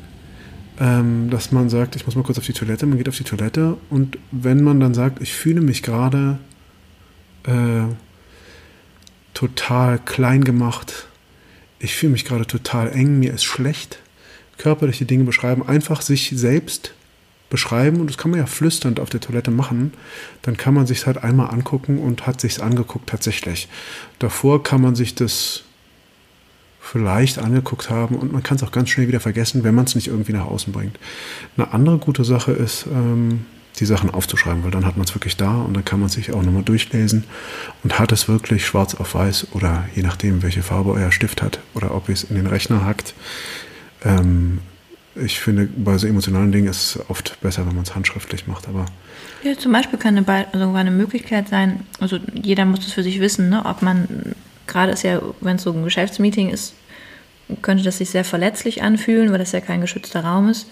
ähm, 0.79 1.29
dass 1.29 1.53
man 1.53 1.69
sagt, 1.69 1.95
ich 1.95 2.05
muss 2.05 2.15
mal 2.15 2.23
kurz 2.23 2.37
auf 2.37 2.45
die 2.45 2.53
Toilette, 2.53 2.85
man 2.85 2.97
geht 2.97 3.07
auf 3.07 3.15
die 3.15 3.23
Toilette 3.23 3.77
und 3.89 4.17
wenn 4.31 4.61
man 4.61 4.81
dann 4.81 4.93
sagt, 4.93 5.21
ich 5.21 5.33
fühle 5.33 5.61
mich 5.61 5.83
gerade 5.83 6.37
äh, 7.43 7.85
total 9.33 9.99
klein 9.99 10.43
gemacht, 10.43 11.07
ich 11.79 11.95
fühle 11.95 12.11
mich 12.11 12.25
gerade 12.25 12.45
total 12.45 12.91
eng, 12.91 13.19
mir 13.19 13.33
ist 13.33 13.45
schlecht, 13.45 13.99
körperliche 14.57 15.05
Dinge 15.05 15.23
beschreiben, 15.23 15.65
einfach 15.65 16.01
sich 16.01 16.33
selbst 16.35 16.93
beschreiben 17.49 18.01
und 18.01 18.09
das 18.09 18.17
kann 18.17 18.31
man 18.31 18.39
ja 18.39 18.45
flüsternd 18.45 18.99
auf 18.99 19.09
der 19.09 19.21
Toilette 19.21 19.51
machen, 19.51 19.93
dann 20.41 20.57
kann 20.57 20.73
man 20.73 20.87
sich 20.87 21.05
halt 21.05 21.23
einmal 21.23 21.51
angucken 21.51 21.99
und 21.99 22.25
hat 22.25 22.41
sich 22.41 22.61
angeguckt 22.61 23.09
tatsächlich. 23.09 23.67
Davor 24.19 24.63
kann 24.63 24.81
man 24.81 24.95
sich 24.95 25.15
das 25.15 25.63
vielleicht 26.81 27.39
angeguckt 27.39 27.89
haben 27.89 28.15
und 28.15 28.31
man 28.31 28.43
kann 28.43 28.57
es 28.57 28.63
auch 28.63 28.71
ganz 28.71 28.89
schnell 28.89 29.07
wieder 29.07 29.19
vergessen, 29.19 29.63
wenn 29.63 29.75
man 29.75 29.85
es 29.85 29.95
nicht 29.95 30.07
irgendwie 30.07 30.33
nach 30.33 30.45
außen 30.45 30.71
bringt. 30.71 30.99
Eine 31.57 31.73
andere 31.73 31.97
gute 31.97 32.23
Sache 32.23 32.51
ist, 32.51 32.85
ähm, 32.91 33.45
die 33.79 33.85
Sachen 33.85 34.09
aufzuschreiben, 34.09 34.63
weil 34.63 34.71
dann 34.71 34.85
hat 34.85 34.95
man 34.95 35.05
es 35.05 35.13
wirklich 35.15 35.35
da 35.35 35.61
und 35.61 35.73
dann 35.73 35.83
kann 35.83 35.99
man 35.99 36.09
sich 36.09 36.31
auch 36.31 36.43
nochmal 36.43 36.63
durchlesen 36.63 37.25
und 37.83 37.99
hat 37.99 38.11
es 38.11 38.27
wirklich 38.27 38.65
schwarz 38.65 38.95
auf 38.95 39.15
weiß 39.15 39.47
oder 39.51 39.85
je 39.95 40.03
nachdem, 40.03 40.43
welche 40.43 40.63
Farbe 40.63 40.91
euer 40.91 41.11
Stift 41.11 41.41
hat 41.41 41.59
oder 41.73 41.93
ob 41.93 42.07
ihr 42.07 42.13
es 42.13 42.23
in 42.23 42.35
den 42.35 42.47
Rechner 42.47 42.85
hackt. 42.85 43.13
Ähm, 44.03 44.59
ich 45.15 45.39
finde, 45.39 45.67
bei 45.77 45.97
so 45.97 46.07
emotionalen 46.07 46.51
Dingen 46.51 46.67
ist 46.67 46.95
es 46.95 47.09
oft 47.09 47.39
besser, 47.41 47.65
wenn 47.65 47.75
man 47.75 47.83
es 47.83 47.95
handschriftlich 47.95 48.47
macht, 48.47 48.67
aber. 48.67 48.85
Ja, 49.43 49.57
zum 49.57 49.71
Beispiel 49.71 49.99
kann 49.99 50.17
eine, 50.17 50.47
sogar 50.53 50.75
eine 50.75 50.91
Möglichkeit 50.91 51.47
sein, 51.47 51.81
also 51.99 52.19
jeder 52.33 52.65
muss 52.65 52.81
das 52.81 52.91
für 52.91 53.03
sich 53.03 53.19
wissen, 53.19 53.49
ne, 53.49 53.65
ob 53.65 53.81
man, 53.81 54.35
gerade 54.67 54.91
ist 54.91 55.03
ja, 55.03 55.21
wenn 55.41 55.57
es 55.57 55.63
so 55.63 55.71
ein 55.71 55.83
Geschäftsmeeting 55.83 56.49
ist, 56.49 56.73
könnte 57.61 57.83
das 57.83 57.99
sich 57.99 58.09
sehr 58.09 58.25
verletzlich 58.25 58.81
anfühlen, 58.81 59.31
weil 59.31 59.37
das 59.37 59.51
ja 59.51 59.61
kein 59.61 59.81
geschützter 59.81 60.23
Raum 60.23 60.49
ist. 60.49 60.67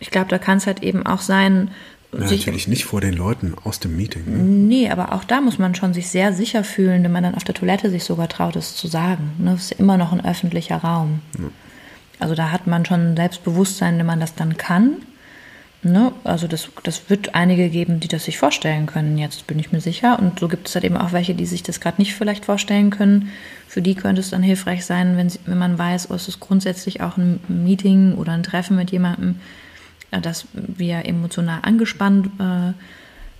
Ich 0.00 0.10
glaube, 0.10 0.28
da 0.28 0.38
kann 0.38 0.58
es 0.58 0.66
halt 0.66 0.82
eben 0.82 1.04
auch 1.04 1.20
sein, 1.20 1.70
na, 2.10 2.20
natürlich 2.20 2.68
nicht 2.68 2.86
vor 2.86 3.02
den 3.02 3.12
Leuten 3.12 3.54
aus 3.64 3.80
dem 3.80 3.94
Meeting. 3.94 4.24
Ne? 4.24 4.38
Nee, 4.38 4.90
aber 4.90 5.12
auch 5.12 5.24
da 5.24 5.42
muss 5.42 5.58
man 5.58 5.74
schon 5.74 5.92
sich 5.92 6.08
sehr 6.08 6.32
sicher 6.32 6.64
fühlen, 6.64 7.04
wenn 7.04 7.12
man 7.12 7.22
dann 7.22 7.34
auf 7.34 7.44
der 7.44 7.54
Toilette 7.54 7.90
sich 7.90 8.04
sogar 8.04 8.28
traut, 8.28 8.56
es 8.56 8.74
zu 8.74 8.86
sagen. 8.86 9.32
Ne? 9.38 9.52
Das 9.52 9.64
ist 9.64 9.72
immer 9.72 9.98
noch 9.98 10.12
ein 10.12 10.24
öffentlicher 10.24 10.78
Raum. 10.78 11.20
Ja. 11.38 11.44
Also 12.18 12.34
da 12.34 12.50
hat 12.50 12.66
man 12.66 12.84
schon 12.84 13.16
Selbstbewusstsein, 13.16 13.98
wenn 13.98 14.06
man 14.06 14.20
das 14.20 14.34
dann 14.34 14.56
kann. 14.56 14.96
Ne? 15.82 16.12
Also 16.24 16.48
das, 16.48 16.68
das 16.82 17.08
wird 17.08 17.36
einige 17.36 17.68
geben, 17.68 18.00
die 18.00 18.08
das 18.08 18.24
sich 18.24 18.36
vorstellen 18.36 18.86
können, 18.86 19.16
jetzt 19.16 19.46
bin 19.46 19.58
ich 19.60 19.70
mir 19.70 19.80
sicher. 19.80 20.18
Und 20.18 20.40
so 20.40 20.48
gibt 20.48 20.68
es 20.68 20.74
halt 20.74 20.84
eben 20.84 20.96
auch 20.96 21.12
welche, 21.12 21.34
die 21.34 21.46
sich 21.46 21.62
das 21.62 21.80
gerade 21.80 22.00
nicht 22.00 22.14
vielleicht 22.14 22.44
vorstellen 22.44 22.90
können. 22.90 23.30
Für 23.68 23.80
die 23.80 23.94
könnte 23.94 24.20
es 24.20 24.30
dann 24.30 24.42
hilfreich 24.42 24.84
sein, 24.84 25.16
wenn, 25.16 25.30
sie, 25.30 25.38
wenn 25.46 25.58
man 25.58 25.78
weiß, 25.78 26.10
oh, 26.10 26.14
es 26.14 26.26
ist 26.26 26.40
grundsätzlich 26.40 27.00
auch 27.00 27.16
ein 27.16 27.38
Meeting 27.46 28.14
oder 28.14 28.32
ein 28.32 28.42
Treffen 28.42 28.76
mit 28.76 28.90
jemandem, 28.90 29.36
äh, 30.10 30.20
das 30.20 30.46
wir 30.52 31.06
emotional 31.06 31.60
angespannt 31.62 32.28
äh, 32.40 32.72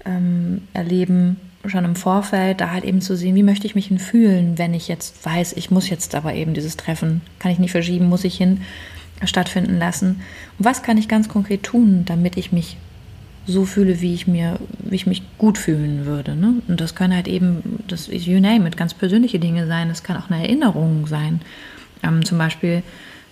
ähm, 0.08 0.62
erleben, 0.74 1.40
schon 1.70 1.84
im 1.84 1.96
Vorfeld, 1.96 2.60
da 2.60 2.70
halt 2.70 2.84
eben 2.84 3.00
zu 3.00 3.16
sehen, 3.16 3.34
wie 3.34 3.42
möchte 3.42 3.66
ich 3.66 3.74
mich 3.74 3.88
denn 3.88 3.98
fühlen, 3.98 4.58
wenn 4.58 4.74
ich 4.74 4.88
jetzt 4.88 5.24
weiß, 5.24 5.54
ich 5.54 5.70
muss 5.70 5.88
jetzt 5.88 6.14
aber 6.14 6.34
eben 6.34 6.54
dieses 6.54 6.76
Treffen, 6.76 7.20
kann 7.38 7.52
ich 7.52 7.58
nicht 7.58 7.72
verschieben, 7.72 8.08
muss 8.08 8.24
ich 8.24 8.36
hin, 8.36 8.62
stattfinden 9.24 9.78
lassen. 9.78 10.20
Und 10.58 10.64
was 10.64 10.82
kann 10.82 10.98
ich 10.98 11.08
ganz 11.08 11.28
konkret 11.28 11.62
tun, 11.62 12.04
damit 12.06 12.36
ich 12.36 12.52
mich 12.52 12.76
so 13.46 13.64
fühle, 13.64 14.00
wie 14.00 14.14
ich 14.14 14.26
mir, 14.26 14.58
wie 14.78 14.96
ich 14.96 15.06
mich 15.06 15.22
gut 15.38 15.56
fühlen 15.56 16.04
würde. 16.04 16.36
Ne? 16.36 16.54
Und 16.68 16.80
das 16.80 16.94
können 16.94 17.14
halt 17.14 17.28
eben, 17.28 17.82
das 17.88 18.06
ist 18.06 18.26
you 18.26 18.40
name 18.40 18.68
it, 18.68 18.76
ganz 18.76 18.92
persönliche 18.92 19.38
Dinge 19.38 19.66
sein. 19.66 19.88
Das 19.88 20.02
kann 20.02 20.18
auch 20.18 20.30
eine 20.30 20.42
Erinnerung 20.42 21.06
sein. 21.06 21.40
Ähm, 22.02 22.24
zum 22.24 22.36
Beispiel 22.36 22.82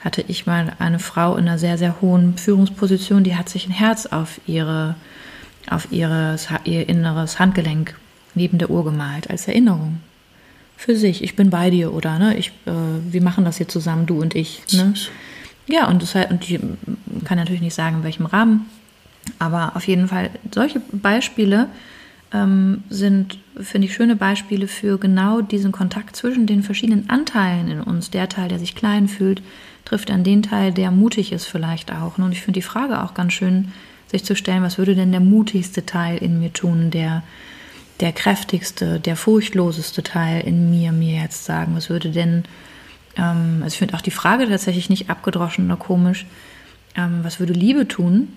hatte 0.00 0.24
ich 0.26 0.46
mal 0.46 0.72
eine 0.78 0.98
Frau 0.98 1.36
in 1.36 1.46
einer 1.46 1.58
sehr, 1.58 1.76
sehr 1.76 2.00
hohen 2.00 2.38
Führungsposition, 2.38 3.24
die 3.24 3.36
hat 3.36 3.48
sich 3.48 3.66
ein 3.66 3.72
Herz 3.72 4.06
auf 4.06 4.40
ihre, 4.46 4.94
auf 5.68 5.92
ihres, 5.92 6.48
ihr 6.64 6.88
inneres 6.88 7.38
Handgelenk 7.38 7.96
neben 8.36 8.58
der 8.58 8.70
Uhr 8.70 8.84
gemalt, 8.84 9.28
als 9.30 9.48
Erinnerung. 9.48 10.00
Für 10.76 10.94
sich, 10.94 11.24
ich 11.24 11.34
bin 11.34 11.50
bei 11.50 11.70
dir 11.70 11.92
oder 11.92 12.18
ne, 12.18 12.36
ich, 12.36 12.48
äh, 12.66 12.70
wir 13.10 13.22
machen 13.22 13.44
das 13.44 13.56
hier 13.56 13.68
zusammen, 13.68 14.06
du 14.06 14.20
und 14.20 14.34
ich. 14.34 14.62
Ne? 14.72 14.94
Ja, 15.66 15.88
und, 15.88 16.02
das 16.02 16.14
und 16.30 16.48
die 16.48 16.60
kann 17.24 17.38
natürlich 17.38 17.62
nicht 17.62 17.74
sagen, 17.74 17.96
in 17.96 18.04
welchem 18.04 18.26
Rahmen, 18.26 18.66
aber 19.38 19.74
auf 19.74 19.86
jeden 19.88 20.08
Fall, 20.08 20.30
solche 20.54 20.80
Beispiele 20.92 21.68
ähm, 22.32 22.84
sind, 22.88 23.38
finde 23.60 23.88
ich, 23.88 23.94
schöne 23.94 24.16
Beispiele 24.16 24.68
für 24.68 24.98
genau 24.98 25.40
diesen 25.40 25.72
Kontakt 25.72 26.16
zwischen 26.16 26.46
den 26.46 26.62
verschiedenen 26.62 27.08
Anteilen 27.08 27.68
in 27.68 27.80
uns. 27.80 28.10
Der 28.10 28.28
Teil, 28.28 28.48
der 28.48 28.58
sich 28.58 28.74
klein 28.74 29.08
fühlt, 29.08 29.42
trifft 29.84 30.10
an 30.10 30.24
den 30.24 30.42
Teil, 30.42 30.72
der 30.72 30.90
mutig 30.90 31.32
ist 31.32 31.44
vielleicht 31.46 31.92
auch. 31.92 32.18
Ne? 32.18 32.24
Und 32.24 32.32
ich 32.32 32.42
finde 32.42 32.58
die 32.58 32.66
Frage 32.66 33.02
auch 33.02 33.14
ganz 33.14 33.32
schön, 33.32 33.72
sich 34.08 34.24
zu 34.24 34.36
stellen, 34.36 34.62
was 34.62 34.78
würde 34.78 34.94
denn 34.94 35.10
der 35.10 35.20
mutigste 35.20 35.84
Teil 35.84 36.18
in 36.18 36.38
mir 36.38 36.52
tun, 36.52 36.90
der 36.90 37.22
der 38.00 38.12
kräftigste, 38.12 39.00
der 39.00 39.16
furchtloseste 39.16 40.02
Teil 40.02 40.42
in 40.46 40.70
mir 40.70 40.92
mir 40.92 41.20
jetzt 41.20 41.44
sagen? 41.44 41.74
Was 41.76 41.90
würde 41.90 42.10
denn, 42.10 42.44
ähm, 43.16 43.60
also 43.62 43.74
ich 43.74 43.78
finde 43.78 43.94
auch 43.94 44.02
die 44.02 44.10
Frage 44.10 44.48
tatsächlich 44.48 44.90
nicht 44.90 45.10
abgedroschen 45.10 45.66
oder 45.66 45.76
komisch, 45.76 46.26
ähm, 46.94 47.20
was 47.22 47.40
würde 47.40 47.52
Liebe 47.52 47.88
tun? 47.88 48.28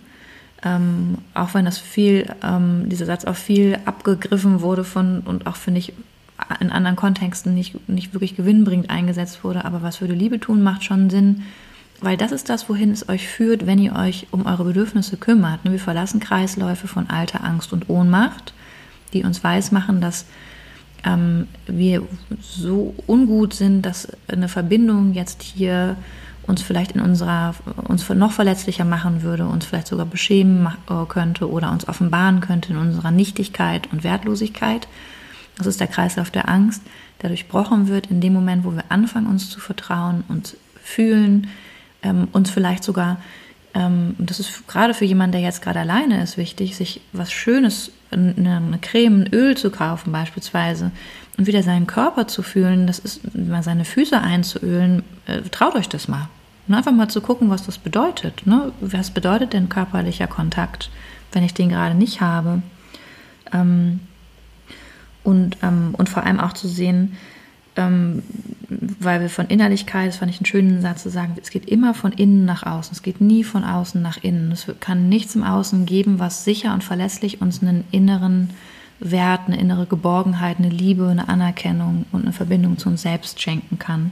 Ähm, 0.64 1.20
auch 1.34 1.54
wenn 1.54 1.66
das 1.66 1.78
viel, 1.78 2.34
ähm, 2.44 2.90
dieser 2.90 3.06
Satz 3.06 3.26
auch 3.26 3.36
viel 3.36 3.80
abgegriffen 3.86 4.62
wurde 4.62 4.84
von 4.84 5.22
und 5.22 5.48
auch 5.48 5.56
finde 5.56 5.80
ich 5.80 5.94
in 6.60 6.70
anderen 6.72 6.96
Kontexten 6.96 7.54
nicht, 7.54 7.88
nicht 7.90 8.14
wirklich 8.14 8.36
gewinnbringend 8.36 8.90
eingesetzt 8.90 9.44
wurde, 9.44 9.66
aber 9.66 9.82
was 9.82 10.02
würde 10.02 10.14
Liebe 10.14 10.40
tun, 10.40 10.64
macht 10.64 10.84
schon 10.84 11.10
Sinn, 11.10 11.44
weil 12.02 12.18
das 12.18 12.32
ist 12.32 12.50
das, 12.50 12.70
wohin 12.70 12.92
es 12.92 13.10
euch 13.10 13.28
führt, 13.28 13.66
wenn 13.66 13.80
ihr 13.80 13.96
euch 13.96 14.28
um 14.32 14.46
eure 14.46 14.64
Bedürfnisse 14.64 15.18
kümmert. 15.18 15.60
Wir 15.64 15.80
verlassen 15.80 16.22
Kreisläufe 16.22 16.88
von 16.88 17.10
alter 17.10 17.44
Angst 17.44 17.74
und 17.74 17.90
Ohnmacht 17.90 18.54
die 19.14 19.24
uns 19.24 19.44
weismachen, 19.44 20.02
dass 20.02 20.26
ähm, 21.06 21.48
wir 21.66 22.04
so 22.42 22.94
ungut 23.08 23.54
sind, 23.54 23.84
dass 23.84 24.08
eine 24.28 24.48
Verbindung 24.48 25.14
jetzt 25.14 25.42
hier 25.42 25.96
uns 26.50 26.62
vielleicht 26.64 26.94
in 26.94 27.02
unserer, 27.02 27.54
uns 27.88 28.10
noch 28.10 28.32
verletzlicher 28.32 28.84
machen 28.84 29.22
würde, 29.22 29.46
uns 29.46 29.66
vielleicht 29.66 29.88
sogar 29.88 30.06
beschämen 30.06 30.68
äh, 30.90 31.06
könnte 31.08 31.50
oder 31.50 31.72
uns 31.72 31.88
offenbaren 31.88 32.42
könnte 32.42 32.74
in 32.74 32.78
unserer 32.78 33.12
Nichtigkeit 33.12 33.88
und 33.92 34.04
Wertlosigkeit. 34.04 34.88
Das 35.58 35.68
ist 35.68 35.80
der 35.80 35.88
Kreislauf 35.88 36.32
der 36.32 36.50
Angst, 36.50 36.82
der 37.22 37.30
durchbrochen 37.30 37.88
wird 37.88 38.08
in 38.08 38.20
dem 38.20 38.34
Moment, 38.34 38.64
wo 38.64 38.74
wir 38.74 38.86
anfangen, 38.90 39.28
uns 39.28 39.50
zu 39.50 39.60
vertrauen, 39.60 40.24
uns 40.28 40.58
fühlen, 40.82 41.48
ähm, 42.02 42.28
uns 42.32 42.50
vielleicht 42.50 42.84
sogar, 42.84 43.18
ähm, 43.74 44.16
das 44.18 44.40
ist 44.40 44.68
gerade 44.68 44.94
für 44.94 45.06
jemanden, 45.06 45.34
der 45.34 45.42
jetzt 45.42 45.62
gerade 45.62 45.80
alleine 45.80 46.22
ist, 46.24 46.38
wichtig, 46.38 46.76
sich 46.76 47.02
was 47.14 47.32
Schönes 47.32 47.92
eine 48.12 48.80
Creme, 48.82 49.22
ein 49.22 49.34
Öl 49.34 49.56
zu 49.56 49.70
kaufen 49.70 50.12
beispielsweise 50.12 50.92
und 51.38 51.48
wieder 51.48 51.62
seinen 51.62 51.88
Körper 51.88 52.28
zu 52.28 52.42
fühlen, 52.42 52.88
das 52.88 53.00
ist 53.00 53.36
mal 53.36 53.64
seine 53.64 53.86
Füße 53.86 54.20
einzuölen, 54.20 55.04
äh, 55.28 55.42
traut 55.42 55.76
euch 55.76 55.88
das 55.88 56.08
mal. 56.08 56.28
Und 56.68 56.76
einfach 56.76 56.92
mal 56.92 57.08
zu 57.08 57.22
gucken, 57.22 57.50
was 57.50 57.66
das 57.66 57.78
bedeutet. 57.78 58.46
Ne? 58.46 58.72
Was 58.80 59.12
bedeutet 59.12 59.54
denn 59.54 59.70
körperlicher 59.70 60.28
Kontakt, 60.28 60.90
wenn 61.32 61.44
ich 61.44 61.54
den 61.54 61.70
gerade 61.70 61.96
nicht 61.96 62.22
habe? 62.22 62.62
Ähm, 63.54 64.02
und, 65.24 65.58
ähm, 65.64 65.96
und 65.98 66.10
vor 66.10 66.24
allem 66.24 66.40
auch 66.40 66.54
zu 66.54 66.68
sehen, 66.68 67.18
ähm, 67.76 68.24
weil 69.00 69.22
wir 69.22 69.30
von 69.30 69.48
Innerlichkeit, 69.48 70.10
das 70.10 70.18
fand 70.18 70.32
ich 70.32 70.38
einen 70.40 70.46
schönen 70.46 70.82
Satz 70.82 71.04
zu 71.04 71.10
sagen, 71.10 71.36
es 71.42 71.50
geht 71.50 71.68
immer 71.68 71.94
von 71.94 72.12
innen 72.12 72.46
nach 72.46 72.64
außen, 72.64 72.94
es 72.94 73.02
geht 73.02 73.22
nie 73.22 73.44
von 73.44 73.64
außen 73.64 74.02
nach 74.02 74.24
innen. 74.24 74.52
Es 74.52 74.68
kann 74.80 75.10
nichts 75.10 75.36
im 75.36 75.44
Außen 75.44 75.86
geben, 75.86 76.20
was 76.20 76.44
sicher 76.44 76.74
und 76.74 76.84
verlässlich 76.84 77.42
uns 77.42 77.62
einen 77.62 77.84
inneren 77.92 78.52
Wert, 79.00 79.42
eine 79.48 79.60
innere 79.60 79.86
Geborgenheit, 79.86 80.60
eine 80.60 80.70
Liebe, 80.70 81.08
eine 81.08 81.30
Anerkennung 81.30 82.06
und 82.12 82.24
eine 82.24 82.34
Verbindung 82.34 82.78
zu 82.78 82.90
uns 82.90 83.02
selbst 83.02 83.42
schenken 83.42 83.80
kann. 83.80 84.12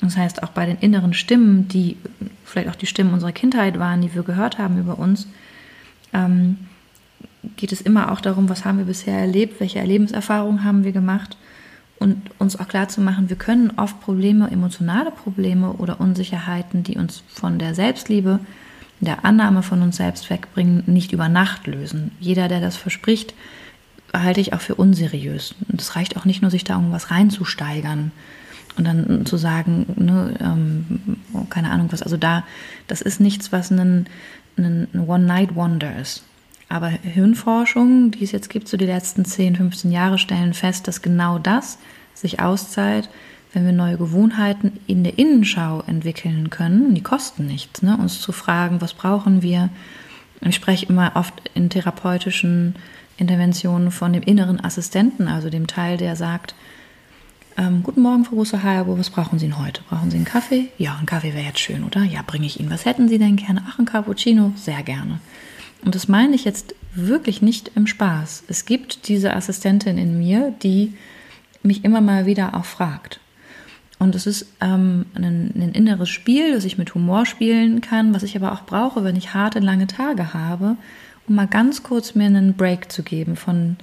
Das 0.00 0.16
heißt, 0.16 0.42
auch 0.42 0.50
bei 0.50 0.66
den 0.66 0.78
inneren 0.78 1.12
Stimmen, 1.12 1.68
die 1.68 1.96
vielleicht 2.44 2.68
auch 2.68 2.76
die 2.76 2.86
Stimmen 2.86 3.12
unserer 3.12 3.32
Kindheit 3.32 3.78
waren, 3.78 4.00
die 4.00 4.14
wir 4.14 4.22
gehört 4.22 4.58
haben 4.58 4.78
über 4.78 4.98
uns, 4.98 5.26
ähm, 6.12 6.58
geht 7.56 7.72
es 7.72 7.80
immer 7.80 8.12
auch 8.12 8.20
darum, 8.20 8.48
was 8.48 8.64
haben 8.64 8.78
wir 8.78 8.84
bisher 8.84 9.18
erlebt, 9.18 9.60
welche 9.60 9.78
Erlebenserfahrungen 9.78 10.64
haben 10.64 10.84
wir 10.84 10.92
gemacht 10.92 11.36
und 11.98 12.30
uns 12.38 12.58
auch 12.58 12.68
klar 12.68 12.88
zu 12.88 13.00
machen, 13.00 13.28
wir 13.28 13.36
können 13.36 13.72
oft 13.76 14.00
Probleme, 14.00 14.50
emotionale 14.50 15.10
Probleme 15.10 15.72
oder 15.74 16.00
Unsicherheiten, 16.00 16.82
die 16.82 16.96
uns 16.96 17.22
von 17.28 17.58
der 17.58 17.74
Selbstliebe, 17.74 18.40
der 19.00 19.24
Annahme 19.24 19.62
von 19.62 19.82
uns 19.82 19.96
selbst 19.96 20.28
wegbringen, 20.30 20.82
nicht 20.86 21.12
über 21.12 21.28
Nacht 21.28 21.66
lösen. 21.66 22.12
Jeder, 22.20 22.48
der 22.48 22.60
das 22.60 22.76
verspricht, 22.76 23.34
halte 24.14 24.40
ich 24.40 24.52
auch 24.52 24.60
für 24.60 24.74
unseriös. 24.74 25.54
Und 25.68 25.80
es 25.80 25.96
reicht 25.96 26.16
auch 26.16 26.24
nicht 26.24 26.42
nur, 26.42 26.50
sich 26.50 26.64
da 26.64 26.74
irgendwas 26.74 27.10
reinzusteigern 27.10 28.12
und 28.76 28.84
dann 28.84 29.26
zu 29.26 29.36
sagen, 29.36 29.86
ne, 29.96 30.34
ähm, 30.40 31.16
keine 31.50 31.70
Ahnung 31.70 31.88
was. 31.90 32.02
Also 32.02 32.16
da, 32.16 32.44
das 32.86 33.00
ist 33.00 33.20
nichts, 33.20 33.52
was 33.52 33.70
ein, 33.70 34.06
ein 34.56 34.88
One-Night-Wonder 34.94 35.98
ist. 35.98 36.22
Aber 36.68 36.88
Hirnforschung, 36.88 38.10
die 38.10 38.24
es 38.24 38.32
jetzt 38.32 38.50
gibt, 38.50 38.68
so 38.68 38.76
die 38.76 38.86
letzten 38.86 39.24
10, 39.24 39.56
15 39.56 39.92
Jahre, 39.92 40.18
stellen 40.18 40.54
fest, 40.54 40.88
dass 40.88 41.02
genau 41.02 41.38
das 41.38 41.78
sich 42.14 42.40
auszahlt, 42.40 43.08
wenn 43.52 43.64
wir 43.64 43.72
neue 43.72 43.96
Gewohnheiten 43.96 44.72
in 44.86 45.04
der 45.04 45.18
Innenschau 45.18 45.82
entwickeln 45.86 46.50
können. 46.50 46.94
Die 46.94 47.02
kosten 47.02 47.46
nichts, 47.46 47.82
ne? 47.82 47.96
uns 47.96 48.20
zu 48.20 48.32
fragen, 48.32 48.80
was 48.80 48.94
brauchen 48.94 49.42
wir. 49.42 49.70
Ich 50.40 50.56
spreche 50.56 50.86
immer 50.86 51.12
oft 51.14 51.34
in 51.54 51.70
therapeutischen 51.70 52.74
Interventionen 53.16 53.90
von 53.90 54.12
dem 54.12 54.22
inneren 54.22 54.62
Assistenten, 54.62 55.28
also 55.28 55.48
dem 55.48 55.66
Teil, 55.66 55.96
der 55.96 56.16
sagt, 56.16 56.54
ähm, 57.56 57.82
guten 57.82 58.02
Morgen, 58.02 58.26
Frau 58.26 58.36
Busse-Hayabo, 58.36 58.98
was 58.98 59.08
brauchen 59.08 59.38
Sie 59.38 59.46
denn 59.46 59.58
heute? 59.58 59.80
Brauchen 59.88 60.10
Sie 60.10 60.16
einen 60.16 60.26
Kaffee? 60.26 60.68
Ja, 60.76 60.96
ein 61.00 61.06
Kaffee 61.06 61.32
wäre 61.32 61.46
jetzt 61.46 61.60
schön, 61.60 61.84
oder? 61.84 62.02
Ja, 62.02 62.20
bringe 62.26 62.44
ich 62.44 62.60
Ihnen. 62.60 62.70
Was 62.70 62.84
hätten 62.84 63.08
Sie 63.08 63.18
denn 63.18 63.36
gerne? 63.36 63.62
Ach, 63.66 63.78
ein 63.78 63.86
Cappuccino? 63.86 64.52
Sehr 64.56 64.82
gerne. 64.82 65.20
Und 65.86 65.94
das 65.94 66.06
meine 66.06 66.34
ich 66.34 66.44
jetzt 66.44 66.74
wirklich 66.94 67.40
nicht 67.40 67.70
im 67.74 67.86
Spaß. 67.86 68.44
Es 68.48 68.66
gibt 68.66 69.08
diese 69.08 69.34
Assistentin 69.34 69.96
in 69.96 70.18
mir, 70.18 70.52
die 70.62 70.92
mich 71.62 71.82
immer 71.82 72.02
mal 72.02 72.26
wieder 72.26 72.54
auch 72.54 72.66
fragt. 72.66 73.20
Und 73.98 74.14
es 74.14 74.26
ist 74.26 74.46
ähm, 74.60 75.06
ein, 75.14 75.52
ein, 75.54 75.72
inneres 75.72 76.10
Spiel, 76.10 76.52
das 76.52 76.66
ich 76.66 76.76
mit 76.76 76.94
Humor 76.94 77.24
spielen 77.24 77.80
kann, 77.80 78.12
was 78.12 78.22
ich 78.22 78.36
aber 78.36 78.52
auch 78.52 78.66
brauche, 78.66 79.04
wenn 79.04 79.16
ich 79.16 79.32
harte, 79.32 79.60
lange 79.60 79.86
Tage 79.86 80.34
habe 80.34 80.76
um 81.28 81.34
mal 81.34 81.46
ganz 81.46 81.82
kurz 81.82 82.14
mir 82.14 82.26
einen 82.26 82.54
Break 82.54 82.90
zu 82.90 83.02
geben 83.02 83.36
von 83.36 83.76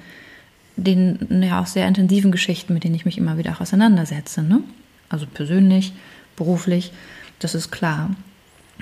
den 0.76 1.44
ja 1.44 1.62
auch 1.62 1.68
sehr 1.68 1.88
intensiven 1.88 2.32
Geschichten, 2.32 2.74
mit 2.74 2.84
denen 2.84 2.96
ich 2.96 3.06
mich 3.06 3.18
immer 3.18 3.38
wieder 3.38 3.52
auch 3.52 3.62
auseinandersetze. 3.62 4.42
Ne? 4.42 4.62
Also 5.10 5.28
persönlich, 5.32 5.94
beruflich, 6.36 6.92
das 7.40 7.54
ist 7.54 7.72
klar. 7.72 8.10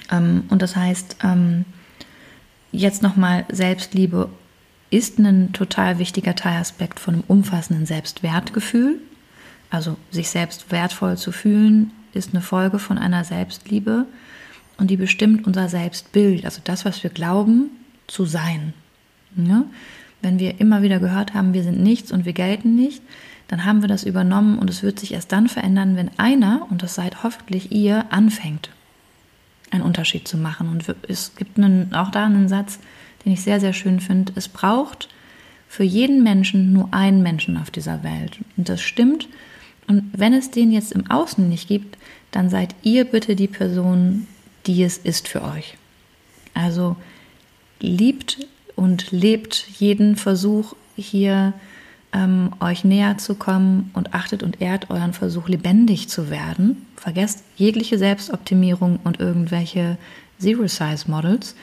Ähm, 0.10 0.46
und 0.50 0.62
das 0.62 0.76
heißt, 0.76 1.18
ähm, 1.24 1.66
jetzt 2.72 3.02
nochmal 3.02 3.46
Selbstliebe 3.52 4.30
ist 4.90 5.20
ein 5.20 5.54
total 5.54 6.00
wichtiger 6.00 6.36
Teilaspekt 6.36 7.00
von 7.00 7.16
einem 7.16 7.24
umfassenden 7.28 7.86
Selbstwertgefühl. 7.86 9.00
Also 9.70 9.96
sich 10.12 10.30
selbst 10.30 10.72
wertvoll 10.72 11.18
zu 11.18 11.32
fühlen, 11.32 11.92
ist 12.14 12.34
eine 12.34 12.42
Folge 12.42 12.78
von 12.78 12.98
einer 12.98 13.24
Selbstliebe 13.24 14.06
und 14.78 14.90
die 14.90 14.98
bestimmt 14.98 15.48
unser 15.48 15.70
Selbstbild, 15.70 16.44
also 16.44 16.60
das, 16.64 16.84
was 16.84 17.04
wir 17.04 17.10
glauben 17.10 17.70
zu 18.08 18.26
sein. 18.26 18.74
Ja? 19.36 19.64
Wenn 20.22 20.40
wir 20.40 20.60
immer 20.60 20.82
wieder 20.82 21.00
gehört 21.00 21.34
haben, 21.34 21.54
wir 21.54 21.64
sind 21.64 21.80
nichts 21.80 22.12
und 22.12 22.26
wir 22.26 22.34
gelten 22.34 22.76
nicht, 22.76 23.02
dann 23.48 23.66
haben 23.66 23.82
wir 23.82 23.88
das 23.88 24.04
übernommen 24.04 24.60
und 24.60 24.70
es 24.70 24.84
wird 24.84 25.00
sich 25.00 25.14
erst 25.14 25.32
dann 25.32 25.48
verändern, 25.48 25.96
wenn 25.96 26.12
einer, 26.18 26.68
und 26.70 26.84
das 26.84 26.96
seid 26.96 27.24
hoffentlich 27.24 27.72
ihr, 27.72 28.06
anfängt, 28.10 28.70
einen 29.72 29.84
Unterschied 29.84 30.28
zu 30.28 30.38
machen. 30.38 30.70
Und 30.70 30.86
es 31.08 31.36
gibt 31.36 31.58
einen, 31.58 31.94
auch 31.94 32.12
da 32.12 32.26
einen 32.26 32.48
Satz, 32.48 32.80
den 33.26 33.34
ich 33.34 33.42
sehr, 33.42 33.60
sehr 33.60 33.74
schön 33.74 34.00
finde. 34.00 34.34
Es 34.36 34.48
braucht 34.48 35.10
für 35.68 35.84
jeden 35.84 36.24
Menschen 36.24 36.74
nur 36.74 36.90
einen 36.94 37.24
Menschen 37.24 37.58
auf 37.58 37.72
dieser 37.72 38.04
Welt. 38.04 38.40
Und 38.58 38.70
das 38.70 38.82
stimmt. 38.82 39.28
Und 39.88 40.12
wenn 40.14 40.34
es 40.34 40.52
den 40.52 40.72
jetzt 40.72 40.92
im 40.92 41.10
Außen 41.10 41.48
nicht 41.48 41.68
gibt, 41.68 41.98
dann 42.32 42.50
seid 42.50 42.76
ihr 42.84 43.06
bitte 43.06 43.36
die 43.36 43.48
Person, 43.48 44.28
die 44.66 44.84
es 44.84 44.98
ist 44.98 45.28
für 45.28 45.44
euch. 45.44 45.78
Also 46.54 46.96
liebt 47.80 48.46
und 48.76 49.12
lebt 49.12 49.68
jeden 49.80 50.16
Versuch 50.16 50.76
hier 50.96 51.54
ähm, 52.14 52.52
euch 52.60 52.84
näher 52.84 53.18
zu 53.18 53.36
kommen 53.36 53.92
und 53.94 54.14
achtet 54.14 54.44
und 54.44 54.62
ehrt 54.62 54.90
euren 54.90 55.14
Versuch 55.14 55.48
lebendig 55.48 56.10
zu 56.10 56.30
werden. 56.30 56.86
Vergesst 57.02 57.44
jegliche 57.56 57.98
Selbstoptimierung 57.98 59.00
und 59.04 59.20
irgendwelche 59.20 59.98
Zero-Size-Models, 60.40 61.56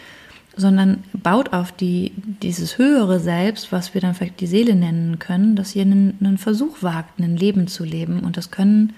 sondern 0.56 1.04
baut 1.12 1.52
auf 1.52 1.70
die, 1.70 2.12
dieses 2.42 2.78
höhere 2.78 3.20
Selbst, 3.20 3.70
was 3.70 3.94
wir 3.94 4.00
dann 4.00 4.14
vielleicht 4.14 4.40
die 4.40 4.48
Seele 4.48 4.74
nennen 4.74 5.18
können, 5.18 5.54
dass 5.54 5.76
ihr 5.76 5.82
einen, 5.82 6.18
einen 6.20 6.38
Versuch 6.38 6.82
wagt, 6.82 7.20
ein 7.20 7.36
Leben 7.36 7.68
zu 7.68 7.84
leben. 7.84 8.20
Und 8.20 8.36
das 8.36 8.50
können, 8.50 8.94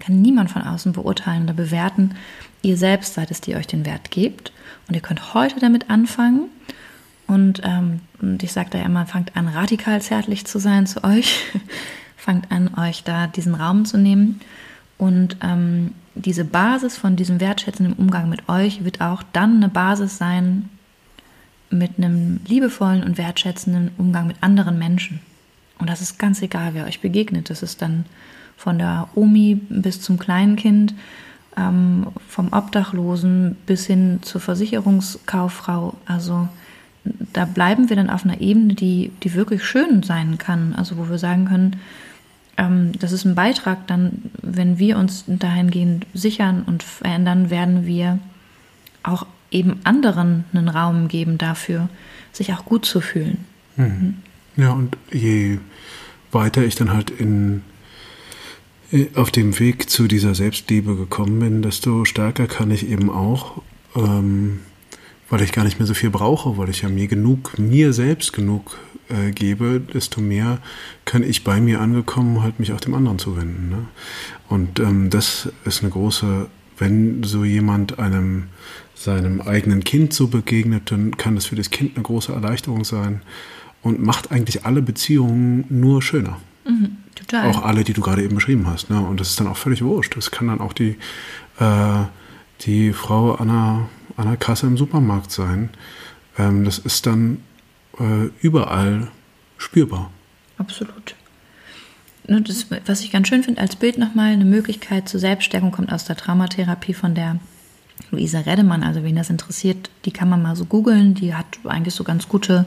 kann 0.00 0.20
niemand 0.20 0.50
von 0.50 0.62
außen 0.62 0.92
beurteilen 0.92 1.44
oder 1.44 1.54
bewerten. 1.54 2.16
Ihr 2.62 2.76
selbst 2.76 3.14
seid 3.14 3.30
es, 3.30 3.40
die 3.40 3.54
euch 3.54 3.68
den 3.68 3.86
Wert 3.86 4.10
gibt. 4.10 4.52
Und 4.88 4.96
ihr 4.96 5.00
könnt 5.00 5.34
heute 5.34 5.60
damit 5.60 5.88
anfangen 5.88 6.48
und, 7.30 7.62
ähm, 7.62 8.00
und 8.20 8.42
ich 8.42 8.50
sage 8.50 8.70
da 8.70 8.78
ja 8.78 8.86
immer, 8.86 9.06
fangt 9.06 9.36
an, 9.36 9.46
radikal 9.46 10.02
zärtlich 10.02 10.46
zu 10.46 10.58
sein 10.58 10.88
zu 10.88 11.04
euch. 11.04 11.44
fangt 12.16 12.50
an, 12.50 12.74
euch 12.76 13.04
da 13.04 13.28
diesen 13.28 13.54
Raum 13.54 13.84
zu 13.84 13.98
nehmen. 13.98 14.40
Und 15.00 15.38
ähm, 15.42 15.94
diese 16.14 16.44
Basis 16.44 16.98
von 16.98 17.16
diesem 17.16 17.40
wertschätzenden 17.40 17.94
Umgang 17.94 18.28
mit 18.28 18.50
euch 18.50 18.84
wird 18.84 19.00
auch 19.00 19.22
dann 19.32 19.56
eine 19.56 19.70
Basis 19.70 20.18
sein 20.18 20.68
mit 21.70 21.92
einem 21.96 22.40
liebevollen 22.46 23.02
und 23.02 23.16
wertschätzenden 23.16 23.92
Umgang 23.96 24.26
mit 24.26 24.36
anderen 24.42 24.78
Menschen. 24.78 25.20
Und 25.78 25.88
das 25.88 26.02
ist 26.02 26.18
ganz 26.18 26.42
egal, 26.42 26.74
wer 26.74 26.84
euch 26.84 27.00
begegnet. 27.00 27.48
Das 27.48 27.62
ist 27.62 27.80
dann 27.80 28.04
von 28.58 28.76
der 28.76 29.08
Omi 29.14 29.58
bis 29.70 30.02
zum 30.02 30.18
kleinen 30.18 30.56
Kind, 30.56 30.92
ähm, 31.56 32.08
vom 32.28 32.52
Obdachlosen 32.52 33.56
bis 33.64 33.86
hin 33.86 34.18
zur 34.20 34.42
Versicherungskauffrau. 34.42 35.94
Also 36.04 36.46
da 37.32 37.46
bleiben 37.46 37.88
wir 37.88 37.96
dann 37.96 38.10
auf 38.10 38.26
einer 38.26 38.42
Ebene, 38.42 38.74
die, 38.74 39.12
die 39.22 39.32
wirklich 39.32 39.64
schön 39.64 40.02
sein 40.02 40.36
kann. 40.36 40.74
Also 40.74 40.98
wo 40.98 41.08
wir 41.08 41.16
sagen 41.16 41.46
können, 41.46 41.76
das 42.98 43.12
ist 43.12 43.24
ein 43.24 43.34
Beitrag 43.34 43.86
dann, 43.86 44.30
wenn 44.42 44.78
wir 44.78 44.98
uns 44.98 45.24
dahingehend 45.26 46.06
sichern 46.14 46.62
und 46.66 46.82
verändern, 46.82 47.50
werden 47.50 47.86
wir 47.86 48.18
auch 49.02 49.26
eben 49.50 49.80
anderen 49.84 50.44
einen 50.52 50.68
Raum 50.68 51.08
geben 51.08 51.38
dafür, 51.38 51.88
sich 52.32 52.52
auch 52.52 52.64
gut 52.64 52.84
zu 52.84 53.00
fühlen. 53.00 53.44
Mhm. 53.76 54.16
Ja, 54.56 54.72
und 54.72 54.96
je 55.12 55.58
weiter 56.32 56.64
ich 56.64 56.74
dann 56.74 56.92
halt 56.92 57.10
in, 57.10 57.62
äh, 58.92 59.06
auf 59.14 59.30
dem 59.30 59.58
Weg 59.58 59.88
zu 59.88 60.06
dieser 60.06 60.34
Selbstliebe 60.34 60.96
gekommen 60.96 61.40
bin, 61.40 61.62
desto 61.62 62.04
stärker 62.04 62.46
kann 62.46 62.70
ich 62.70 62.88
eben 62.88 63.10
auch 63.10 63.62
ähm, 63.96 64.60
weil 65.30 65.42
ich 65.42 65.52
gar 65.52 65.64
nicht 65.64 65.78
mehr 65.78 65.86
so 65.86 65.94
viel 65.94 66.10
brauche, 66.10 66.58
weil 66.58 66.68
ich 66.68 66.82
ja 66.82 66.88
mir 66.88 67.06
genug, 67.06 67.58
mir 67.58 67.92
selbst 67.92 68.32
genug 68.32 68.78
äh, 69.10 69.30
gebe, 69.32 69.80
desto 69.80 70.20
mehr 70.20 70.58
kann 71.04 71.22
ich 71.22 71.44
bei 71.44 71.60
mir 71.60 71.80
angekommen 71.80 72.42
halt 72.42 72.60
mich 72.60 72.72
auch 72.72 72.80
dem 72.80 72.94
anderen 72.94 73.18
zuwenden. 73.18 73.68
Ne? 73.68 73.86
Und 74.48 74.80
ähm, 74.80 75.10
das 75.10 75.48
ist 75.64 75.82
eine 75.82 75.90
große, 75.90 76.46
wenn 76.78 77.22
so 77.22 77.44
jemand 77.44 77.98
einem 77.98 78.44
seinem 78.94 79.40
eigenen 79.40 79.82
Kind 79.82 80.12
so 80.12 80.28
begegnet, 80.28 80.90
dann 80.90 81.16
kann 81.16 81.34
das 81.34 81.46
für 81.46 81.56
das 81.56 81.70
Kind 81.70 81.96
eine 81.96 82.02
große 82.02 82.32
Erleichterung 82.32 82.84
sein 82.84 83.22
und 83.82 84.02
macht 84.02 84.30
eigentlich 84.30 84.66
alle 84.66 84.82
Beziehungen 84.82 85.64
nur 85.70 86.02
schöner. 86.02 86.38
Mhm, 86.66 86.98
total. 87.14 87.50
Auch 87.50 87.64
alle, 87.64 87.84
die 87.84 87.94
du 87.94 88.02
gerade 88.02 88.22
eben 88.22 88.34
beschrieben 88.34 88.66
hast. 88.66 88.90
Ne? 88.90 89.00
Und 89.00 89.18
das 89.18 89.30
ist 89.30 89.40
dann 89.40 89.46
auch 89.46 89.56
völlig 89.56 89.82
wurscht. 89.82 90.16
Das 90.16 90.30
kann 90.30 90.48
dann 90.48 90.60
auch 90.60 90.74
die, 90.74 90.96
äh, 91.58 92.04
die 92.62 92.92
Frau 92.92 93.34
Anna 93.34 93.88
an 94.16 94.26
der 94.26 94.36
Kasse 94.36 94.66
im 94.66 94.76
Supermarkt 94.76 95.30
sein. 95.30 95.70
Ähm, 96.38 96.64
das 96.64 96.78
ist 96.78 97.06
dann 97.06 97.38
äh, 98.00 98.30
überall 98.40 99.08
spürbar. 99.58 100.10
Absolut. 100.58 101.14
Das, 102.24 102.66
was 102.86 103.00
ich 103.02 103.10
ganz 103.10 103.28
schön 103.28 103.42
finde 103.42 103.60
als 103.60 103.76
Bild 103.76 103.98
nochmal, 103.98 104.32
eine 104.32 104.44
Möglichkeit 104.44 105.08
zur 105.08 105.20
Selbststärkung 105.20 105.72
kommt 105.72 105.92
aus 105.92 106.04
der 106.04 106.16
Traumatherapie 106.16 106.94
von 106.94 107.14
der 107.14 107.40
Luisa 108.10 108.40
Redemann. 108.40 108.82
Also 108.82 109.02
wen 109.02 109.16
das 109.16 109.30
interessiert, 109.30 109.90
die 110.04 110.12
kann 110.12 110.28
man 110.28 110.42
mal 110.42 110.56
so 110.56 110.64
googeln. 110.64 111.14
Die 111.14 111.34
hat 111.34 111.46
eigentlich 111.64 111.94
so 111.94 112.04
ganz 112.04 112.28
gute 112.28 112.66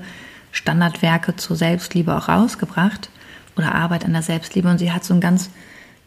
Standardwerke 0.52 1.36
zur 1.36 1.56
Selbstliebe 1.56 2.16
auch 2.16 2.30
rausgebracht 2.30 3.10
oder 3.56 3.74
Arbeit 3.74 4.06
an 4.06 4.14
der 4.14 4.22
Selbstliebe. 4.22 4.70
Und 4.70 4.80
sie 4.80 4.92
hat 4.92 5.04
so 5.04 5.14
ein 5.14 5.22
ganz 5.22 5.50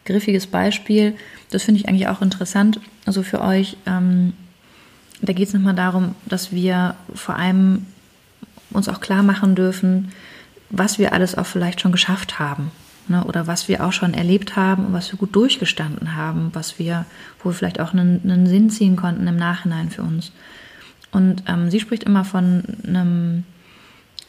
griffiges 0.05 0.47
Beispiel. 0.47 1.15
Das 1.49 1.63
finde 1.63 1.81
ich 1.81 1.89
eigentlich 1.89 2.07
auch 2.07 2.21
interessant. 2.21 2.79
Also 3.05 3.23
für 3.23 3.41
euch, 3.41 3.77
ähm, 3.85 4.33
da 5.21 5.33
geht 5.33 5.47
es 5.47 5.53
nochmal 5.53 5.75
darum, 5.75 6.15
dass 6.25 6.51
wir 6.51 6.95
vor 7.13 7.35
allem 7.35 7.87
uns 8.77 8.89
auch 8.89 9.01
klar 9.01 9.23
machen 9.23 9.55
dürfen, 9.55 10.11
was 10.69 10.99
wir 10.99 11.13
alles 11.13 11.37
auch 11.37 11.45
vielleicht 11.45 11.81
schon 11.81 11.91
geschafft 11.91 12.39
haben. 12.39 12.71
Ne, 13.09 13.23
oder 13.23 13.47
was 13.47 13.69
wir 13.69 13.85
auch 13.85 13.93
schon 13.93 14.13
erlebt 14.13 14.57
haben 14.57 14.87
und 14.87 14.93
was 14.93 15.13
wir 15.13 15.17
gut 15.17 15.33
durchgestanden 15.33 16.15
haben, 16.17 16.49
was 16.51 16.77
wir, 16.77 17.05
wo 17.41 17.49
wir 17.49 17.53
vielleicht 17.53 17.79
auch 17.79 17.93
einen, 17.93 18.19
einen 18.25 18.47
Sinn 18.47 18.69
ziehen 18.69 18.97
konnten 18.97 19.25
im 19.27 19.37
Nachhinein 19.37 19.89
für 19.89 20.01
uns. 20.01 20.33
Und 21.13 21.43
ähm, 21.47 21.71
sie 21.71 21.79
spricht 21.79 22.03
immer 22.03 22.25
von 22.25 22.63
einem, 22.85 23.45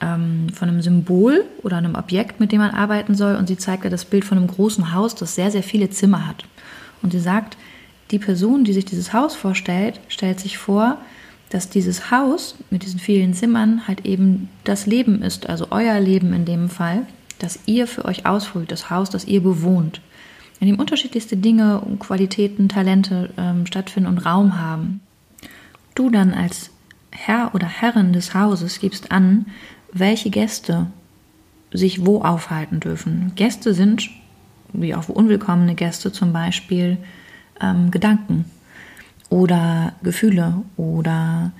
ähm, 0.00 0.48
von 0.54 0.68
einem 0.68 0.80
Symbol 0.80 1.44
oder 1.64 1.76
einem 1.76 1.96
Objekt, 1.96 2.38
mit 2.38 2.52
dem 2.52 2.60
man 2.60 2.70
arbeiten 2.70 3.16
soll. 3.16 3.34
Und 3.34 3.48
sie 3.48 3.56
zeigt 3.56 3.82
ja 3.82 3.90
das 3.90 4.04
Bild 4.04 4.24
von 4.24 4.38
einem 4.38 4.46
großen 4.46 4.92
Haus, 4.92 5.16
das 5.16 5.34
sehr, 5.34 5.50
sehr 5.50 5.64
viele 5.64 5.90
Zimmer 5.90 6.28
hat. 6.28 6.44
Und 7.02 7.10
sie 7.10 7.20
sagt, 7.20 7.56
die 8.12 8.20
Person, 8.20 8.62
die 8.62 8.72
sich 8.72 8.84
dieses 8.84 9.12
Haus 9.12 9.34
vorstellt, 9.34 10.00
stellt 10.08 10.38
sich 10.38 10.56
vor, 10.56 10.98
dass 11.50 11.70
dieses 11.70 12.10
Haus 12.10 12.56
mit 12.70 12.82
diesen 12.82 13.00
vielen 13.00 13.32
Zimmern 13.32 13.86
halt 13.88 14.04
eben 14.04 14.48
das 14.64 14.86
Leben 14.86 15.22
ist, 15.22 15.48
also 15.48 15.68
euer 15.70 15.98
Leben 16.00 16.32
in 16.32 16.44
dem 16.44 16.68
Fall, 16.68 17.06
das 17.38 17.60
ihr 17.66 17.86
für 17.86 18.04
euch 18.04 18.26
ausfüllt, 18.26 18.70
das 18.70 18.90
Haus, 18.90 19.10
das 19.10 19.24
ihr 19.24 19.42
bewohnt, 19.42 20.00
in 20.60 20.66
dem 20.66 20.78
unterschiedlichste 20.78 21.36
Dinge 21.36 21.80
und 21.80 22.00
Qualitäten, 22.00 22.68
Talente 22.68 23.30
ähm, 23.38 23.64
stattfinden 23.64 24.08
und 24.08 24.18
Raum 24.18 24.60
haben. 24.60 25.00
Du 25.94 26.10
dann 26.10 26.34
als 26.34 26.70
Herr 27.10 27.54
oder 27.54 27.66
Herrin 27.66 28.12
des 28.12 28.34
Hauses 28.34 28.80
gibst 28.80 29.10
an, 29.10 29.46
welche 29.92 30.30
Gäste 30.30 30.88
sich 31.72 32.04
wo 32.04 32.22
aufhalten 32.22 32.80
dürfen. 32.80 33.32
Gäste 33.36 33.72
sind, 33.72 34.10
wie 34.72 34.94
auch 34.94 35.08
unwillkommene 35.08 35.74
Gäste 35.74 36.12
zum 36.12 36.32
Beispiel, 36.32 36.98
ähm, 37.60 37.90
Gedanken 37.90 38.44
oder 39.30 39.92
Gefühle 40.02 40.62
oder 40.76 41.52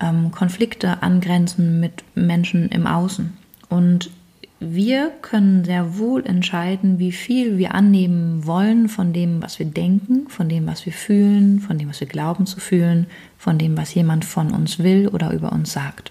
ähm, 0.00 0.30
Konflikte 0.30 1.02
angrenzen 1.02 1.80
mit 1.80 2.04
Menschen 2.14 2.68
im 2.68 2.86
Außen. 2.86 3.36
Und 3.68 4.10
wir 4.58 5.10
können 5.20 5.64
sehr 5.64 5.98
wohl 5.98 6.24
entscheiden, 6.24 6.98
wie 6.98 7.12
viel 7.12 7.58
wir 7.58 7.74
annehmen 7.74 8.46
wollen 8.46 8.88
von 8.88 9.12
dem, 9.12 9.42
was 9.42 9.58
wir 9.58 9.66
denken, 9.66 10.28
von 10.28 10.48
dem, 10.48 10.66
was 10.66 10.86
wir 10.86 10.94
fühlen, 10.94 11.60
von 11.60 11.76
dem, 11.76 11.90
was 11.90 12.00
wir 12.00 12.06
glauben 12.06 12.46
zu 12.46 12.58
fühlen, 12.58 13.06
von 13.36 13.58
dem, 13.58 13.76
was 13.76 13.92
jemand 13.92 14.24
von 14.24 14.52
uns 14.52 14.78
will 14.78 15.08
oder 15.08 15.32
über 15.32 15.52
uns 15.52 15.72
sagt. 15.72 16.10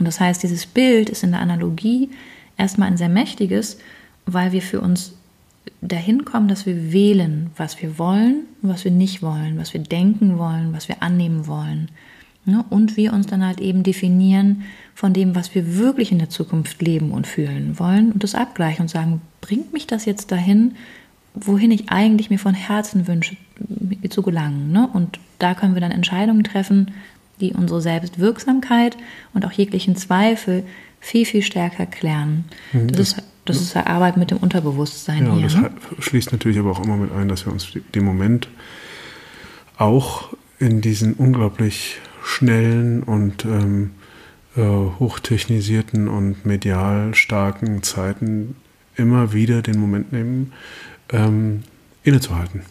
Und 0.00 0.06
das 0.06 0.18
heißt, 0.18 0.42
dieses 0.42 0.66
Bild 0.66 1.08
ist 1.08 1.22
in 1.22 1.30
der 1.30 1.40
Analogie 1.40 2.10
erstmal 2.56 2.88
ein 2.88 2.96
sehr 2.96 3.08
mächtiges, 3.08 3.78
weil 4.26 4.50
wir 4.50 4.62
für 4.62 4.80
uns 4.80 5.14
dahin 5.80 6.24
kommen, 6.24 6.48
dass 6.48 6.66
wir 6.66 6.92
wählen, 6.92 7.50
was 7.56 7.80
wir 7.80 7.98
wollen 7.98 8.44
und 8.62 8.68
was 8.70 8.84
wir 8.84 8.90
nicht 8.90 9.22
wollen, 9.22 9.58
was 9.58 9.74
wir 9.74 9.80
denken 9.80 10.38
wollen, 10.38 10.72
was 10.72 10.88
wir 10.88 11.02
annehmen 11.02 11.46
wollen. 11.46 11.90
Ne? 12.46 12.64
Und 12.70 12.96
wir 12.96 13.12
uns 13.12 13.26
dann 13.26 13.44
halt 13.44 13.60
eben 13.60 13.82
definieren 13.82 14.62
von 14.94 15.12
dem, 15.12 15.34
was 15.34 15.54
wir 15.54 15.76
wirklich 15.76 16.12
in 16.12 16.18
der 16.18 16.28
Zukunft 16.28 16.82
leben 16.82 17.10
und 17.10 17.26
fühlen 17.26 17.78
wollen 17.78 18.12
und 18.12 18.22
das 18.22 18.34
abgleichen 18.34 18.82
und 18.82 18.88
sagen, 18.88 19.22
bringt 19.40 19.72
mich 19.72 19.86
das 19.86 20.04
jetzt 20.04 20.30
dahin, 20.30 20.74
wohin 21.34 21.70
ich 21.70 21.88
eigentlich 21.88 22.30
mir 22.30 22.38
von 22.38 22.54
Herzen 22.54 23.08
wünsche, 23.08 23.36
zu 24.10 24.22
gelangen. 24.22 24.72
Ne? 24.72 24.88
Und 24.92 25.18
da 25.38 25.54
können 25.54 25.74
wir 25.74 25.80
dann 25.80 25.90
Entscheidungen 25.90 26.44
treffen, 26.44 26.92
die 27.40 27.52
unsere 27.52 27.80
Selbstwirksamkeit 27.80 28.96
und 29.32 29.44
auch 29.44 29.52
jeglichen 29.52 29.96
Zweifel 29.96 30.64
viel, 31.00 31.24
viel 31.24 31.42
stärker 31.42 31.86
klären. 31.86 32.44
Mhm, 32.72 32.88
das, 32.88 32.96
das, 32.96 33.08
ist, 33.08 33.24
das 33.44 33.60
ist 33.60 33.76
Arbeit 33.76 34.16
mit 34.16 34.30
dem 34.30 34.38
Unterbewusstsein 34.38 35.26
ja, 35.26 35.34
hier. 35.34 35.42
Das 35.44 35.54
ne? 35.54 35.70
schließt 35.98 36.32
natürlich 36.32 36.58
aber 36.58 36.70
auch 36.70 36.82
immer 36.82 36.96
mit 36.96 37.12
ein, 37.12 37.28
dass 37.28 37.46
wir 37.46 37.52
uns 37.52 37.68
den 37.94 38.04
Moment 38.04 38.48
auch 39.76 40.34
in 40.58 40.80
diesen 40.80 41.14
unglaublich 41.14 41.98
schnellen 42.22 43.02
und 43.02 43.44
ähm, 43.44 43.90
äh, 44.56 44.62
hochtechnisierten 44.62 46.08
und 46.08 46.46
medial 46.46 47.14
starken 47.14 47.82
Zeiten 47.82 48.56
immer 48.96 49.32
wieder 49.32 49.62
den 49.62 49.78
Moment 49.78 50.12
nehmen, 50.12 50.52
ähm, 51.12 51.64
innezuhalten. 52.02 52.62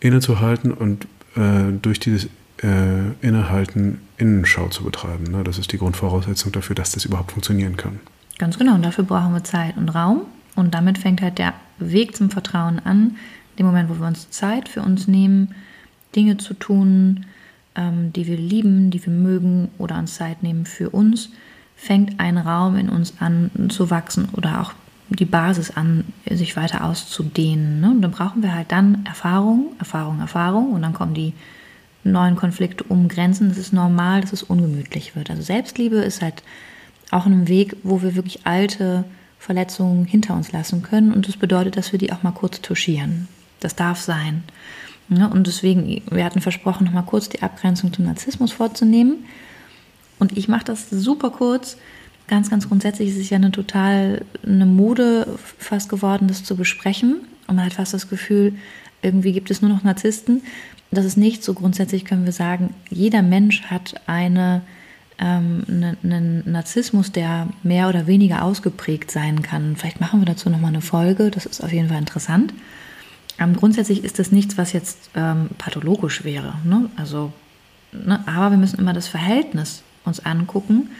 Innezuhalten 0.00 0.72
und 0.72 1.06
äh, 1.36 1.72
durch 1.80 2.00
dieses 2.00 2.28
äh, 2.62 3.12
Innehalten 3.20 4.00
Innenschau 4.16 4.68
zu 4.68 4.84
betreiben. 4.84 5.24
Ne? 5.24 5.44
Das 5.44 5.58
ist 5.58 5.72
die 5.72 5.78
Grundvoraussetzung 5.78 6.52
dafür, 6.52 6.74
dass 6.74 6.92
das 6.92 7.04
überhaupt 7.04 7.32
funktionieren 7.32 7.76
kann. 7.76 8.00
Ganz 8.42 8.58
genau, 8.58 8.74
und 8.74 8.84
dafür 8.84 9.04
brauchen 9.04 9.34
wir 9.34 9.44
Zeit 9.44 9.76
und 9.76 9.88
Raum. 9.90 10.22
Und 10.56 10.74
damit 10.74 10.98
fängt 10.98 11.22
halt 11.22 11.38
der 11.38 11.54
Weg 11.78 12.16
zum 12.16 12.28
Vertrauen 12.28 12.80
an. 12.80 13.14
Dem 13.56 13.66
Moment, 13.66 13.88
wo 13.88 14.00
wir 14.00 14.06
uns 14.08 14.30
Zeit 14.30 14.68
für 14.68 14.82
uns 14.82 15.06
nehmen, 15.06 15.54
Dinge 16.16 16.38
zu 16.38 16.54
tun, 16.54 17.24
ähm, 17.76 18.12
die 18.12 18.26
wir 18.26 18.36
lieben, 18.36 18.90
die 18.90 19.06
wir 19.06 19.12
mögen 19.12 19.68
oder 19.78 19.96
uns 19.96 20.16
Zeit 20.16 20.42
nehmen 20.42 20.66
für 20.66 20.90
uns, 20.90 21.30
fängt 21.76 22.18
ein 22.18 22.36
Raum 22.36 22.74
in 22.74 22.88
uns 22.88 23.14
an 23.20 23.52
zu 23.68 23.90
wachsen 23.90 24.28
oder 24.32 24.60
auch 24.60 24.72
die 25.08 25.24
Basis 25.24 25.70
an, 25.70 26.02
sich 26.28 26.56
weiter 26.56 26.82
auszudehnen. 26.82 27.80
Ne? 27.80 27.92
Und 27.92 28.02
dann 28.02 28.10
brauchen 28.10 28.42
wir 28.42 28.56
halt 28.56 28.72
dann 28.72 29.06
Erfahrung, 29.06 29.66
Erfahrung, 29.78 30.18
Erfahrung 30.18 30.72
und 30.72 30.82
dann 30.82 30.94
kommen 30.94 31.14
die 31.14 31.32
neuen 32.02 32.34
Konflikte 32.34 32.82
um 32.88 33.06
Grenzen. 33.06 33.50
Das 33.50 33.58
ist 33.58 33.72
normal, 33.72 34.22
dass 34.22 34.32
es 34.32 34.42
ungemütlich 34.42 35.14
wird. 35.14 35.30
Also 35.30 35.42
Selbstliebe 35.42 35.98
ist 35.98 36.22
halt 36.22 36.42
auch 37.12 37.26
ein 37.26 37.46
Weg, 37.46 37.76
wo 37.84 38.02
wir 38.02 38.16
wirklich 38.16 38.40
alte 38.44 39.04
Verletzungen 39.38 40.04
hinter 40.04 40.34
uns 40.34 40.50
lassen 40.50 40.82
können 40.82 41.12
und 41.12 41.28
das 41.28 41.36
bedeutet, 41.36 41.76
dass 41.76 41.92
wir 41.92 41.98
die 41.98 42.12
auch 42.12 42.22
mal 42.22 42.32
kurz 42.32 42.60
touchieren. 42.60 43.28
Das 43.60 43.76
darf 43.76 44.00
sein. 44.00 44.42
Und 45.08 45.46
deswegen, 45.46 46.02
wir 46.10 46.24
hatten 46.24 46.40
versprochen, 46.40 46.84
noch 46.86 46.92
mal 46.92 47.02
kurz 47.02 47.28
die 47.28 47.42
Abgrenzung 47.42 47.92
zum 47.92 48.06
Narzissmus 48.06 48.50
vorzunehmen. 48.50 49.24
Und 50.18 50.36
ich 50.36 50.48
mache 50.48 50.64
das 50.64 50.88
super 50.90 51.30
kurz, 51.30 51.76
ganz, 52.28 52.48
ganz 52.48 52.68
grundsätzlich 52.68 53.10
ist 53.10 53.18
es 53.18 53.30
ja 53.30 53.36
eine 53.36 53.50
total 53.50 54.24
eine 54.42 54.66
Mode 54.66 55.38
fast 55.58 55.88
geworden, 55.88 56.28
das 56.28 56.44
zu 56.44 56.56
besprechen. 56.56 57.20
Und 57.46 57.56
man 57.56 57.66
hat 57.66 57.74
fast 57.74 57.92
das 57.92 58.08
Gefühl, 58.08 58.54
irgendwie 59.02 59.32
gibt 59.32 59.50
es 59.50 59.60
nur 59.60 59.70
noch 59.70 59.82
Narzissten. 59.82 60.42
Das 60.90 61.04
ist 61.04 61.16
nicht 61.16 61.42
so. 61.42 61.54
Grundsätzlich 61.54 62.04
können 62.04 62.24
wir 62.24 62.32
sagen, 62.32 62.74
jeder 62.88 63.22
Mensch 63.22 63.64
hat 63.64 64.00
eine, 64.06 64.62
ähm, 65.22 65.62
eine, 65.68 65.96
einen 66.02 66.50
Narzissmus, 66.50 67.12
der 67.12 67.48
mehr 67.62 67.88
oder 67.88 68.08
weniger 68.08 68.42
ausgeprägt 68.42 69.10
sein 69.10 69.42
kann. 69.42 69.76
Vielleicht 69.76 70.00
machen 70.00 70.20
wir 70.20 70.26
dazu 70.26 70.50
nochmal 70.50 70.70
eine 70.72 70.80
Folge. 70.80 71.30
Das 71.30 71.46
ist 71.46 71.62
auf 71.62 71.72
jeden 71.72 71.88
Fall 71.88 71.98
interessant. 71.98 72.52
Ähm, 73.38 73.54
grundsätzlich 73.54 74.02
ist 74.02 74.18
das 74.18 74.32
nichts, 74.32 74.58
was 74.58 74.72
jetzt 74.72 75.10
ähm, 75.14 75.50
pathologisch 75.58 76.24
wäre. 76.24 76.54
Ne? 76.64 76.90
Also, 76.96 77.32
ne? 77.92 78.20
Aber 78.26 78.50
wir 78.50 78.58
müssen 78.58 78.80
immer 78.80 78.92
das 78.92 79.06
Verhältnis 79.06 79.84
uns 80.04 80.26
angucken 80.26 80.90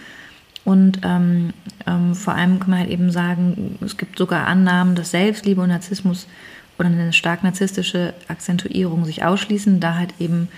und 0.65 1.01
ähm, 1.03 1.53
ähm, 1.89 2.15
vor 2.15 2.35
allem 2.35 2.61
kann 2.61 2.71
man 2.71 2.79
halt 2.79 2.91
eben 2.91 3.11
sagen, 3.11 3.79
es 3.85 3.97
gibt 3.97 4.17
sogar 4.17 4.47
Annahmen, 4.47 4.95
dass 4.95 5.11
Selbstliebe 5.11 5.61
und 5.61 5.71
Narzissmus 5.71 6.29
oder 6.79 6.89
eine 6.89 7.13
stark 7.13 7.43
narzisstische 7.43 8.15
Akzentuierung 8.29 9.05
sich 9.05 9.25
ausschließen, 9.25 9.81
da 9.81 9.97
halt 9.97 10.15
eben 10.21 10.49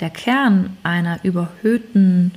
der 0.00 0.10
Kern 0.10 0.76
einer 0.82 1.24
überhöhten 1.24 2.32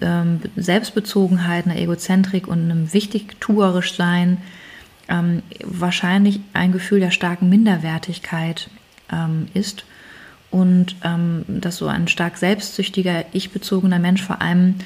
ähm, 0.00 0.40
Selbstbezogenheit, 0.56 1.66
einer 1.66 1.76
Egozentrik 1.76 2.46
und 2.48 2.70
einem 2.70 2.92
wichtigtuerisch 2.92 3.94
sein 3.94 4.38
ähm, 5.08 5.42
wahrscheinlich 5.64 6.40
ein 6.52 6.72
Gefühl 6.72 7.00
der 7.00 7.10
starken 7.10 7.48
Minderwertigkeit 7.48 8.70
ähm, 9.12 9.48
ist 9.54 9.84
und 10.50 10.96
ähm, 11.04 11.44
dass 11.48 11.76
so 11.76 11.86
ein 11.86 12.08
stark 12.08 12.36
selbstsüchtiger, 12.36 13.24
ich-bezogener 13.32 13.98
Mensch 13.98 14.22
vor 14.22 14.40
allem 14.40 14.76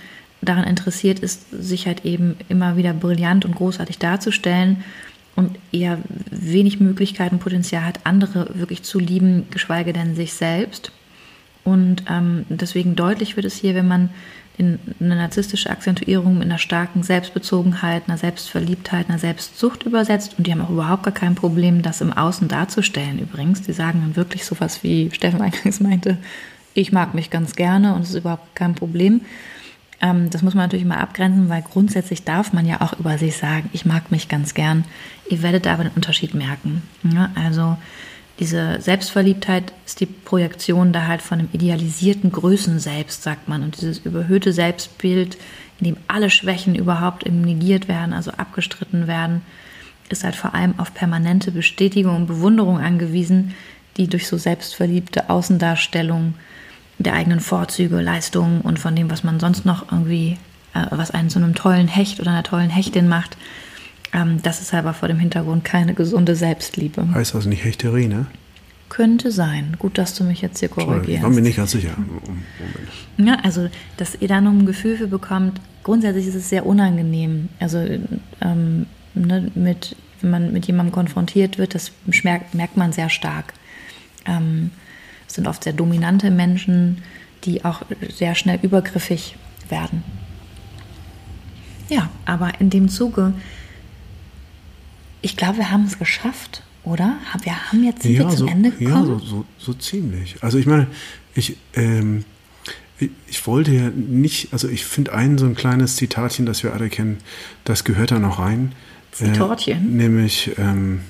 daran 0.43 0.65
interessiert 0.65 1.19
ist, 1.21 1.51
sich 1.51 1.87
halt 1.87 2.05
eben 2.05 2.37
immer 2.49 2.77
wieder 2.77 2.93
brillant 2.93 3.45
und 3.45 3.57
großartig 3.57 3.99
darzustellen 3.99 4.85
und 5.35 5.59
eher 5.73 5.99
wenig 6.31 6.81
Möglichkeiten, 6.81 7.39
Potenzial 7.39 7.85
hat, 7.85 8.01
andere 8.05 8.51
wirklich 8.55 8.83
zu 8.83 8.99
lieben, 8.99 9.49
geschweige 9.51 9.93
denn 9.93 10.15
sich 10.15 10.33
selbst. 10.33 10.93
Und 11.67 12.05
ähm, 12.09 12.47
deswegen 12.49 12.95
deutlich 12.95 13.35
wird 13.35 13.45
es 13.45 13.57
hier, 13.57 13.75
wenn 13.75 13.89
man 13.89 14.11
in 14.57 14.79
eine 15.01 15.17
narzisstische 15.17 15.69
Akzentuierung 15.69 16.39
mit 16.39 16.45
einer 16.45 16.59
starken 16.59 17.03
Selbstbezogenheit, 17.03 18.05
einer 18.07 18.17
Selbstverliebtheit, 18.17 19.09
einer 19.09 19.19
Selbstsucht 19.19 19.83
übersetzt. 19.83 20.37
Und 20.39 20.47
die 20.47 20.53
haben 20.53 20.63
auch 20.63 20.71
überhaupt 20.71 21.03
gar 21.03 21.13
kein 21.13 21.35
Problem, 21.35 21.83
das 21.83 22.01
im 22.01 22.13
Außen 22.13 22.47
darzustellen 22.47 23.19
übrigens. 23.19 23.63
Die 23.63 23.73
sagen 23.73 24.01
dann 24.01 24.17
wirklich 24.17 24.45
sowas, 24.45 24.85
wie 24.85 25.11
Steffen 25.13 25.43
eingangs 25.43 25.81
meinte, 25.81 26.19
ich 26.73 26.93
mag 26.93 27.15
mich 27.15 27.31
ganz 27.31 27.57
gerne 27.57 27.95
und 27.95 28.03
es 28.03 28.11
ist 28.11 28.17
überhaupt 28.21 28.55
kein 28.55 28.77
Problem. 28.77 29.23
Ähm, 30.01 30.31
das 30.31 30.43
muss 30.43 30.55
man 30.55 30.67
natürlich 30.67 30.85
immer 30.85 31.01
abgrenzen, 31.01 31.49
weil 31.49 31.63
grundsätzlich 31.63 32.23
darf 32.23 32.53
man 32.53 32.65
ja 32.65 32.81
auch 32.81 32.99
über 32.99 33.19
sich 33.19 33.37
sagen, 33.37 33.71
ich 33.73 33.85
mag 33.85 34.13
mich 34.13 34.29
ganz 34.29 34.55
gern. 34.55 34.85
Ihr 35.29 35.43
werdet 35.43 35.67
aber 35.67 35.83
den 35.83 35.93
Unterschied 35.97 36.33
merken. 36.35 36.83
Ja, 37.03 37.31
also 37.35 37.77
diese 38.39 38.81
Selbstverliebtheit 38.81 39.73
ist 39.87 40.01
die 40.01 40.07
Projektion 40.07 40.93
da 40.93 41.07
halt 41.07 41.23
von 41.23 41.39
einem 41.39 41.49
idealisierten 41.53 42.31
Größen-Selbst, 42.33 43.23
sagt 43.23 43.49
man. 43.49 43.63
Und 43.63 43.81
dieses 43.81 43.99
überhöhte 43.99 44.53
Selbstbild, 44.53 45.39
in 45.81 45.87
dem 45.87 45.97
alle 46.07 46.29
Schwächen 46.29 46.75
überhaupt 46.75 47.27
negiert 47.27 47.89
werden, 47.89 48.13
also 48.13 48.33
abgestritten 48.33 49.07
werden, 49.07 49.43
ist 50.11 50.23
halt 50.23 50.37
vor 50.37 50.55
allem 50.55 50.79
auf 50.79 50.93
permanente 50.93 51.51
Bestätigung 51.51 52.15
und 52.15 52.27
Bewunderung 52.27 52.79
angewiesen, 52.79 53.55
die 53.97 54.07
durch 54.07 54.29
so 54.29 54.37
selbstverliebte 54.37 55.31
Außendarstellung 55.31 56.35
der 56.99 57.15
eigenen 57.15 57.41
Vorzüge, 57.41 58.01
Leistungen 58.01 58.61
und 58.61 58.79
von 58.79 58.95
dem, 58.95 59.11
was 59.11 59.25
man 59.25 59.41
sonst 59.41 59.65
noch 59.65 59.91
irgendwie, 59.91 60.39
äh, 60.75 60.87
was 60.91 61.11
einen 61.11 61.31
zu 61.31 61.39
einem 61.39 61.55
tollen 61.55 61.89
Hecht 61.89 62.21
oder 62.21 62.31
einer 62.31 62.43
tollen 62.43 62.71
Hechtin 62.71 63.09
macht, 63.09 63.37
ähm, 64.13 64.43
das 64.43 64.61
ist 64.61 64.73
aber 64.75 64.95
vor 64.95 65.09
dem 65.09 65.19
Hintergrund 65.19 65.65
keine 65.65 65.95
gesunde 65.95 66.37
Selbstliebe. 66.37 67.09
Heißt 67.13 67.35
also 67.35 67.49
nicht 67.49 67.65
Hechterie, 67.65 68.09
ne? 68.09 68.27
Könnte 68.89 69.33
sein. 69.33 69.77
Gut, 69.79 69.99
dass 69.99 70.15
du 70.15 70.23
mich 70.23 70.41
jetzt 70.43 70.61
hier 70.61 70.69
korrigierst. 70.69 71.09
Ich 71.09 71.23
war 71.23 71.31
mir 71.31 71.43
nicht 71.43 71.57
ganz 71.57 71.73
sicher. 71.73 71.97
Moment. 71.97 72.29
Ja, 73.19 73.39
also, 73.43 73.69
dass 73.97 74.17
ihr 74.21 74.29
da 74.29 74.41
noch 74.41 74.53
ein 74.53 74.65
Gefühl 74.65 74.97
für 74.97 75.09
bekommt, 75.09 75.61
grundsätzlich 75.83 76.27
ist 76.29 76.37
es 76.37 76.49
sehr 76.49 76.65
unangenehm. 76.67 77.49
Also, 77.59 77.79
ähm, 78.41 78.87
ne, 79.15 79.51
mit, 79.55 79.97
wenn 80.21 80.31
man 80.31 80.53
mit 80.53 80.67
jemandem 80.67 80.93
konfrontiert 80.93 81.59
wird, 81.59 81.75
das 81.75 81.91
merkt, 82.23 82.55
merkt 82.55 82.77
man 82.77 82.93
sehr 82.93 83.09
stark. 83.09 83.55
Ähm, 84.25 84.71
es 85.27 85.35
sind 85.35 85.49
oft 85.49 85.65
sehr 85.65 85.73
dominante 85.73 86.31
Menschen, 86.31 86.99
die 87.45 87.65
auch 87.65 87.83
sehr 88.09 88.37
schnell 88.37 88.61
übergriffig 88.63 89.37
werden. 89.69 90.05
Ja, 91.89 92.11
aber 92.25 92.61
in 92.61 92.71
dem 92.71 92.89
Zuge 92.89 93.33
ich 95.23 95.37
glaube, 95.37 95.59
wir 95.59 95.71
haben 95.71 95.85
es 95.85 95.99
geschafft, 95.99 96.63
oder? 96.85 97.19
Wir 97.43 97.71
haben 97.71 97.85
jetzt 97.85 98.05
ja, 98.05 98.29
zum 98.29 98.37
so, 98.37 98.47
Ende 98.47 98.71
gekommen. 98.71 98.89
Ja, 98.89 99.05
so, 99.05 99.19
so, 99.19 99.45
so, 99.59 99.75
ziemlich. 99.75 100.37
Also 100.41 100.59
ich 100.59 100.67
meine, 100.67 100.87
ich, 101.35 101.57
ähm, 101.75 102.25
ich, 102.99 103.11
ich 103.27 103.47
wollte 103.47 103.73
ja 103.73 103.91
nicht, 103.91 104.53
also 104.53 104.69
ich 104.69 104.85
finde 104.85 105.13
ein 105.13 105.37
so 105.39 105.47
ein 105.47 105.55
kleines 105.55 105.97
Zitatchen, 105.97 106.47
das 106.47 106.63
wir 106.63 106.73
alle 106.73 106.89
kennen, 106.89 107.19
das 107.65 107.85
gehört 107.85 108.11
da 108.13 108.19
noch 108.19 108.39
rein. 108.39 108.73
Zitatchen? 109.13 109.77
Äh, 109.77 110.03
nämlich, 110.03 110.53
ähm, 110.59 111.01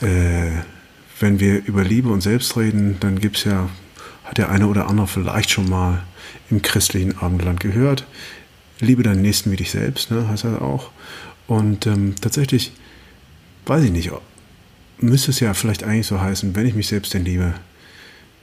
äh, 0.00 0.50
wenn 1.18 1.38
wir 1.38 1.64
über 1.66 1.84
Liebe 1.84 2.08
und 2.08 2.22
Selbst 2.22 2.56
reden, 2.56 2.96
dann 3.00 3.20
gibt 3.20 3.36
es 3.36 3.44
ja, 3.44 3.68
hat 4.24 4.38
der 4.38 4.50
eine 4.50 4.66
oder 4.66 4.88
andere 4.88 5.06
vielleicht 5.06 5.50
schon 5.50 5.68
mal 5.68 6.02
im 6.50 6.62
christlichen 6.62 7.18
Abendland 7.18 7.60
gehört. 7.60 8.06
Liebe 8.80 9.02
deinen 9.02 9.20
Nächsten 9.20 9.52
wie 9.52 9.56
dich 9.56 9.70
selbst, 9.70 10.10
ne, 10.10 10.26
heißt 10.28 10.44
er 10.44 10.62
auch. 10.62 10.90
Und 11.50 11.84
ähm, 11.88 12.14
tatsächlich, 12.20 12.70
weiß 13.66 13.82
ich 13.82 13.90
nicht, 13.90 14.12
müsste 15.00 15.32
es 15.32 15.40
ja 15.40 15.52
vielleicht 15.52 15.82
eigentlich 15.82 16.06
so 16.06 16.20
heißen, 16.20 16.54
wenn 16.54 16.64
ich 16.64 16.76
mich 16.76 16.86
selbst 16.86 17.12
denn 17.12 17.24
liebe, 17.24 17.54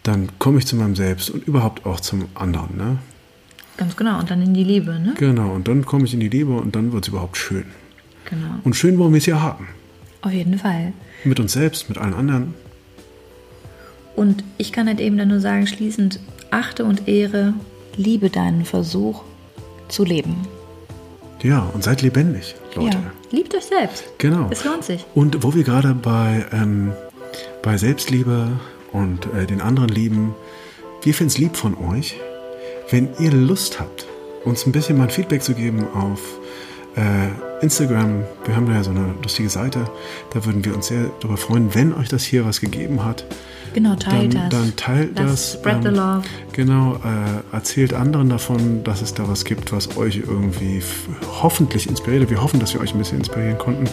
dann 0.03 0.27
komme 0.39 0.59
ich 0.59 0.67
zu 0.67 0.75
meinem 0.75 0.97
Selbst 0.97 1.29
und 1.29 1.47
überhaupt 1.47 1.85
auch 1.85 2.01
zum 2.01 2.25
anderen. 2.35 2.75
Ne? 2.75 2.97
Ganz 3.77 3.95
genau, 3.95 4.19
und 4.19 4.29
dann 4.29 4.41
in 4.41 4.53
die 4.53 4.65
Liebe, 4.65 4.99
ne? 4.99 5.13
Genau, 5.17 5.53
und 5.53 5.69
dann 5.69 5.85
komme 5.85 6.03
ich 6.03 6.13
in 6.13 6.19
die 6.19 6.27
Liebe 6.27 6.51
und 6.51 6.75
dann 6.75 6.91
wird 6.91 7.05
es 7.05 7.07
überhaupt 7.07 7.37
schön. 7.37 7.63
Genau. 8.29 8.59
Und 8.65 8.75
schön 8.75 8.97
wollen 8.97 9.13
wir 9.13 9.19
es 9.19 9.25
ja 9.25 9.39
haben. 9.39 9.69
Auf 10.21 10.33
jeden 10.33 10.59
Fall. 10.59 10.91
Mit 11.23 11.39
uns 11.39 11.53
selbst, 11.53 11.87
mit 11.87 11.97
allen 11.97 12.13
anderen. 12.13 12.55
Und 14.17 14.43
ich 14.57 14.73
kann 14.73 14.87
halt 14.87 14.99
eben 14.99 15.17
dann 15.17 15.29
nur 15.29 15.39
sagen, 15.39 15.65
schließend, 15.65 16.19
achte 16.51 16.83
und 16.83 17.07
ehre, 17.07 17.53
liebe 17.95 18.29
deinen 18.29 18.65
Versuch 18.65 19.23
zu 19.87 20.03
leben. 20.03 20.45
Ja, 21.43 21.69
und 21.73 21.83
seid 21.83 22.01
lebendig, 22.01 22.55
Leute. 22.75 22.97
Ja, 22.97 23.11
liebt 23.31 23.53
euch 23.55 23.65
selbst. 23.65 24.05
Genau. 24.17 24.47
Es 24.49 24.63
lohnt 24.63 24.83
sich. 24.83 25.05
Und 25.13 25.43
wo 25.43 25.53
wir 25.53 25.63
gerade 25.63 25.93
bei, 25.93 26.45
ähm, 26.51 26.91
bei 27.61 27.77
Selbstliebe 27.77 28.47
und 28.91 29.27
äh, 29.33 29.45
den 29.45 29.61
anderen 29.61 29.89
lieben, 29.89 30.35
wir 31.03 31.13
finden 31.13 31.31
es 31.31 31.37
lieb 31.37 31.55
von 31.55 31.77
euch, 31.77 32.15
wenn 32.89 33.09
ihr 33.19 33.31
Lust 33.31 33.79
habt, 33.79 34.07
uns 34.45 34.65
ein 34.65 34.71
bisschen 34.71 34.97
mal 34.97 35.05
ein 35.05 35.09
Feedback 35.09 35.43
zu 35.43 35.53
geben 35.53 35.87
auf 35.93 36.21
äh, 36.95 37.63
Instagram. 37.63 38.23
Wir 38.45 38.55
haben 38.55 38.65
da 38.65 38.73
ja 38.73 38.83
so 38.83 38.91
eine 38.91 39.13
lustige 39.21 39.49
Seite. 39.49 39.85
Da 40.33 40.45
würden 40.45 40.65
wir 40.65 40.75
uns 40.75 40.87
sehr 40.87 41.11
darüber 41.19 41.37
freuen, 41.37 41.73
wenn 41.75 41.93
euch 41.93 42.09
das 42.09 42.23
hier 42.23 42.45
was 42.45 42.61
gegeben 42.61 43.03
hat. 43.03 43.25
Genau, 43.77 43.93
teilt 43.93 44.33
dann, 44.33 44.49
das. 44.49 44.59
Dann 44.59 44.75
teilt 44.75 45.19
das. 45.19 45.53
Spread 45.53 45.83
the 45.83 45.89
love. 45.89 46.23
Genau, 46.51 46.95
äh, 46.95 47.55
erzählt 47.55 47.93
anderen 47.93 48.27
davon, 48.27 48.83
dass 48.83 49.03
es 49.03 49.13
da 49.13 49.29
was 49.29 49.45
gibt, 49.45 49.71
was 49.71 49.97
euch 49.97 50.17
irgendwie 50.17 50.81
hoffentlich 51.43 51.87
inspiriert. 51.87 52.27
Wir 52.31 52.41
hoffen, 52.41 52.59
dass 52.59 52.73
wir 52.73 52.81
euch 52.81 52.95
ein 52.95 52.97
bisschen 52.97 53.19
inspirieren 53.19 53.59
konnten. 53.59 53.87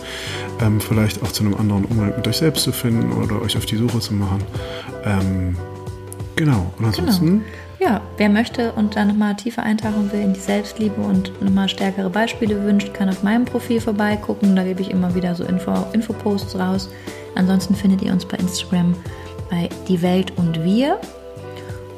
Ähm, 0.63 0.81
vielleicht 0.81 1.23
auch 1.23 1.33
zu 1.33 1.45
einem 1.45 1.55
anderen 1.57 1.85
Umgang 1.85 2.15
mit 2.17 2.27
euch 2.27 2.39
selbst 2.39 2.63
zu 2.63 2.73
finden 2.73 3.13
oder 3.13 3.43
euch 3.43 3.59
auf 3.59 3.67
die 3.67 3.77
Suche 3.77 4.01
zu 4.01 4.15
machen. 4.15 4.43
Ähm, 5.05 5.55
genau, 6.35 6.73
und 6.79 6.87
ansonsten. 6.87 7.27
Genau. 7.27 7.43
Ja, 7.79 8.01
wer 8.17 8.31
möchte 8.31 8.73
und 8.73 8.97
da 8.97 9.05
nochmal 9.05 9.37
tiefer 9.37 9.65
eintauchen 9.65 10.11
will 10.13 10.23
in 10.23 10.33
die 10.33 10.41
Selbstliebe 10.41 10.99
und 10.99 11.43
nochmal 11.43 11.69
stärkere 11.69 12.09
Beispiele 12.09 12.65
wünscht, 12.65 12.95
kann 12.95 13.11
auf 13.11 13.23
meinem 13.23 13.45
Profil 13.45 13.83
vorbeigucken. 13.83 14.57
Da 14.57 14.65
gebe 14.65 14.81
ich 14.81 14.91
immer 14.91 15.15
wieder 15.15 15.35
so 15.35 15.45
Info, 15.45 15.75
Infoposts 15.93 16.59
raus. 16.59 16.89
Ansonsten 17.35 17.75
findet 17.75 18.01
ihr 18.01 18.13
uns 18.13 18.25
bei 18.25 18.39
Instagram 18.39 18.95
bei 19.55 19.69
Die 19.89 20.03
Welt 20.03 20.33
und 20.37 20.65
Wir. 20.65 20.99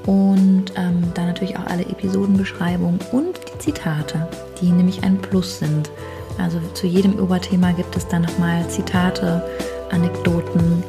Und 0.07 0.67
ähm, 0.77 1.03
dann 1.15 1.27
natürlich 1.27 1.57
auch 1.59 1.67
alle 1.67 1.83
Episodenbeschreibungen 1.83 3.01
und 3.11 3.41
die 3.53 3.59
Zitate, 3.59 4.29
die 4.61 4.71
nämlich 4.71 5.03
ein 5.03 5.19
Plus 5.19 5.59
sind. 5.59 5.91
Also 6.39 6.59
zu 6.75 6.87
jedem 6.87 7.19
Oberthema 7.19 7.73
gibt 7.73 7.97
es 7.97 8.07
dann 8.07 8.23
nochmal 8.23 8.69
Zitate, 8.69 9.43
Anekdoten 9.91 10.85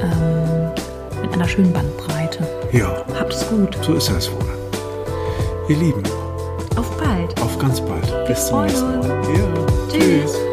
ähm, 0.00 1.22
mit 1.22 1.32
einer 1.32 1.48
schönen 1.48 1.72
Bandbreite. 1.72 2.46
Ja. 2.72 3.02
Habt 3.18 3.32
es 3.32 3.48
gut. 3.48 3.78
So 3.82 3.94
ist 3.94 4.10
es 4.10 4.30
wohl. 4.30 4.38
Ihr 5.68 5.76
Lieben. 5.76 6.02
Auf 6.76 6.90
bald. 6.98 7.40
Auf 7.40 7.58
ganz 7.58 7.80
bald. 7.80 8.26
Bis 8.26 8.46
zum 8.46 8.62
nächsten 8.62 8.98
Mal. 8.98 9.22
Ja. 9.38 10.49